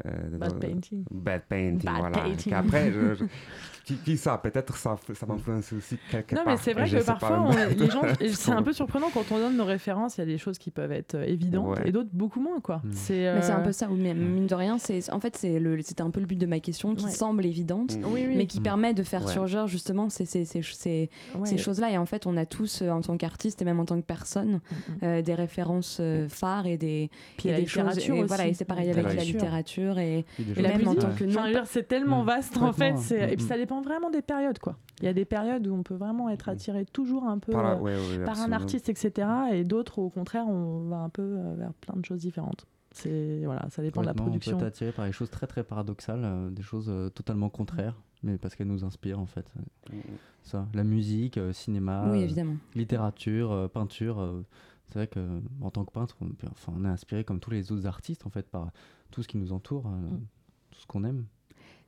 Euh, 0.05 0.09
euh, 0.33 0.37
Bad 0.37 0.59
painting. 0.59 1.03
Bad 1.11 1.41
painting, 1.49 1.85
Bad 1.89 1.97
voilà. 1.99 2.17
painting. 2.19 2.53
Après, 2.53 2.91
je, 2.91 3.15
je- 3.15 3.25
qui, 3.85 3.95
qui 3.97 4.17
ça? 4.17 4.37
Peut-être 4.37 4.77
ça, 4.77 4.95
ça 5.13 5.25
m'influence 5.25 5.73
aussi 5.73 5.97
quelque 6.11 6.35
Non, 6.35 6.43
part. 6.43 6.53
mais 6.53 6.59
c'est 6.61 6.73
vrai 6.73 6.85
Je 6.85 6.97
que 6.99 7.03
parfois, 7.03 7.41
on- 7.41 7.49
même. 7.53 7.69
les 7.77 7.89
gens, 7.89 8.01
c'est 8.31 8.51
un 8.51 8.63
peu 8.63 8.71
surprenant 8.73 9.07
quand 9.13 9.31
on 9.31 9.37
donne 9.39 9.57
nos 9.57 9.65
références. 9.65 10.17
Il 10.17 10.21
y 10.21 10.23
a 10.23 10.27
des 10.27 10.37
choses 10.37 10.57
qui 10.57 10.71
peuvent 10.71 10.91
être 10.91 11.15
euh, 11.15 11.23
évidentes 11.25 11.77
Ouais. 11.79 11.89
et 11.89 11.91
d'autres 11.91 12.09
beaucoup 12.13 12.39
moins, 12.39 12.59
quoi. 12.61 12.77
Mm. 12.83 12.89
C'est, 12.93 13.33
Mais 13.35 13.41
c'est 13.41 13.51
un 13.51 13.59
euh, 13.59 13.63
peu 13.63 13.71
ça, 13.71 13.87
oui, 13.89 13.99
mais 14.01 14.13
mine 14.13 14.47
de 14.47 14.55
rien, 14.55 14.77
c'est 14.77 15.11
en 15.11 15.19
fait 15.19 15.35
c'est 15.35 15.59
le 15.59 15.81
c'était 15.81 16.01
un 16.01 16.11
peu 16.11 16.19
le 16.19 16.25
but 16.27 16.37
de 16.37 16.45
ma 16.45 16.59
question 16.59 16.95
qui 16.95 17.05
Ouais. 17.05 17.11
semble 17.11 17.45
évidente, 17.45 17.97
Mm. 17.97 18.03
Oui, 18.11 18.25
oui. 18.27 18.35
mais 18.37 18.45
qui 18.45 18.59
Mm. 18.59 18.63
permet 18.63 18.93
de 18.93 19.03
faire 19.03 19.25
Ouais. 19.25 19.31
surgir 19.33 19.67
justement 19.67 20.09
ces, 20.09 20.25
ces, 20.25 20.45
ces, 20.45 20.61
ces, 20.61 21.09
Ouais. 21.35 21.45
ces 21.45 21.57
choses-là. 21.57 21.91
Et 21.91 21.97
en 21.97 22.05
fait, 22.05 22.25
on 22.25 22.37
a 22.37 22.45
tous, 22.45 22.81
euh, 22.81 22.89
en 22.89 23.01
tant 23.01 23.17
qu'artiste 23.17 23.61
et 23.61 23.65
même 23.65 23.79
en 23.79 23.85
tant 23.85 23.99
que 23.99 24.05
personne, 24.05 24.53
Mm, 24.53 24.55
mm. 24.57 24.97
euh, 25.03 25.21
des 25.21 25.33
références 25.35 25.97
euh, 25.99 26.27
phares 26.29 26.67
et 26.67 26.77
des, 26.77 27.09
Puis 27.37 27.49
et 27.49 27.55
des 27.55 27.65
choses. 27.65 27.97
Et 27.97 28.11
aussi. 28.11 28.21
voilà, 28.27 28.47
et 28.47 28.53
c'est 28.53 28.65
pareil 28.65 28.89
avec 28.91 29.03
la 29.13 29.23
Littérature. 29.23 29.88
Et, 29.97 30.19
et 30.39 30.83
tant 30.83 30.93
ça. 31.01 31.09
que 31.13 31.25
Enfin, 31.29 31.51
non. 31.51 31.61
c'est 31.65 31.87
tellement 31.87 32.23
Mm. 32.23 32.27
vaste 32.27 32.57
en 32.57 32.73
fait. 32.73 32.95
Et 33.11 33.35
puis 33.35 33.45
Mm, 33.45 33.47
ça 33.47 33.57
dépend 33.57 33.81
vraiment 33.81 34.09
des 34.09 34.21
périodes, 34.21 34.59
quoi. 34.59 34.77
Il 35.01 35.05
y 35.05 35.07
a 35.07 35.13
des 35.13 35.25
périodes 35.25 35.65
où 35.67 35.73
on 35.73 35.83
peut 35.83 35.95
vraiment 35.95 36.29
être 36.29 36.49
attiré 36.49 36.85
toujours 36.85 37.23
un 37.23 37.39
peu 37.39 37.53
Par, 37.53 37.65
euh, 37.65 37.75
ouais, 37.79 37.95
ouais, 37.95 38.25
par 38.25 38.39
un 38.41 38.51
artiste, 38.51 38.89
etc. 38.89 39.27
Et 39.53 39.63
d'autres, 39.63 39.99
au 39.99 40.09
contraire, 40.09 40.45
on 40.47 40.81
va 40.89 40.97
un 40.97 41.09
peu 41.09 41.21
euh, 41.23 41.55
vers 41.57 41.73
plein 41.73 41.95
de 41.99 42.05
choses 42.05 42.19
différentes. 42.19 42.65
C'est 42.91 43.41
voilà, 43.45 43.67
ça 43.69 43.81
dépend 43.81 44.01
de 44.01 44.07
la 44.07 44.13
production. 44.13 44.55
On 44.57 44.59
peut 44.59 44.65
être 44.65 44.73
attiré 44.73 44.91
par 44.91 45.05
des 45.05 45.11
choses 45.11 45.29
très 45.29 45.47
très 45.47 45.63
paradoxales, 45.63 46.21
euh, 46.23 46.49
des 46.49 46.63
choses 46.63 46.87
euh, 46.89 47.09
totalement 47.09 47.49
contraires, 47.49 47.95
mais 48.23 48.37
parce 48.37 48.55
qu'elles 48.55 48.67
nous 48.67 48.83
inspirent 48.83 49.19
en 49.19 49.25
fait. 49.27 49.45
Mm. 49.91 49.97
Ça, 50.43 50.67
la 50.73 50.83
musique, 50.83 51.37
euh, 51.37 51.53
cinéma, 51.53 52.07
Oui, 52.11 52.23
euh, 52.37 52.43
littérature, 52.75 53.51
euh, 53.51 53.67
peinture. 53.67 54.19
euh, 54.19 54.43
c'est 54.87 54.95
vrai 54.99 55.07
que 55.07 55.19
en 55.61 55.69
tant 55.69 55.85
que 55.85 55.91
peintre, 55.91 56.17
on, 56.21 56.29
peut- 56.29 56.47
enfin, 56.51 56.73
on 56.75 56.83
est 56.83 56.87
inspiré 56.89 57.23
comme 57.23 57.39
tous 57.39 57.51
les 57.51 57.71
autres 57.71 57.85
artistes 57.85 58.25
en 58.25 58.31
fait 58.31 58.47
par 58.49 58.71
tout 59.11 59.23
ce 59.23 59.27
qui 59.27 59.37
nous 59.37 59.51
entoure, 59.51 59.87
euh, 59.87 59.91
Mm. 59.91 60.25
tout 60.71 60.79
ce 60.79 60.87
qu'on 60.87 61.03
aime. 61.03 61.25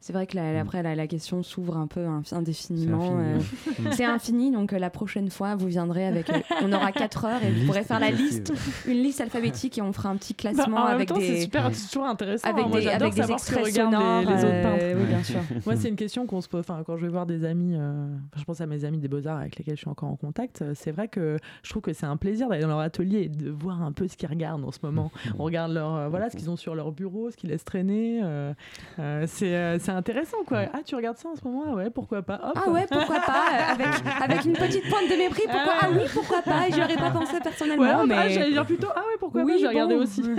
C'est 0.03 0.13
vrai 0.13 0.25
que 0.27 0.35
la- 0.35 0.53
Mm. 0.53 0.57
après 0.57 0.81
la, 0.83 0.95
la 0.95 1.05
question 1.07 1.43
s'ouvre 1.43 1.77
un 1.77 1.85
peu 1.87 2.05
indéfiniment. 2.31 3.17
euh. 3.19 3.39
C'est 3.91 4.03
infini, 4.05 4.51
donc 4.51 4.73
euh, 4.73 4.79
la 4.79 4.89
prochaine 4.89 5.29
fois, 5.29 5.55
vous 5.55 5.67
viendrez 5.67 6.05
avec. 6.07 6.29
euh, 6.29 6.39
on 6.63 6.73
aura 6.73 6.91
4 6.91 7.25
heures 7.25 7.43
et 7.43 7.49
Une 7.49 7.59
vous 7.59 7.65
pourrez 7.67 7.83
faire 7.83 7.99
la 7.99 8.09
liste, 8.11 8.51
une 8.87 9.01
liste 9.03 9.21
alphabétique 9.21 9.77
et 9.77 9.81
on 9.81 9.93
fera 9.93 10.09
un 10.09 10.17
petit 10.17 10.33
Bah, 10.33 10.51
classement 10.51 10.77
en 10.77 10.85
même 10.85 10.95
avec 10.95 11.09
temps, 11.09 11.15
c'est 11.19 11.27
des. 11.33 11.41
super, 11.41 11.69
c'est 11.73 11.87
toujours 11.87 12.07
intéressant. 12.07 12.49
Avec 12.49 12.65
hein. 12.65 12.67
Moi, 12.69 12.79
des, 12.81 12.87
avec 12.87 13.13
des 13.13 13.31
extraits 13.31 13.67
sonores. 13.67 14.19
les, 14.21 14.25
les 14.25 14.33
autres 14.43 14.61
peintres. 14.63 14.79
euh, 14.81 14.95
oui, 14.97 15.05
bien 15.05 15.23
sûr. 15.23 15.39
Moi, 15.65 15.75
c'est 15.75 15.89
une 15.89 15.95
question 15.95 16.25
qu'on 16.25 16.41
se 16.41 16.49
pose. 16.49 16.61
Enfin, 16.61 16.81
quand 16.85 16.97
je 16.97 17.03
vais 17.05 17.11
voir 17.11 17.25
des 17.27 17.45
amis, 17.45 17.75
euh, 17.75 18.07
je 18.35 18.43
pense 18.43 18.59
à 18.59 18.65
mes 18.65 18.83
amis 18.85 18.97
des 18.97 19.07
Beaux-Arts 19.07 19.37
avec 19.39 19.55
lesquels 19.57 19.75
je 19.75 19.81
suis 19.81 19.89
encore 19.89 20.09
en 20.09 20.15
contact, 20.15 20.61
euh, 20.63 20.73
c'est 20.75 20.91
vrai 20.91 21.07
que 21.09 21.37
je 21.63 21.69
trouve 21.69 21.83
que 21.83 21.93
c'est 21.93 22.07
un 22.07 22.17
plaisir 22.17 22.49
d'aller 22.49 22.63
dans 22.63 22.67
leur 22.69 22.79
atelier 22.79 23.19
et 23.21 23.29
de 23.29 23.49
voir 23.51 23.81
un 23.83 23.91
peu 23.91 24.07
ce 24.07 24.17
qu'ils 24.17 24.29
regardent 24.29 24.65
en 24.65 24.71
ce 24.71 24.79
moment. 24.81 25.11
On 25.39 25.43
regarde 25.43 25.71
leur, 25.73 25.93
euh, 25.95 26.07
voilà, 26.09 26.29
ce 26.31 26.37
qu'ils 26.37 26.49
ont 26.49 26.55
sur 26.55 26.73
leur 26.73 26.91
bureau, 26.91 27.29
ce 27.29 27.37
qu'ils 27.37 27.51
laissent 27.51 27.63
traîner. 27.65 28.21
euh, 28.23 28.53
euh, 28.99 29.25
c'est 29.27 29.55
euh, 29.55 29.77
c'est 29.91 29.97
intéressant, 29.97 30.37
quoi. 30.45 30.65
Ah, 30.73 30.79
tu 30.85 30.95
regardes 30.95 31.17
ça 31.17 31.29
en 31.29 31.35
ce 31.35 31.43
moment? 31.43 31.63
Ah 31.67 31.75
Ouais, 31.75 31.89
pourquoi 31.89 32.21
pas? 32.21 32.39
Hop. 32.43 32.53
Ah 32.55 32.69
ouais, 32.69 32.85
pourquoi 32.89 33.19
pas? 33.19 33.43
Avec, 33.71 33.87
avec 34.21 34.45
une 34.45 34.53
petite 34.53 34.87
pointe 34.89 35.09
de 35.09 35.15
mépris, 35.15 35.43
pourquoi? 35.43 35.73
Ah 35.79 35.83
Ah 35.83 35.89
oui, 35.91 36.03
pourquoi 36.13 36.41
pas? 36.41 36.69
J'y 36.71 36.81
aurais 36.81 36.95
pas 36.95 37.11
pensé 37.11 37.39
personnellement, 37.43 37.83
Ouais, 37.83 37.91
ah, 37.93 38.05
mais. 38.05 38.29
j'allais 38.29 38.51
dire 38.51 38.65
plutôt 38.65 38.87
Ah 38.95 38.99
ouais, 38.99 39.17
pourquoi 39.19 39.43
Oui, 39.43 39.53
pas 39.53 39.57
J'ai 39.59 39.67
regardé 39.67 39.95
aussi. 39.95 40.23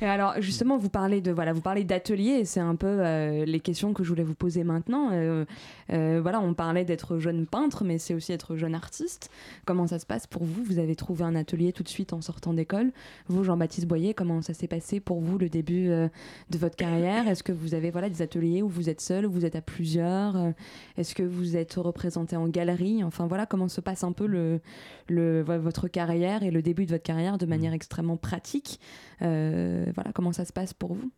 Et 0.00 0.06
alors 0.06 0.34
justement, 0.38 0.76
vous 0.76 0.90
parlez 0.90 1.20
de 1.20 1.32
voilà, 1.32 1.52
vous 1.52 1.60
parlez 1.60 1.82
d'atelier, 1.82 2.30
et 2.40 2.44
c'est 2.44 2.60
un 2.60 2.76
peu 2.76 2.86
euh, 2.86 3.44
les 3.44 3.58
questions 3.58 3.92
que 3.92 4.04
je 4.04 4.08
voulais 4.08 4.22
vous 4.22 4.34
poser 4.36 4.62
maintenant. 4.62 5.08
Euh, 5.12 5.44
euh, 5.92 6.20
voilà, 6.20 6.40
on 6.40 6.54
parlait 6.54 6.84
d'être 6.84 7.18
jeune 7.18 7.46
peintre, 7.46 7.84
mais 7.84 7.98
c'est 7.98 8.14
aussi 8.14 8.32
être 8.32 8.56
jeune 8.56 8.74
artiste. 8.74 9.30
Comment 9.64 9.86
ça 9.86 9.98
se 9.98 10.06
passe 10.06 10.26
pour 10.26 10.44
vous? 10.44 10.62
Vous 10.64 10.78
avez 10.78 10.96
trouvé 10.96 11.24
un 11.24 11.34
atelier 11.34 11.72
tout 11.72 11.82
de 11.82 11.88
suite 11.88 12.12
en 12.12 12.20
sortant 12.20 12.52
d'école. 12.52 12.92
Vous, 13.28 13.44
Jean-Baptiste 13.44 13.86
Boyer, 13.86 14.14
comment 14.14 14.42
ça 14.42 14.54
s'est 14.54 14.68
passé 14.68 15.00
pour 15.00 15.20
vous 15.20 15.38
le 15.38 15.48
début 15.48 15.86
de 15.88 16.58
votre 16.58 16.76
carrière? 16.76 17.28
Est-ce 17.28 17.42
que 17.42 17.52
vous 17.52 17.74
avez 17.74 17.90
voilà 17.90 18.08
des 18.08 18.22
ateliers 18.22 18.62
où 18.62 18.68
vous 18.68 18.88
êtes 18.88 19.00
seul, 19.00 19.26
où 19.26 19.30
vous 19.30 19.44
êtes 19.44 19.56
à 19.56 19.62
plusieurs? 19.62 20.52
Est-ce 20.96 21.14
que 21.14 21.22
vous 21.22 21.56
êtes 21.56 21.74
représenté 21.74 22.36
en 22.36 22.48
galerie? 22.48 23.02
Enfin 23.04 23.26
voilà, 23.26 23.46
comment 23.46 23.68
se 23.68 23.80
passe 23.80 24.04
un 24.04 24.12
peu 24.12 24.26
le, 24.26 24.60
le 25.08 25.42
votre 25.42 25.88
carrière 25.88 26.42
et 26.42 26.50
le 26.50 26.62
début 26.62 26.86
de 26.86 26.90
votre 26.90 27.02
carrière 27.02 27.38
de 27.38 27.46
manière 27.46 27.72
extrêmement 27.72 28.16
pratique. 28.16 28.80
Euh, 29.22 29.86
voilà, 29.94 30.12
comment 30.12 30.32
ça 30.32 30.44
se 30.44 30.52
passe 30.52 30.74
pour 30.74 30.94
vous, 30.94 31.10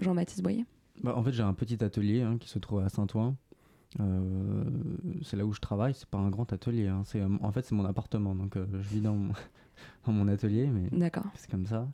Jean-Baptiste 0.00 0.42
Boyer? 0.42 0.64
Bah, 1.02 1.14
En 1.16 1.22
fait, 1.22 1.32
j'ai 1.32 1.42
un 1.42 1.54
petit 1.54 1.82
atelier 1.82 2.22
hein, 2.22 2.36
qui 2.38 2.48
se 2.48 2.58
trouve 2.58 2.80
à 2.80 2.88
Saint-Ouen. 2.88 3.36
Euh, 4.00 4.64
c'est 5.22 5.36
là 5.36 5.46
où 5.46 5.52
je 5.52 5.60
travaille, 5.60 5.94
c'est 5.94 6.08
pas 6.08 6.18
un 6.18 6.30
grand 6.30 6.52
atelier. 6.52 6.88
Hein. 6.88 7.02
C'est, 7.04 7.22
en 7.22 7.52
fait, 7.52 7.64
c'est 7.64 7.74
mon 7.74 7.84
appartement, 7.84 8.34
donc 8.34 8.56
euh, 8.56 8.66
je 8.72 8.88
vis 8.88 9.00
dans 9.00 9.14
mon, 9.14 9.32
dans 10.06 10.12
mon 10.12 10.28
atelier, 10.28 10.66
mais 10.66 10.88
c'est 11.34 11.50
comme 11.50 11.66
ça. 11.66 11.88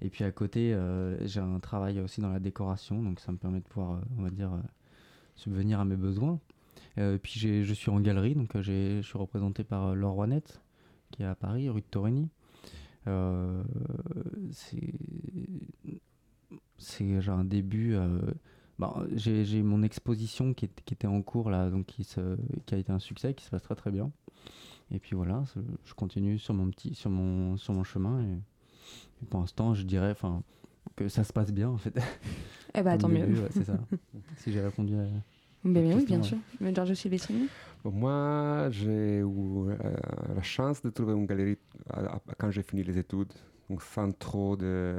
Et 0.00 0.10
puis 0.10 0.24
à 0.24 0.30
côté, 0.30 0.78
j'ai 1.22 1.40
un 1.40 1.58
travail 1.58 1.98
aussi 1.98 2.20
dans 2.20 2.30
la 2.30 2.38
décoration, 2.38 3.02
donc 3.02 3.18
ça 3.18 3.32
me 3.32 3.36
permet 3.36 3.58
de 3.58 3.64
pouvoir, 3.64 4.00
on 4.16 4.22
va 4.22 4.30
dire, 4.30 4.52
subvenir 5.34 5.80
à 5.80 5.84
mes 5.84 5.96
besoins. 5.96 6.38
puis 6.94 7.40
je 7.40 7.74
suis 7.74 7.90
en 7.90 7.98
galerie, 7.98 8.36
donc 8.36 8.56
je 8.60 9.00
suis 9.02 9.18
représenté 9.18 9.64
par 9.64 9.96
Laure 9.96 10.12
Rouanette, 10.12 10.60
qui 11.10 11.24
est 11.24 11.26
à 11.26 11.34
Paris, 11.34 11.68
rue 11.68 11.80
de 11.80 11.86
Torigny. 11.86 12.28
Euh, 13.08 13.62
c'est 16.78 17.20
genre 17.20 17.40
un 17.40 17.44
début. 17.44 17.96
Euh, 18.80 18.86
bah, 18.86 19.04
j'ai 19.14 19.62
mon 19.62 19.82
exposition 19.82 20.54
qui, 20.54 20.68
qui, 20.84 20.94
était 20.94 21.06
en 21.06 21.22
cours 21.22 21.50
là, 21.50 21.70
donc 21.70 21.86
qui, 21.86 22.04
se, 22.04 22.36
qui 22.66 22.74
a 22.74 22.78
été 22.78 22.92
un 22.92 22.98
succès, 22.98 23.34
qui 23.34 23.44
se 23.44 23.50
passe 23.50 23.62
très 23.62 23.74
très 23.74 23.90
bien. 23.90 24.10
Et 24.90 24.98
puis 24.98 25.14
voilà, 25.14 25.44
je 25.84 25.94
continue 25.94 26.38
sur 26.38 26.54
mon 26.54 26.70
petit, 26.70 26.94
sur 26.94 27.10
mon, 27.10 27.56
sur 27.56 27.74
mon 27.74 27.84
chemin. 27.84 28.22
Et, 28.22 29.26
pour 29.26 29.40
l'instant, 29.40 29.74
je 29.74 29.82
dirais, 29.82 30.10
enfin, 30.12 30.42
que 30.96 31.08
ça 31.08 31.24
se 31.24 31.32
passe 31.32 31.52
bien 31.52 31.68
en 31.68 31.78
fait. 31.78 31.98
Eh 32.74 32.82
bah 32.82 32.98
tant 32.98 33.08
mieux. 33.08 33.26
c'est 33.50 33.64
ça. 33.64 33.78
si 34.36 34.52
j'ai 34.52 34.60
répondu 34.60 34.94
à. 34.94 35.06
Mais, 35.64 35.94
oui, 35.94 36.04
bien 36.04 36.22
sûr. 36.22 36.36
Mais 36.60 36.72
Giorgio 36.72 36.94
Silvestrini 36.94 37.48
moi, 37.84 38.68
j'ai 38.70 39.18
eu 39.18 39.24
euh, 39.24 39.76
la 40.34 40.42
chance 40.42 40.82
de 40.82 40.90
trouver 40.90 41.14
une 41.14 41.26
galerie 41.26 41.58
quand 42.36 42.50
j'ai 42.50 42.62
fini 42.62 42.82
les 42.82 42.98
études, 42.98 43.32
donc 43.70 43.82
sans 43.82 44.12
trop 44.12 44.56
de, 44.56 44.96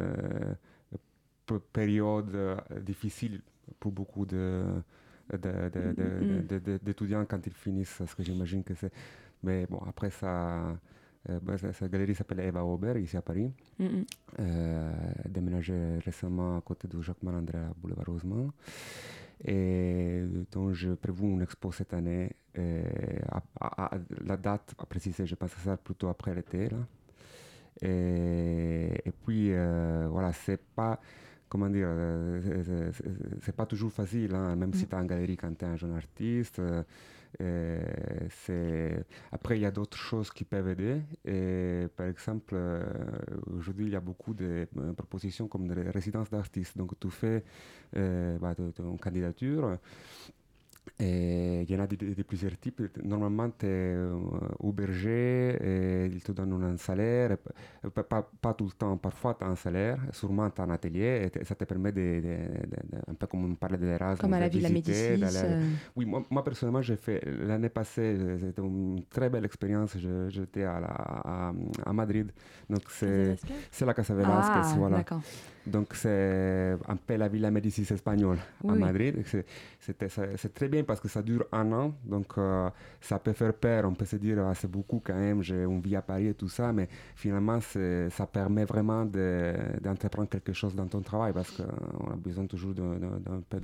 périodes 1.74 2.34
euh, 2.36 2.58
difficiles 2.82 3.42
pour 3.80 3.92
beaucoup 3.92 4.26
de, 4.26 4.64
mm-hmm. 5.32 6.84
d'étudiants 6.84 7.26
quand 7.26 7.46
ils 7.46 7.54
finissent, 7.54 8.02
ce 8.06 8.16
que 8.16 8.24
j'imagine 8.24 8.64
que 8.64 8.74
c'est. 8.74 8.92
Mais 9.44 9.66
bon, 9.68 9.80
après 9.88 10.10
ça, 10.10 10.78
euh, 11.30 11.40
bah, 11.42 11.58
cette 11.58 11.92
galerie 11.92 12.16
s'appelle 12.16 12.42
Eva 12.42 12.64
Ober, 12.64 13.00
ici 13.00 13.18
à 13.18 13.22
Paris. 13.22 13.52
Mm 13.80 14.02
déménagée 15.30 16.00
récemment 16.04 16.58
à 16.58 16.62
côté 16.62 16.88
de 16.88 17.00
Jacques 17.02 17.22
Malandré 17.24 17.58
à 17.58 17.72
Boulevard 17.78 18.06
Rosemont. 18.08 18.52
Et 19.46 20.24
donc, 20.52 20.74
je 20.74 20.92
prévois 20.92 21.30
une 21.30 21.42
expo 21.42 21.72
cette 21.72 21.94
année. 21.94 22.32
la 22.56 24.38
date 24.38 24.74
à 24.78 24.86
préciser, 24.86 25.26
je 25.26 25.36
pense 25.36 25.54
que 25.54 25.62
ça 25.62 25.78
plutôt 25.78 26.10
après 26.10 26.34
l'été. 26.34 26.70
Et, 27.82 28.90
et, 29.06 29.12
puis, 29.26 29.54
euh, 29.54 30.08
voilà, 30.10 30.34
c'est 30.34 30.62
pas 30.76 31.00
comment 31.50 31.70
dire, 31.70 31.88
euh, 31.90 32.92
c'est 33.42 33.56
pas 33.56 33.66
toujours 33.66 33.92
facile, 33.92 34.36
hein, 34.36 34.56
même 34.56 34.74
si 34.74 34.86
mm. 34.86 34.88
tu 34.88 34.96
es 34.96 34.98
en 34.98 35.06
galerie 35.06 35.38
quand 35.38 35.58
tu 35.58 35.66
es 35.66 35.68
un 35.68 35.76
jeune 35.76 35.96
artiste. 35.96 36.62
Euh, 37.42 39.02
après, 39.32 39.58
il 39.58 39.62
y 39.62 39.66
a 39.66 39.72
d'autres 39.72 39.98
choses 39.98 40.32
qui 40.32 40.44
peuvent 40.46 40.70
aider. 40.70 41.02
Et, 41.26 41.88
par 41.96 42.08
exemple, 42.08 42.54
euh, 42.56 42.84
aujourd'hui, 43.58 43.88
il 43.88 43.92
y 43.92 43.96
a 43.96 44.00
beaucoup 44.00 44.34
de 44.34 44.68
propositions 44.96 45.48
comme 45.48 45.68
des 45.68 45.90
résidences 45.90 46.30
d'artistes. 46.30 46.78
Donc, 46.78 47.00
tu 47.00 47.10
fais 47.10 47.44
bah, 47.94 48.56
ton 48.76 48.98
candidature 48.98 49.78
et 51.00 51.62
il 51.62 51.72
y 51.72 51.76
en 51.76 51.84
a 51.84 51.88
de, 51.88 52.24
plusieurs 52.24 52.58
types. 52.58 52.82
Normalement, 53.04 53.50
tu 53.58 53.66
es 53.66 53.96
auberger 54.60 55.58
et 55.62 56.06
ils 56.08 56.22
te 56.22 56.32
donnent 56.32 56.64
un 56.64 56.78
salaire. 56.78 57.38
Pas, 58.42 58.54
tout 58.54 58.66
le 58.66 58.72
temps, 58.72 58.98
parfois 58.98 59.36
tu 59.36 59.46
as 59.46 59.48
un 59.48 59.56
salaire, 59.56 60.00
sûrement 60.12 60.50
tu 60.50 60.62
as 60.62 60.64
un 60.66 60.70
atelier 60.72 61.30
et 61.34 61.46
ça 61.46 61.56
te 61.56 61.64
permet 61.66 61.92
de, 61.92 62.22
un 63.08 63.14
peu 63.14 63.28
comme 63.28 63.52
on 63.52 63.56
parlait 63.56 63.78
de 63.78 63.86
l'Erasmus. 63.86 64.22
Comme 64.22 64.34
à 64.34 64.40
la 64.40 64.50
Villa 64.50 64.70
Médicis. 64.70 65.24
Euh. 65.24 65.62
Oui, 65.96 66.06
moi, 66.06 66.44
personnellement, 66.44 66.82
j'ai 66.82 66.98
fait 66.98 67.22
l'année 67.26 67.70
passée, 67.70 68.18
c'était 68.40 68.62
une 68.62 69.04
très 69.10 69.30
belle 69.30 69.46
expérience. 69.46 69.98
J'étais 70.30 70.64
à, 70.64 71.54
à, 71.86 71.94
Madrid. 71.94 72.32
Donc 72.70 72.84
c'est 72.90 73.38
la 73.86 73.94
Casa 73.94 74.14
Velasquez. 74.14 74.62
Ah, 74.64 74.76
voilà. 74.78 75.04
Donc 75.70 75.94
c'est 75.94 76.76
un 76.88 76.96
peu 76.96 77.16
la 77.16 77.28
Villa 77.28 77.52
Médicis 77.52 77.88
espagnole 77.92 78.38
à 78.68 78.74
Madrid. 78.74 79.24
C'est 79.80 80.54
très 80.54 80.68
bien 80.68 80.84
parce 80.84 81.00
que 81.00 81.08
ça 81.08 81.22
dure 81.22 81.46
un 81.52 81.72
an, 81.72 81.94
donc 82.04 82.38
euh, 82.38 82.70
ça 83.00 83.20
peut 83.20 83.34
faire 83.34 83.54
peur. 83.54 83.86
On 83.86 83.94
peut 83.94 84.06
se 84.06 84.18
dire 84.18 84.40
ah, 84.46 84.54
c'est 84.56 84.70
beaucoup 84.70 85.02
quand 85.04 85.16
même, 85.16 85.42
j'ai 85.42 85.64
une 85.64 85.82
vie 85.82 85.96
à 85.96 86.02
Paris 86.02 86.28
et 86.28 86.34
tout 86.34 86.50
ça, 86.50 86.74
mais 86.74 86.88
finalement 87.16 87.60
ça 87.62 88.28
permet 88.28 88.66
vraiment 88.66 89.06
d'entreprendre 89.06 90.30
quelque 90.30 90.54
chose 90.54 90.76
dans 90.76 90.88
ton 90.88 91.02
travail 91.02 91.34
parce 91.34 91.52
qu'on 91.52 92.12
a 92.12 92.16
besoin 92.16 92.46
toujours 92.46 92.74
d'un 92.74 93.42
peu 93.50 93.60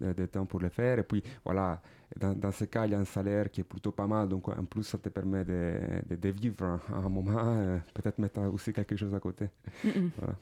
de, 0.00 0.26
temps 0.26 0.46
pour 0.46 0.60
le 0.60 0.68
faire. 0.68 0.98
Et 0.98 1.02
puis 1.02 1.22
voilà, 1.44 1.80
dans, 2.18 2.32
dans, 2.34 2.50
ce 2.50 2.64
cas, 2.64 2.86
il 2.86 2.92
y 2.92 2.94
a 2.94 2.98
un 2.98 3.04
salaire 3.04 3.50
qui 3.50 3.60
est 3.60 3.64
plutôt 3.64 3.92
pas 3.92 4.06
mal, 4.06 4.28
donc 4.28 4.48
en 4.48 4.64
plus 4.64 4.82
ça 4.82 4.98
te 4.98 5.08
permet 5.08 5.44
de, 5.44 6.28
vivre 6.30 6.80
à 6.92 6.96
un 6.96 7.08
moment, 7.08 7.38
euh, 7.38 7.78
peut-être 7.94 8.18
mettre 8.18 8.40
aussi 8.40 8.72
quelque 8.72 8.96
chose 8.96 9.14
à 9.14 9.20
côté. 9.20 9.48
Voilà. 9.84 10.34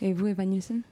Et 0.00 0.12
vous, 0.12 0.28
Eva 0.28 0.44
Nielsen? 0.44 0.82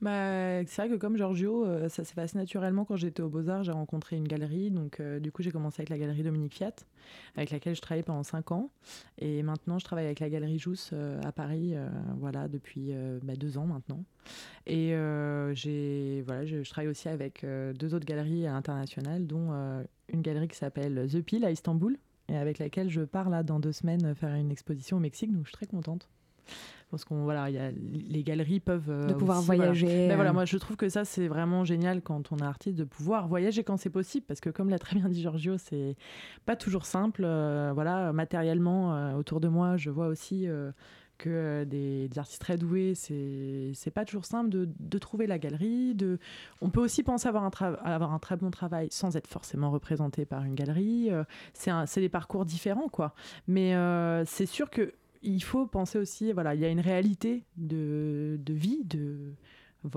Bah, 0.00 0.64
C'est 0.66 0.82
vrai 0.82 0.88
que 0.88 1.00
comme 1.00 1.16
Giorgio, 1.16 1.64
euh, 1.64 1.88
ça 1.88 2.02
s'est 2.02 2.14
passé 2.14 2.36
naturellement 2.36 2.84
quand 2.84 2.96
j'étais 2.96 3.22
au 3.22 3.28
Beaux-Arts. 3.28 3.62
J'ai 3.62 3.72
rencontré 3.72 4.16
une 4.16 4.26
galerie. 4.26 4.70
Donc, 4.70 4.98
euh, 4.98 5.20
du 5.20 5.30
coup, 5.30 5.42
j'ai 5.42 5.52
commencé 5.52 5.80
avec 5.80 5.90
la 5.90 5.98
galerie 5.98 6.24
Dominique 6.24 6.54
Fiat, 6.54 6.74
avec 7.36 7.50
laquelle 7.52 7.76
je 7.76 7.80
travaillais 7.80 8.02
pendant 8.02 8.24
5 8.24 8.50
ans. 8.50 8.70
Et 9.18 9.44
maintenant, 9.44 9.78
je 9.78 9.84
travaille 9.84 10.06
avec 10.06 10.18
la 10.18 10.28
galerie 10.28 10.58
Jousse 10.58 10.90
euh, 10.92 11.20
à 11.22 11.30
Paris, 11.30 11.74
voilà, 12.16 12.48
depuis 12.48 12.92
bah, 13.22 13.36
deux 13.36 13.58
ans 13.58 13.66
maintenant. 13.66 14.02
Et 14.66 14.94
j'ai, 15.54 16.22
voilà, 16.26 16.44
je, 16.44 16.68
travaille 16.68 16.88
aussi 16.88 17.08
avec 17.08 17.44
deux 17.74 17.94
autres 17.94 18.06
galeries 18.06 18.46
internationales, 18.46 19.26
dont 19.26 19.52
une 20.12 20.22
galerie 20.22 20.48
qui 20.48 20.56
s'appelle 20.56 21.06
The 21.10 21.22
Peel 21.22 21.44
à 21.44 21.50
Istanbul, 21.50 21.96
et 22.28 22.36
avec 22.36 22.58
laquelle 22.58 22.90
je 22.90 23.02
pars 23.02 23.30
là 23.30 23.42
dans 23.42 23.60
deux 23.60 23.72
semaines 23.72 24.14
faire 24.14 24.34
une 24.34 24.50
exposition 24.50 24.96
au 24.96 25.00
Mexique. 25.00 25.32
Donc, 25.32 25.44
je 25.44 25.50
suis 25.50 25.56
très 25.56 25.66
contente 25.66 26.08
parce 26.90 27.04
qu'on 27.04 27.24
voilà, 27.24 27.50
y 27.50 27.58
a, 27.58 27.70
les 27.70 28.22
galeries 28.22 28.60
peuvent 28.60 29.06
de 29.06 29.12
pouvoir 29.12 29.42
voyager. 29.42 29.86
Voilà. 29.86 30.14
Voilà, 30.16 30.30
euh. 30.30 30.34
moi 30.34 30.44
je 30.44 30.56
trouve 30.56 30.76
que 30.76 30.88
ça 30.88 31.04
c'est 31.04 31.28
vraiment 31.28 31.64
génial 31.64 32.02
quand 32.02 32.32
on 32.32 32.38
est 32.38 32.42
artiste 32.42 32.76
de 32.78 32.84
pouvoir 32.84 33.28
voyager 33.28 33.62
quand 33.62 33.76
c'est 33.76 33.90
possible, 33.90 34.24
parce 34.26 34.40
que 34.40 34.50
comme 34.50 34.70
l'a 34.70 34.78
très 34.78 34.96
bien 34.96 35.08
dit 35.08 35.20
Giorgio, 35.20 35.58
c'est 35.58 35.96
pas 36.46 36.56
toujours 36.56 36.86
simple. 36.86 37.22
Euh, 37.24 37.72
voilà, 37.74 38.12
matériellement 38.12 38.94
euh, 38.94 39.14
autour 39.14 39.40
de 39.40 39.48
moi, 39.48 39.76
je 39.76 39.90
vois 39.90 40.06
aussi 40.06 40.46
que 41.18 41.64
des, 41.64 42.08
artistes 42.16 42.40
très 42.40 42.56
doués, 42.56 42.94
c'est 42.94 43.72
c'est 43.74 43.90
pas 43.90 44.04
toujours 44.04 44.24
simple 44.24 44.48
de, 44.48 44.68
de, 44.78 44.98
trouver 44.98 45.26
la 45.26 45.38
galerie. 45.38 45.94
De, 45.94 46.18
on 46.62 46.70
peut 46.70 46.80
aussi 46.80 47.02
penser 47.02 47.28
avoir 47.28 47.44
un, 47.44 47.50
avoir 47.84 48.12
un 48.14 48.18
très 48.18 48.36
bon 48.36 48.50
travail 48.50 48.88
sans 48.90 49.16
être 49.16 49.26
forcément 49.26 49.70
représenté 49.70 50.24
par 50.24 50.44
une 50.44 50.54
galerie. 50.54 51.10
c'est 51.52 52.00
des 52.00 52.08
parcours 52.08 52.44
différents, 52.44 52.88
quoi. 52.88 53.14
Mais 53.46 53.74
c'est 54.26 54.46
sûr 54.46 54.70
que 54.70 54.94
il 55.22 55.42
faut 55.42 55.66
penser 55.66 55.98
aussi, 55.98 56.32
voilà, 56.32 56.54
il 56.54 56.60
y 56.60 56.64
a 56.64 56.68
une 56.68 56.80
réalité 56.80 57.44
de, 57.56 58.38
de 58.42 58.52
vie, 58.54 58.84
de 58.84 59.34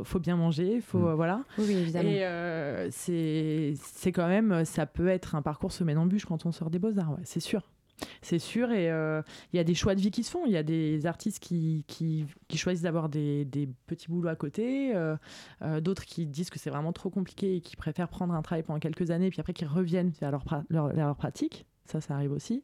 faut 0.03 0.19
bien 0.19 0.35
manger, 0.35 0.81
faut 0.81 0.99
mm. 0.99 1.13
voilà. 1.13 1.43
Oui, 1.57 1.71
évidemment. 1.71 2.09
Et 2.09 2.25
euh, 2.25 2.89
c'est 2.91 4.11
quand 4.11 4.27
même, 4.27 4.63
ça 4.65 4.85
peut 4.85 5.07
être 5.07 5.35
un 5.35 5.41
parcours 5.41 5.71
semé 5.71 5.93
d'embûches 5.93 6.25
quand 6.25 6.45
on 6.45 6.51
sort 6.51 6.69
des 6.69 6.79
beaux 6.79 6.97
arts, 6.99 7.11
ouais, 7.11 7.23
c'est 7.23 7.39
sûr. 7.39 7.71
C'est 8.23 8.39
sûr, 8.39 8.71
et 8.71 8.89
euh, 8.89 9.21
il 9.53 9.57
y 9.57 9.59
a 9.59 9.63
des 9.63 9.75
choix 9.75 9.93
de 9.93 10.01
vie 10.01 10.09
qui 10.09 10.23
se 10.23 10.31
font. 10.31 10.47
Il 10.47 10.51
y 10.51 10.57
a 10.57 10.63
des 10.63 11.05
artistes 11.05 11.37
qui, 11.37 11.85
qui, 11.87 12.25
qui 12.47 12.57
choisissent 12.57 12.81
d'avoir 12.81 13.09
des, 13.09 13.45
des, 13.45 13.69
petits 13.85 14.07
boulots 14.07 14.29
à 14.29 14.35
côté, 14.35 14.95
euh, 14.95 15.17
d'autres 15.81 16.05
qui 16.05 16.25
disent 16.25 16.49
que 16.49 16.57
c'est 16.57 16.71
vraiment 16.71 16.93
trop 16.93 17.11
compliqué 17.11 17.57
et 17.57 17.61
qui 17.61 17.75
préfèrent 17.75 18.07
prendre 18.07 18.33
un 18.33 18.41
travail 18.41 18.63
pendant 18.63 18.79
quelques 18.79 19.11
années, 19.11 19.29
puis 19.29 19.39
après 19.39 19.53
qui 19.53 19.65
reviennent 19.65 20.13
vers 20.19 20.31
leur, 20.31 20.43
leur, 20.69 20.93
leur 20.93 21.15
pratique 21.15 21.67
Ça, 21.91 21.99
ça 21.99 22.13
arrive 22.15 22.31
aussi. 22.31 22.63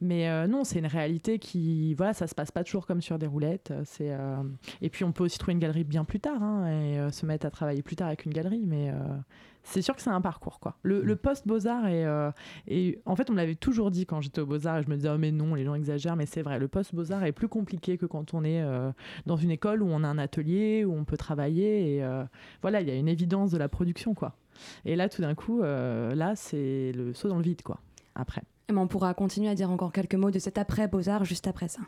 Mais 0.00 0.28
euh, 0.28 0.48
non, 0.48 0.64
c'est 0.64 0.80
une 0.80 0.86
réalité 0.86 1.38
qui, 1.38 1.94
voilà, 1.94 2.12
ça 2.14 2.26
se 2.26 2.34
passe 2.34 2.50
pas 2.50 2.64
toujours 2.64 2.84
comme 2.84 3.00
sur 3.00 3.16
des 3.16 3.28
roulettes. 3.28 3.72
C'est 3.84 4.12
euh, 4.12 4.42
et 4.82 4.90
puis 4.90 5.04
on 5.04 5.12
peut 5.12 5.22
aussi 5.22 5.38
trouver 5.38 5.52
une 5.52 5.60
galerie 5.60 5.84
bien 5.84 6.04
plus 6.04 6.18
tard 6.18 6.42
hein, 6.42 6.66
et 6.66 6.98
euh, 6.98 7.10
se 7.10 7.24
mettre 7.26 7.46
à 7.46 7.50
travailler 7.50 7.82
plus 7.82 7.94
tard 7.94 8.08
avec 8.08 8.24
une 8.24 8.32
galerie. 8.32 8.64
Mais 8.66 8.92
c'est 9.62 9.82
sûr 9.82 9.94
que 9.94 10.02
c'est 10.02 10.10
un 10.10 10.20
parcours, 10.20 10.58
quoi. 10.58 10.76
Le, 10.82 11.02
le 11.02 11.16
post 11.16 11.46
Beaux 11.46 11.66
Arts 11.66 11.86
est, 11.86 12.06
et 12.66 13.00
en 13.06 13.14
fait, 13.14 13.30
on 13.30 13.34
me 13.34 13.38
l'avait 13.38 13.54
toujours 13.54 13.90
dit 13.90 14.04
quand 14.04 14.20
j'étais 14.20 14.40
au 14.40 14.46
Beaux 14.46 14.66
Arts. 14.66 14.78
Et 14.78 14.82
je 14.82 14.90
me 14.90 14.96
disais, 14.96 15.10
oh 15.10 15.18
mais 15.18 15.30
non, 15.30 15.54
les 15.54 15.64
gens 15.64 15.74
exagèrent. 15.74 16.16
Mais 16.16 16.26
c'est 16.26 16.42
vrai, 16.42 16.58
le 16.58 16.66
post 16.66 16.92
Beaux 16.92 17.12
Arts 17.12 17.24
est 17.24 17.32
plus 17.32 17.48
compliqué 17.48 17.98
que 17.98 18.06
quand 18.06 18.34
on 18.34 18.42
est 18.42 18.64
dans 19.26 19.36
une 19.36 19.52
école 19.52 19.82
où 19.82 19.88
on 19.88 20.02
a 20.02 20.08
un 20.08 20.18
atelier 20.18 20.84
où 20.84 20.92
on 20.92 21.04
peut 21.04 21.16
travailler. 21.16 21.96
Et 21.96 22.06
voilà, 22.62 22.80
il 22.80 22.88
y 22.88 22.90
a 22.90 22.96
une 22.96 23.08
évidence 23.08 23.52
de 23.52 23.58
la 23.58 23.68
production, 23.68 24.14
quoi. 24.14 24.36
Et 24.84 24.96
là, 24.96 25.08
tout 25.08 25.22
d'un 25.22 25.34
coup, 25.34 25.62
là, 25.62 26.34
c'est 26.34 26.92
le 26.92 27.14
saut 27.14 27.28
dans 27.28 27.38
le 27.38 27.44
vide, 27.44 27.62
quoi. 27.62 27.80
Après. 28.14 28.42
Et 28.68 28.72
on 28.76 28.88
pourra 28.88 29.14
continuer 29.14 29.48
à 29.48 29.54
dire 29.54 29.70
encore 29.70 29.92
quelques 29.92 30.16
mots 30.16 30.32
de 30.32 30.40
cet 30.40 30.58
après 30.58 30.88
Beaux-Arts 30.88 31.24
juste 31.24 31.46
après 31.46 31.68
ça. 31.68 31.82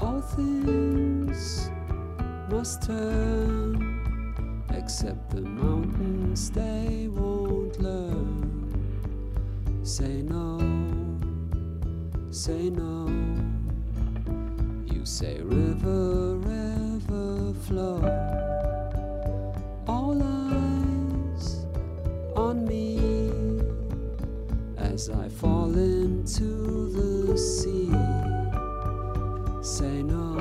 All 0.00 0.20
things 0.34 1.70
must 2.50 2.82
turn, 2.82 3.78
except 4.76 5.30
the 5.30 5.40
mountains, 5.40 6.50
they 6.52 7.06
won't 7.06 7.78
learn. 7.78 8.72
Say 9.84 10.22
no, 10.22 10.58
say 12.32 12.70
no. 12.70 13.06
You 15.00 15.06
say, 15.06 15.40
River, 15.40 16.34
river, 16.36 17.54
flow. 17.66 18.02
All 19.86 20.22
eyes 20.22 21.64
on 22.36 22.66
me 22.66 23.00
as 24.76 25.08
I 25.08 25.30
fall 25.30 25.74
into 25.74 26.90
the 26.90 27.38
sea. 27.38 27.90
Say 29.62 30.02
no, 30.02 30.36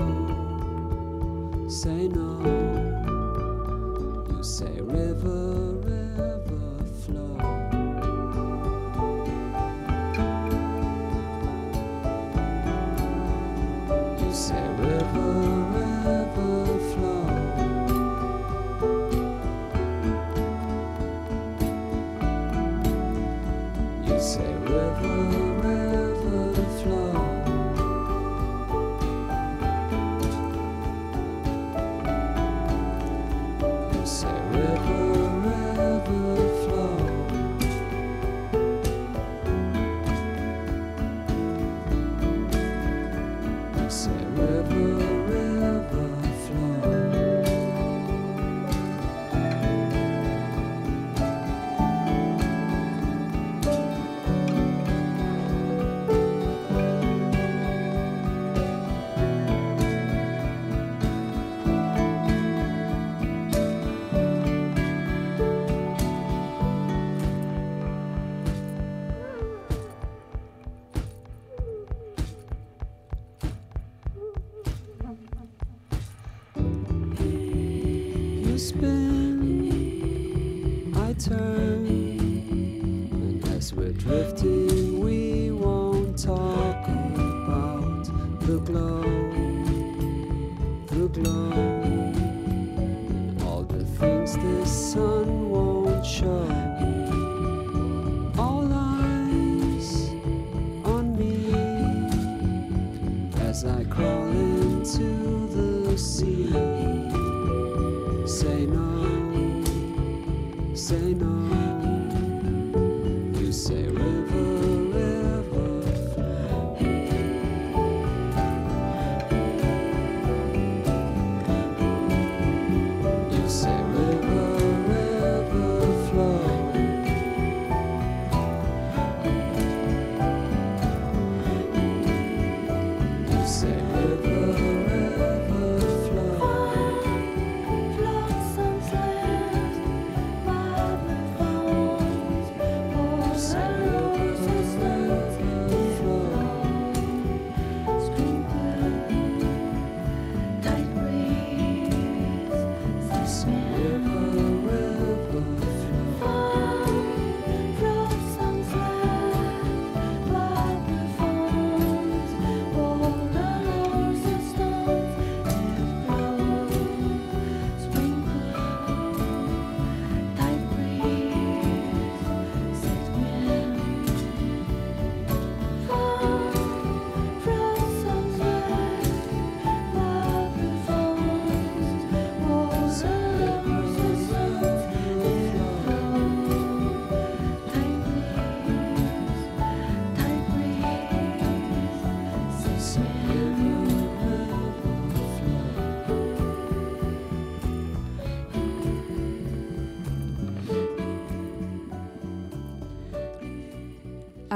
say 1.69 2.09
no. 2.09 2.43
You 4.29 4.43
say, 4.43 4.81
River, 4.81 5.48
river, 24.69 25.38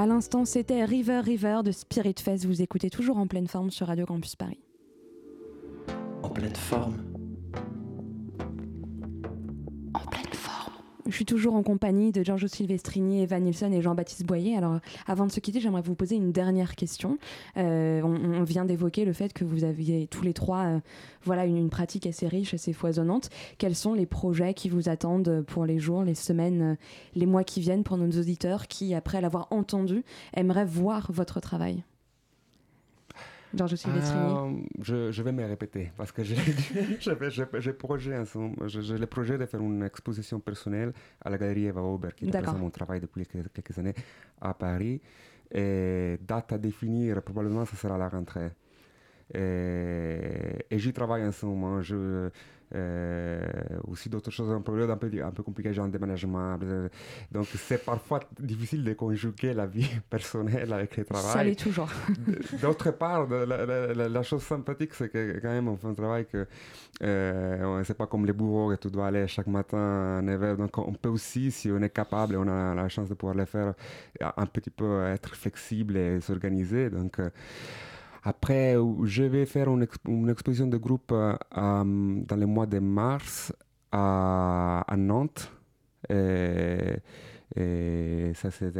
À 0.03 0.05
l'instant, 0.05 0.43
c'était 0.43 0.83
River 0.83 1.21
River 1.21 1.61
de 1.63 1.71
Spirit 1.71 2.15
Fest. 2.19 2.43
Vous 2.43 2.61
écoutez 2.61 2.89
toujours 2.89 3.15
en 3.15 3.25
pleine 3.25 3.47
forme 3.47 3.71
sur 3.71 3.87
Radio 3.87 4.05
Campus 4.05 4.35
Paris. 4.35 4.52
Suis 11.23 11.25
toujours 11.25 11.55
en 11.55 11.63
compagnie 11.63 12.11
de 12.11 12.21
Giorgio 12.21 12.49
Silvestrini, 12.49 13.21
Evan 13.21 13.43
Nilsson 13.43 13.71
et 13.71 13.81
Jean-Baptiste 13.81 14.25
Boyer. 14.25 14.57
Alors, 14.57 14.79
avant 15.07 15.25
de 15.25 15.31
se 15.31 15.39
quitter, 15.39 15.61
j'aimerais 15.61 15.81
vous 15.81 15.95
poser 15.95 16.17
une 16.17 16.33
dernière 16.33 16.75
question. 16.75 17.17
Euh, 17.55 18.01
on, 18.01 18.43
vient 18.43 18.65
d'évoquer 18.65 19.05
le 19.05 19.13
fait 19.13 19.31
que 19.31 19.45
vous 19.45 19.63
aviez 19.63 20.07
tous 20.07 20.21
les 20.21 20.33
trois 20.33 20.65
euh, 20.65 20.79
voilà, 21.23 21.45
une, 21.45 21.55
une 21.55 21.69
pratique 21.69 22.07
assez 22.07 22.27
riche, 22.27 22.53
assez 22.53 22.73
foisonnante. 22.73 23.29
Quels 23.57 23.75
sont 23.75 23.93
les 23.93 24.05
projets 24.05 24.53
qui 24.53 24.67
vous 24.67 24.89
attendent 24.89 25.45
pour 25.47 25.65
les 25.65 25.79
jours, 25.79 26.03
les 26.03 26.15
semaines, 26.15 26.61
euh, 26.61 26.75
les 27.15 27.25
mois 27.25 27.45
qui 27.45 27.61
viennent 27.61 27.83
pour 27.83 27.95
nos 27.95 28.19
auditeurs 28.19 28.67
qui, 28.67 28.93
après 28.93 29.21
l'avoir 29.21 29.47
entendu, 29.51 30.03
aimeraient 30.35 30.65
voir 30.65 31.09
votre 31.09 31.39
travail? 31.39 31.83
Euh, 34.47 34.51
je, 34.81 35.11
je 35.11 35.21
vais 35.23 35.31
me 35.31 35.45
répéter 35.45 35.91
parce 35.95 36.11
que 36.11 36.23
j'ai 36.23 36.35
projet 37.73 38.15
j'ai- 38.67 38.97
le 38.97 39.05
projet 39.05 39.37
de 39.37 39.45
faire 39.45 39.61
une 39.61 39.83
exposition 39.83 40.39
personnelle 40.39 40.91
à 41.23 41.29
la 41.29 41.37
galerie 41.37 41.65
Eva 41.65 41.81
Ober 41.81 42.09
qui 42.15 42.25
représente 42.39 42.61
mon 42.61 42.69
travail 42.71 42.99
depuis 43.01 43.25
quelques, 43.25 43.77
années 43.77 43.93
à 44.41 44.53
Paris. 44.53 45.01
Et 45.51 46.17
date 46.21 46.53
à 46.53 46.57
définir, 46.57 47.21
probablement 47.21 47.63
ce 47.65 47.75
sera 47.75 47.95
la 47.97 48.09
rentrée. 48.09 48.49
Et, 49.33 50.65
et 50.69 50.79
j'y 50.79 50.91
travaille 50.93 51.23
en 51.25 51.31
ce 51.31 51.45
moment. 51.45 51.81
Je, 51.81 52.29
aussi 53.87 54.09
d'autres 54.09 54.31
choses, 54.31 54.51
un 54.51 54.61
période 54.61 54.89
un 54.89 54.97
peu, 54.97 55.09
un 55.23 55.31
peu 55.31 55.43
compliquée, 55.43 55.73
genre 55.73 55.87
déménagement. 55.87 56.57
euh, 56.63 56.89
Donc 57.31 57.45
c'est 57.55 57.83
parfois 57.83 58.19
difficile 58.39 58.83
de 58.83 58.93
conjuguer 58.93 59.53
la 59.53 59.65
vie 59.65 59.89
personnelle 60.09 60.71
avec 60.73 60.97
le 60.97 61.05
travail. 61.05 61.31
Ça 61.33 61.43
l'est 61.43 61.59
toujours. 61.59 61.89
D'autre 62.61 62.91
part, 62.91 63.27
la, 63.27 63.45
la- 63.45 63.93
la- 63.93 64.09
la 64.09 64.23
chose 64.23 64.43
sympathique, 64.43 64.93
c'est 64.93 65.09
que 65.09 65.39
quand 65.41 65.49
même, 65.49 65.67
on 65.67 65.77
fait 65.77 65.87
un 65.87 65.93
travail 65.93 66.25
que 66.25 66.47
euh, 67.03 67.83
c'est 67.83 67.97
pas 67.97 68.07
comme 68.07 68.25
les 68.25 68.33
bourreaux 68.33 68.69
que 68.75 68.79
tu 68.81 68.89
dois 68.89 69.07
aller 69.07 69.27
chaque 69.27 69.47
matin 69.47 70.19
à 70.19 70.21
9h. 70.21 70.57
Donc, 70.57 70.77
on 70.77 70.93
peut 70.93 71.09
aussi, 71.09 71.51
si 71.51 71.71
on 71.71 71.81
est 71.81 71.89
capable 71.89 72.35
on 72.35 72.47
a 72.47 72.73
la 72.73 72.89
chance 72.89 73.09
de 73.09 73.13
pouvoir 73.13 73.35
le 73.35 73.45
faire, 73.45 73.73
un 74.21 74.45
petit 74.45 74.69
peu 74.69 75.03
être 75.05 75.35
flexible 75.35 75.97
et 75.97 76.21
s'organiser. 76.21 76.89
Donc, 76.89 77.19
euh, 77.19 77.29
après, 78.23 78.75
je 79.03 79.23
vais 79.23 79.45
faire 79.45 79.67
une, 79.69 79.83
exp- 79.83 80.07
une 80.07 80.29
exposition 80.29 80.67
de 80.67 80.77
groupe 80.77 81.11
euh, 81.11 81.35
dans 81.55 82.35
le 82.37 82.45
mois 82.45 82.65
de 82.65 82.79
mars 82.79 83.53
à, 83.91 84.83
à 84.87 84.97
Nantes. 84.97 85.51
Et, 86.09 86.97
et 87.55 88.31
ça, 88.33 88.49
c'est 88.51 88.75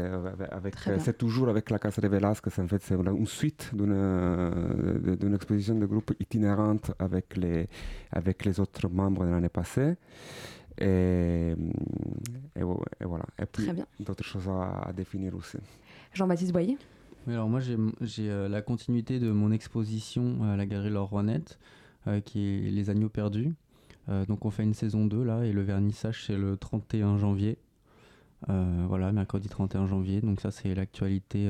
avec, 0.51 0.75
toujours 1.17 1.49
avec 1.49 1.69
la 1.69 1.77
Casa 1.79 2.01
de 2.01 2.07
Velasquez. 2.07 2.49
En 2.59 2.67
fait, 2.67 2.81
c'est 2.81 2.95
une 2.95 3.27
suite 3.27 3.69
d'une, 3.73 5.33
exposition 5.35 5.75
de 5.75 5.85
groupe 5.85 6.13
itinérante 6.19 6.91
avec 6.97 7.37
les, 7.37 7.67
avec 8.11 8.45
les 8.45 8.59
autres 8.59 8.89
membres 8.89 9.25
de 9.25 9.31
l'année 9.31 9.49
passée. 9.49 9.95
Et, 10.79 11.53
et, 12.55 12.63
vo- 12.63 12.83
et 12.99 13.05
voilà. 13.05 13.25
Et 13.39 13.45
puis, 13.45 13.65
Très 13.65 13.73
bien. 13.73 13.85
d'autres 13.99 14.23
choses 14.23 14.49
à, 14.49 14.87
à 14.87 14.91
définir 14.93 15.35
aussi. 15.35 15.59
Jean-Baptiste 16.13 16.51
Boyer? 16.51 16.77
Alors 17.27 17.47
moi 17.47 17.61
j'ai 17.61 17.77
euh, 18.29 18.49
la 18.49 18.61
continuité 18.61 19.19
de 19.19 19.31
mon 19.31 19.51
exposition 19.51 20.43
à 20.43 20.57
la 20.57 20.65
galerie 20.65 20.89
Laure 20.89 21.23
euh, 22.07 22.19
qui 22.19 22.45
est 22.45 22.69
Les 22.69 22.89
Agneaux 22.89 23.07
Perdus. 23.09 23.53
Euh, 24.09 24.25
donc 24.25 24.43
on 24.43 24.49
fait 24.49 24.63
une 24.63 24.73
saison 24.73 25.05
2 25.05 25.23
là 25.23 25.45
et 25.45 25.53
le 25.53 25.61
vernissage 25.61 26.25
c'est 26.25 26.35
le 26.35 26.57
31 26.57 27.17
janvier. 27.17 27.57
Euh, 28.49 28.85
voilà, 28.89 29.13
mercredi 29.13 29.47
31 29.47 29.87
janvier. 29.87 30.19
Donc 30.19 30.41
ça 30.41 30.51
c'est 30.51 30.75
l'actualité 30.75 31.49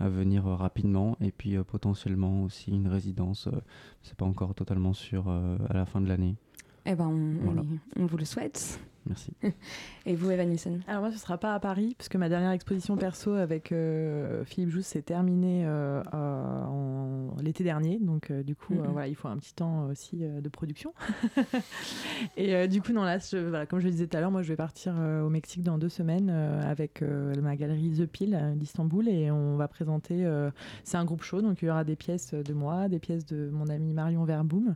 à 0.00 0.08
venir 0.08 0.44
rapidement 0.44 1.16
et 1.20 1.30
puis 1.30 1.56
potentiellement 1.58 2.42
aussi 2.42 2.72
une 2.72 2.88
résidence. 2.88 3.48
c'est 4.02 4.16
pas 4.16 4.26
encore 4.26 4.56
totalement 4.56 4.92
sûr 4.92 5.28
à 5.28 5.72
la 5.72 5.86
fin 5.86 6.00
de 6.00 6.08
l'année. 6.08 6.34
Eh 6.84 6.96
ben, 6.96 7.38
Voilà. 7.42 7.62
on 7.96 8.06
vous 8.06 8.16
le 8.16 8.24
souhaite. 8.24 8.80
Merci. 9.06 9.32
Et 10.06 10.14
vous, 10.16 10.30
Evan 10.30 10.48
Nielsen 10.48 10.80
Alors 10.88 11.00
moi, 11.02 11.10
ce 11.12 11.18
sera 11.18 11.38
pas 11.38 11.54
à 11.54 11.60
Paris, 11.60 11.94
puisque 11.96 12.16
ma 12.16 12.28
dernière 12.28 12.50
exposition 12.50 12.96
perso 12.96 13.32
avec 13.34 13.70
euh, 13.72 14.44
Philippe 14.44 14.70
Jousse 14.70 14.86
s'est 14.86 15.02
terminée 15.02 15.64
euh, 15.66 16.02
euh, 16.14 16.64
en- 16.64 17.36
l'été 17.40 17.64
dernier. 17.64 17.98
Donc 18.00 18.30
euh, 18.30 18.42
du 18.42 18.54
coup, 18.56 18.74
voilà, 18.92 19.08
il 19.08 19.14
faut 19.14 19.28
un 19.28 19.36
petit 19.36 19.54
temps 19.54 19.86
aussi 19.86 20.18
euh, 20.24 20.40
de 20.40 20.48
production. 20.48 20.92
Et 22.36 22.54
euh, 22.54 22.66
du 22.66 22.82
coup, 22.82 22.92
non, 22.92 23.02
là, 23.02 23.18
je- 23.18 23.36
voilà, 23.48 23.66
comme 23.66 23.80
je 23.80 23.84
le 23.86 23.90
disais 23.90 24.06
tout 24.06 24.16
à 24.16 24.20
l'heure, 24.20 24.30
moi, 24.30 24.42
je 24.42 24.48
vais 24.48 24.56
partir 24.56 24.94
euh, 24.98 25.22
au 25.22 25.28
Mexique 25.28 25.62
dans 25.62 25.78
deux 25.78 25.88
semaines 25.88 26.30
euh, 26.30 26.60
avec 26.70 27.02
euh, 27.02 27.32
ma 27.42 27.56
galerie 27.56 27.90
The 27.92 28.22
euh, 28.32 28.54
d'Istanbul 28.54 29.08
et 29.08 29.30
on 29.30 29.56
va 29.56 29.68
présenter. 29.68 30.24
euh, 30.24 30.50
c'est 30.84 30.96
un 30.96 31.04
groupe 31.04 31.22
show, 31.22 31.42
donc 31.42 31.62
il 31.62 31.66
y 31.66 31.70
aura 31.70 31.84
des 31.84 31.96
pièces 31.96 32.34
de 32.34 32.52
moi, 32.54 32.88
des 32.88 32.98
pièces 32.98 33.26
de 33.26 33.50
mon 33.52 33.68
ami 33.68 33.92
Marion 33.92 34.24
Verboom. 34.24 34.74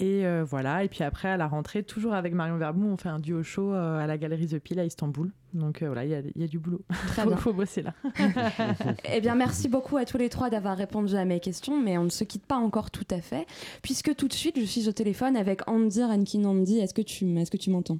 Et 0.00 0.24
euh, 0.24 0.44
voilà, 0.48 0.82
et 0.82 0.88
puis 0.88 1.04
après 1.04 1.28
à 1.28 1.36
la 1.36 1.46
rentrée, 1.46 1.82
toujours 1.82 2.14
avec 2.14 2.32
Marion 2.32 2.56
Verboom, 2.56 2.90
on 2.90 2.96
fait 2.96 3.10
un 3.10 3.18
duo 3.18 3.42
show 3.42 3.74
euh, 3.74 3.98
à 3.98 4.06
la 4.06 4.16
galerie 4.16 4.46
The 4.46 4.58
Pile 4.58 4.80
à 4.80 4.84
Istanbul. 4.86 5.30
Donc 5.52 5.82
euh, 5.82 5.86
voilà, 5.86 6.04
il 6.06 6.10
y 6.10 6.14
a, 6.14 6.20
il 6.20 6.40
y 6.40 6.44
a 6.44 6.46
du 6.46 6.58
boulot. 6.58 6.80
Très 7.08 7.22
faut, 7.22 7.28
bien. 7.28 7.36
faut 7.36 7.52
bosser 7.52 7.82
là. 7.82 7.92
Eh 9.12 9.20
bien, 9.20 9.34
merci 9.34 9.68
beaucoup 9.68 9.98
à 9.98 10.06
tous 10.06 10.16
les 10.16 10.30
trois 10.30 10.48
d'avoir 10.48 10.76
répondu 10.76 11.16
à 11.16 11.26
mes 11.26 11.38
questions, 11.38 11.78
mais 11.78 11.98
on 11.98 12.04
ne 12.04 12.08
se 12.08 12.24
quitte 12.24 12.46
pas 12.46 12.56
encore 12.56 12.90
tout 12.90 13.06
à 13.10 13.20
fait, 13.20 13.46
puisque 13.82 14.14
tout 14.16 14.26
de 14.26 14.32
suite, 14.32 14.58
je 14.58 14.64
suis 14.64 14.88
au 14.88 14.92
téléphone 14.92 15.36
avec 15.36 15.68
Andy 15.68 16.02
Rankin. 16.02 16.44
Andy, 16.44 16.78
est-ce 16.78 16.94
que 16.94 17.02
tu, 17.02 17.26
est-ce 17.38 17.50
que 17.50 17.58
tu 17.58 17.70
m'entends? 17.70 17.98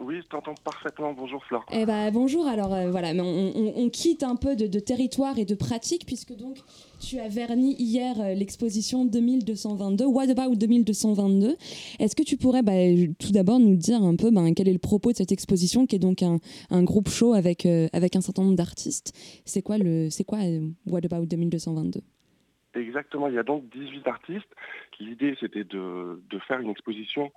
Oui, 0.00 0.20
je 0.22 0.28
t'entends 0.28 0.54
parfaitement. 0.62 1.12
Bonjour 1.12 1.44
Flore. 1.44 1.66
Eh 1.72 1.84
ben 1.84 2.10
bonjour. 2.12 2.46
Alors 2.46 2.72
euh, 2.72 2.88
voilà, 2.90 3.12
mais 3.14 3.20
on, 3.20 3.52
on- 3.56 3.72
on 3.84 3.88
quitte 3.90 4.22
un 4.22 4.36
peu 4.36 4.54
de, 4.54 4.66
de 4.68 4.78
territoire 4.78 5.38
et 5.38 5.44
de 5.44 5.56
pratique, 5.56 6.06
puisque 6.06 6.36
donc 6.36 6.56
tu 7.00 7.18
as 7.18 7.28
verni 7.28 7.74
hier 7.78 8.14
euh, 8.20 8.34
l'exposition 8.34 9.04
2222. 9.04 10.04
What 10.06 10.28
about 10.30 10.54
2222 10.54 11.56
Est-ce 11.98 12.14
que 12.14 12.22
tu 12.22 12.36
pourrais 12.36 12.62
bah, 12.62 12.72
tout 13.18 13.32
d'abord 13.32 13.58
nous 13.58 13.74
dire 13.76 14.00
un 14.02 14.14
peu 14.14 14.30
ben, 14.30 14.54
quel 14.54 14.68
est 14.68 14.72
le 14.72 14.78
propos 14.78 15.10
de 15.10 15.16
cette 15.16 15.32
exposition, 15.32 15.84
qui 15.86 15.96
est 15.96 16.00
donc 16.00 16.22
un, 16.22 16.38
un 16.70 16.84
groupe 16.84 17.08
show 17.08 17.32
avec 17.34 17.66
euh, 17.66 17.88
avec 17.92 18.14
un 18.14 18.20
certain 18.20 18.42
nombre 18.44 18.56
d'artistes 18.56 19.12
C'est 19.44 19.62
quoi 19.62 19.78
le, 19.78 20.10
c'est 20.10 20.24
quoi 20.24 20.38
What 20.86 21.00
about 21.10 21.26
2222 21.26 22.00
Exactement, 22.74 23.26
il 23.26 23.34
y 23.34 23.38
a 23.38 23.42
donc 23.42 23.64
18 23.74 24.06
artistes. 24.06 24.46
L'idée, 25.00 25.34
c'était 25.40 25.64
de, 25.64 26.22
de 26.30 26.38
faire 26.46 26.60
une 26.60 26.70
exposition 26.70 27.30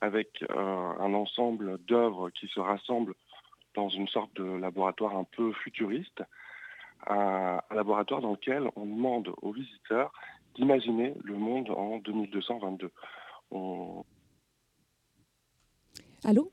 avec 0.00 0.42
euh, 0.42 0.54
un 0.56 1.14
ensemble 1.14 1.78
d'œuvres 1.86 2.30
qui 2.30 2.46
se 2.48 2.60
rassemblent 2.60 3.14
dans 3.74 3.88
une 3.88 4.08
sorte 4.08 4.34
de 4.36 4.44
laboratoire 4.44 5.16
un 5.16 5.24
peu 5.24 5.52
futuriste, 5.52 6.22
un, 7.06 7.60
laboratoire 7.70 8.20
dans 8.20 8.32
lequel 8.32 8.70
on 8.76 8.86
demande 8.86 9.32
aux 9.42 9.52
visiteurs 9.52 10.12
d'imaginer 10.54 11.14
le 11.22 11.36
monde 11.36 11.70
en 11.70 11.98
2222. 11.98 12.90
On, 13.50 14.04
Allô? 16.24 16.52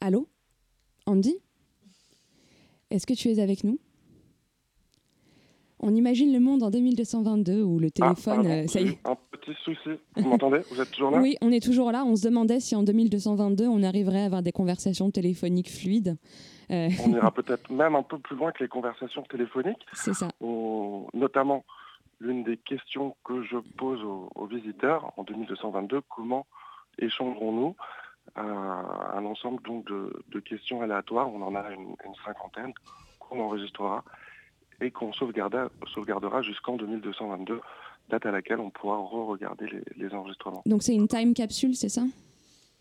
Allô? 0.00 0.28
Andy? 1.06 1.38
Est-ce 2.90 3.06
que 3.06 3.14
tu 3.14 3.28
es 3.28 3.40
avec 3.40 3.64
nous? 3.64 3.78
On 5.80 5.94
imagine 5.94 6.32
le 6.32 6.40
monde 6.40 6.62
en 6.62 6.70
2222 6.70 7.62
où 7.62 7.78
le 7.78 7.90
téléphone... 7.90 8.46
Ah, 8.46 8.66
ça 8.66 8.80
y 8.80 8.88
est. 8.88 8.92
eu 8.92 8.98
Un 9.04 9.16
petit 9.30 9.54
souci. 9.64 9.90
Vous 10.16 10.28
m'entendez? 10.28 10.60
Vous 10.70 10.80
êtes 10.80 10.90
toujours 10.90 11.10
là? 11.12 11.20
Oui, 11.20 11.36
on 11.40 11.52
est 11.52 11.62
toujours 11.64 11.92
là. 11.92 12.04
On 12.04 12.16
se 12.16 12.24
demandait 12.24 12.60
si 12.60 12.74
en 12.74 12.82
2222 12.82 13.66
on 13.68 13.82
arriverait 13.82 14.22
à 14.22 14.24
avoir 14.26 14.42
des 14.42 14.52
conversations 14.52 15.10
téléphoniques 15.10 15.70
fluides. 15.70 16.16
Euh, 16.70 16.88
On 17.06 17.12
ira 17.14 17.30
peut-être 17.38 17.70
même 17.70 17.94
un 17.94 18.02
peu 18.02 18.18
plus 18.18 18.36
loin 18.36 18.50
que 18.52 18.62
les 18.62 18.68
conversations 18.68 19.22
téléphoniques. 19.22 19.84
c'est 19.92 20.14
ça. 20.14 20.28
On- 20.40 21.06
notamment 21.14 21.64
l'une 22.20 22.42
des 22.42 22.56
questions 22.56 23.14
que 23.24 23.42
je 23.44 23.56
pose 23.76 24.02
aux, 24.02 24.28
aux 24.34 24.46
visiteurs 24.46 25.12
en 25.16 25.22
2222, 25.22 26.00
comment 26.08 26.46
échangerons-nous? 26.98 27.76
Euh, 28.36 28.42
un 28.42 29.24
ensemble 29.24 29.62
donc 29.62 29.86
de, 29.88 30.12
de 30.32 30.40
questions 30.40 30.82
aléatoires, 30.82 31.32
on 31.32 31.40
en 31.42 31.54
a 31.54 31.70
une, 31.70 31.94
une 32.04 32.14
cinquantaine, 32.24 32.72
qu'on 33.20 33.40
enregistrera 33.40 34.04
et 34.80 34.90
qu'on 34.90 35.12
sauvegardera, 35.12 36.42
jusqu'en 36.42 36.76
2222, 36.76 37.60
date 38.08 38.26
à 38.26 38.30
laquelle 38.30 38.60
on 38.60 38.70
pourra 38.70 38.96
re-regarder 38.98 39.66
les, 39.66 39.82
les 39.96 40.14
enregistrements. 40.14 40.62
Donc 40.66 40.82
c'est 40.82 40.94
une 40.94 41.08
time 41.08 41.34
capsule, 41.34 41.74
c'est 41.74 41.88
ça? 41.88 42.02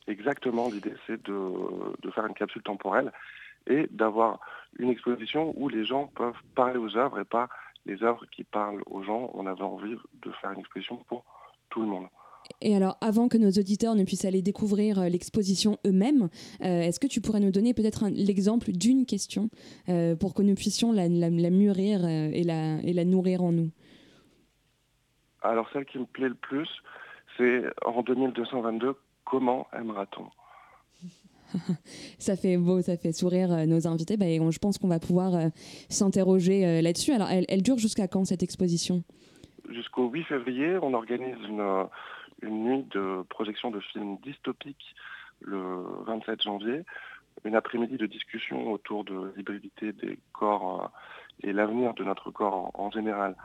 Exactement, 0.08 0.70
l'idée 0.70 0.93
c'est 1.06 1.22
de, 1.26 1.52
de 2.02 2.12
faire 2.12 2.26
une 2.26 2.34
capsule 2.34 2.64
temporelle 2.64 3.12
et 3.68 3.88
d'avoir 3.91 4.39
une 4.80 4.89
exposition 4.89 5.54
où 5.58 5.68
les 5.68 5.84
gens 5.86 6.08
peuvent 6.08 6.39
parler 6.56 6.78
aux 6.78 6.95
œuvres 6.95 7.20
et 7.20 7.26
pas 7.26 7.50
les 7.86 8.02
œuvres 8.04 8.26
qui 8.32 8.43
parlent 8.43 8.82
aux 8.86 9.04
gens. 9.04 9.30
On 9.34 9.45
avait 9.48 9.62
envie 9.62 9.95
de 10.22 10.32
faire 10.41 10.52
une 10.52 10.60
exposition 10.60 10.98
pour 11.08 11.26
tout 11.70 11.82
le 11.82 11.88
monde. 11.88 12.08
Et 12.61 12.75
alors, 12.75 12.97
avant 13.01 13.27
que 13.27 13.38
nos 13.38 13.49
auditeurs 13.51 13.93
ne 13.95 14.03
puissent 14.03 14.25
aller 14.25 14.41
découvrir 14.41 14.99
euh, 14.99 15.09
l'exposition 15.09 15.77
eux-mêmes, 15.85 16.29
euh, 16.63 16.81
est-ce 16.81 16.99
que 16.99 17.07
tu 17.07 17.21
pourrais 17.21 17.39
nous 17.39 17.51
donner 17.51 17.73
peut-être 17.73 18.07
l'exemple 18.09 18.71
d'une 18.71 19.05
question 19.05 19.49
euh, 19.89 20.15
pour 20.15 20.33
que 20.33 20.41
nous 20.41 20.55
puissions 20.55 20.91
la, 20.91 21.07
la- 21.07 21.29
la 21.29 21.49
mûrir 21.49 22.07
et, 22.07 22.43
la, 22.43 22.79
et 22.81 22.93
la 22.93 23.05
nourrir 23.05 23.43
en 23.43 23.51
nous? 23.51 23.69
Alors 25.41 25.67
celle 25.71 25.85
qui 25.85 25.99
me 25.99 26.05
plaît 26.05 26.29
le 26.29 26.35
plus, 26.35 26.67
c'est 27.38 27.63
en 27.85 28.01
2222, 28.01 28.95
comment 29.25 29.67
aimera-t-on? 29.77 30.25
Ça 32.19 32.35
fait 32.35 32.57
beau, 32.57 32.81
ça 32.81 32.97
fait 32.97 33.13
sourire 33.13 33.53
euh, 33.53 33.65
nos 33.65 33.88
invités. 33.88 34.17
Bah, 34.17 34.25
et 34.27 34.39
on- 34.39 34.51
je 34.51 34.59
pense 34.59 34.77
qu'on 34.77 34.88
va 34.89 34.99
pouvoir 34.99 35.35
euh, 35.35 35.47
s'interroger 35.89 36.65
euh, 36.65 36.81
là-dessus. 36.81 37.11
Alors, 37.13 37.29
elle, 37.29 37.45
elle 37.47 37.61
dure 37.61 37.77
jusqu'à 37.77 38.07
quand 38.09 38.25
cette 38.25 38.43
exposition? 38.43 39.03
Jusqu'au 39.69 40.09
8 40.09 40.23
février, 40.25 40.77
on 40.81 40.93
organise 40.93 41.38
une, 41.47 41.61
une 42.41 42.63
nuit 42.63 42.83
de 42.91 43.23
projection 43.29 43.71
de 43.71 43.79
films 43.79 44.17
dystopiques 44.23 44.95
le 45.41 45.83
27 46.05 46.41
janvier, 46.41 46.83
une 47.43 47.55
après-midi 47.55 47.97
de 47.97 48.05
discussion 48.05 48.71
autour 48.71 49.03
de 49.03 49.33
l'hybridité 49.35 49.93
des 49.93 50.19
corps 50.33 50.83
euh, 50.83 51.47
et 51.47 51.53
l'avenir 51.53 51.93
de 51.93 52.03
notre 52.03 52.31
corps 52.31 52.71
en, 52.73 52.89
général 52.91 53.35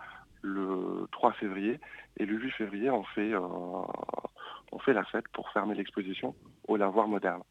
le 0.40 1.06
3 1.12 1.32
février. 1.32 1.78
Et 2.16 2.24
le 2.24 2.36
8 2.36 2.50
février, 2.52 2.88
euh, 2.88 3.38
on 4.72 4.78
fait 4.78 4.92
la 4.92 5.04
fête 5.04 5.28
pour 5.32 5.50
fermer 5.50 5.74
l'exposition 5.74 6.34
au 6.66 6.76
lavoir 6.76 7.08
moderne. 7.08 7.42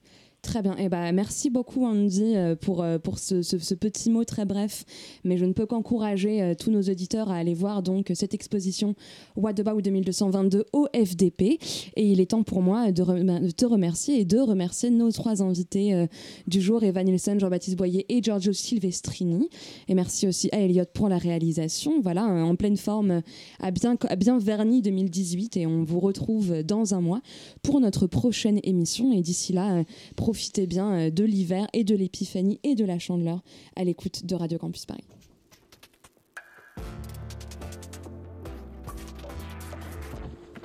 Très 0.44 0.64
bien. 0.64 0.76
Eh 0.80 0.90
ben, 0.90 1.12
merci 1.12 1.52
beaucoup, 1.52 1.86
Andy, 1.86 2.36
euh, 2.36 2.56
pour, 2.56 2.82
euh, 2.82 2.98
pour 2.98 3.20
ce, 3.20 3.44
ce- 3.44 3.76
petit 3.76 4.10
mot 4.10 4.24
très 4.26 4.44
bref. 4.44 4.86
Mais 5.24 5.38
je 5.38 5.46
ne 5.46 5.54
peux 5.54 5.68
qu'encourager 5.68 6.42
euh, 6.42 6.56
tous 6.56 6.72
nos 6.72 6.82
auditeurs 6.82 7.30
à 7.30 7.36
aller 7.36 7.54
voir 7.54 7.84
donc 7.84 8.12
cette 8.16 8.34
exposition 8.34 8.96
What 9.36 9.60
About 9.60 9.82
2222 9.82 10.66
au 10.74 10.88
FDP. 10.96 11.60
Et 11.96 12.12
il 12.12 12.20
est 12.20 12.32
temps 12.32 12.42
pour 12.42 12.64
moi 12.64 12.92
de, 12.92 13.04
rem- 13.04 13.40
de 13.46 13.52
te 13.52 13.66
remercier 13.66 14.20
et 14.20 14.26
de 14.26 14.40
remercier 14.40 14.90
nos 14.90 15.12
trois 15.12 15.44
invités 15.44 16.08
du 16.48 16.60
jour, 16.60 16.84
Evan 16.84 17.06
Nielsen, 17.06 17.40
Jean-Baptiste 17.40 17.78
Boyer 17.78 18.08
et 18.10 18.24
Giorgio 18.24 18.52
Silvestrini. 18.52 19.48
Et 19.88 19.94
merci 19.94 20.28
aussi 20.28 20.50
à 20.54 20.60
Elliot 20.60 20.86
pour 20.92 21.08
la 21.08 21.20
réalisation. 21.20 22.02
Voilà, 22.02 22.28
euh, 22.28 22.42
en 22.42 22.56
pleine 22.56 22.78
forme, 22.78 23.22
à 23.60 23.70
bien, 23.70 23.96
à 24.10 24.16
bien 24.16 24.40
verni 24.40 24.82
2018. 24.82 25.58
Et 25.58 25.68
on 25.68 25.84
vous 25.84 26.00
retrouve 26.00 26.64
dans 26.64 26.96
un 26.96 27.02
mois 27.02 27.22
pour 27.62 27.80
notre 27.80 28.08
prochaine 28.08 28.60
émission. 28.64 29.14
Et 29.14 29.22
d'ici 29.22 29.54
là, 29.54 29.78
euh, 29.78 29.84
profitez 30.32 30.66
bien 30.66 30.94
euh, 30.94 31.10
de 31.10 31.26
l'hiver 31.26 31.68
et 31.74 31.84
de 31.84 31.94
l'épiphanie 31.94 32.62
et 32.64 32.74
de 32.74 32.86
la 32.86 33.00
chandeleur 33.00 33.42
à 33.76 33.84
l'écoute 33.84 34.26
de 34.26 34.34
Radio 34.34 34.58
Campus 34.58 34.86
Paris. 34.86 35.04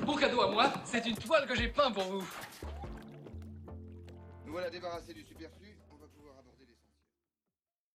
Bon 0.06 0.14
cadeau 0.14 0.40
à 0.42 0.52
moi, 0.52 0.72
c'est 0.84 1.04
une 1.04 1.16
toile 1.16 1.48
que 1.48 1.56
j'ai 1.56 1.66
peint 1.66 1.90
pour 1.90 2.04
vous. 2.04 2.24
Nous 4.46 4.52
voilà 4.52 4.70
débarrassés 4.70 5.12
du. 5.12 5.25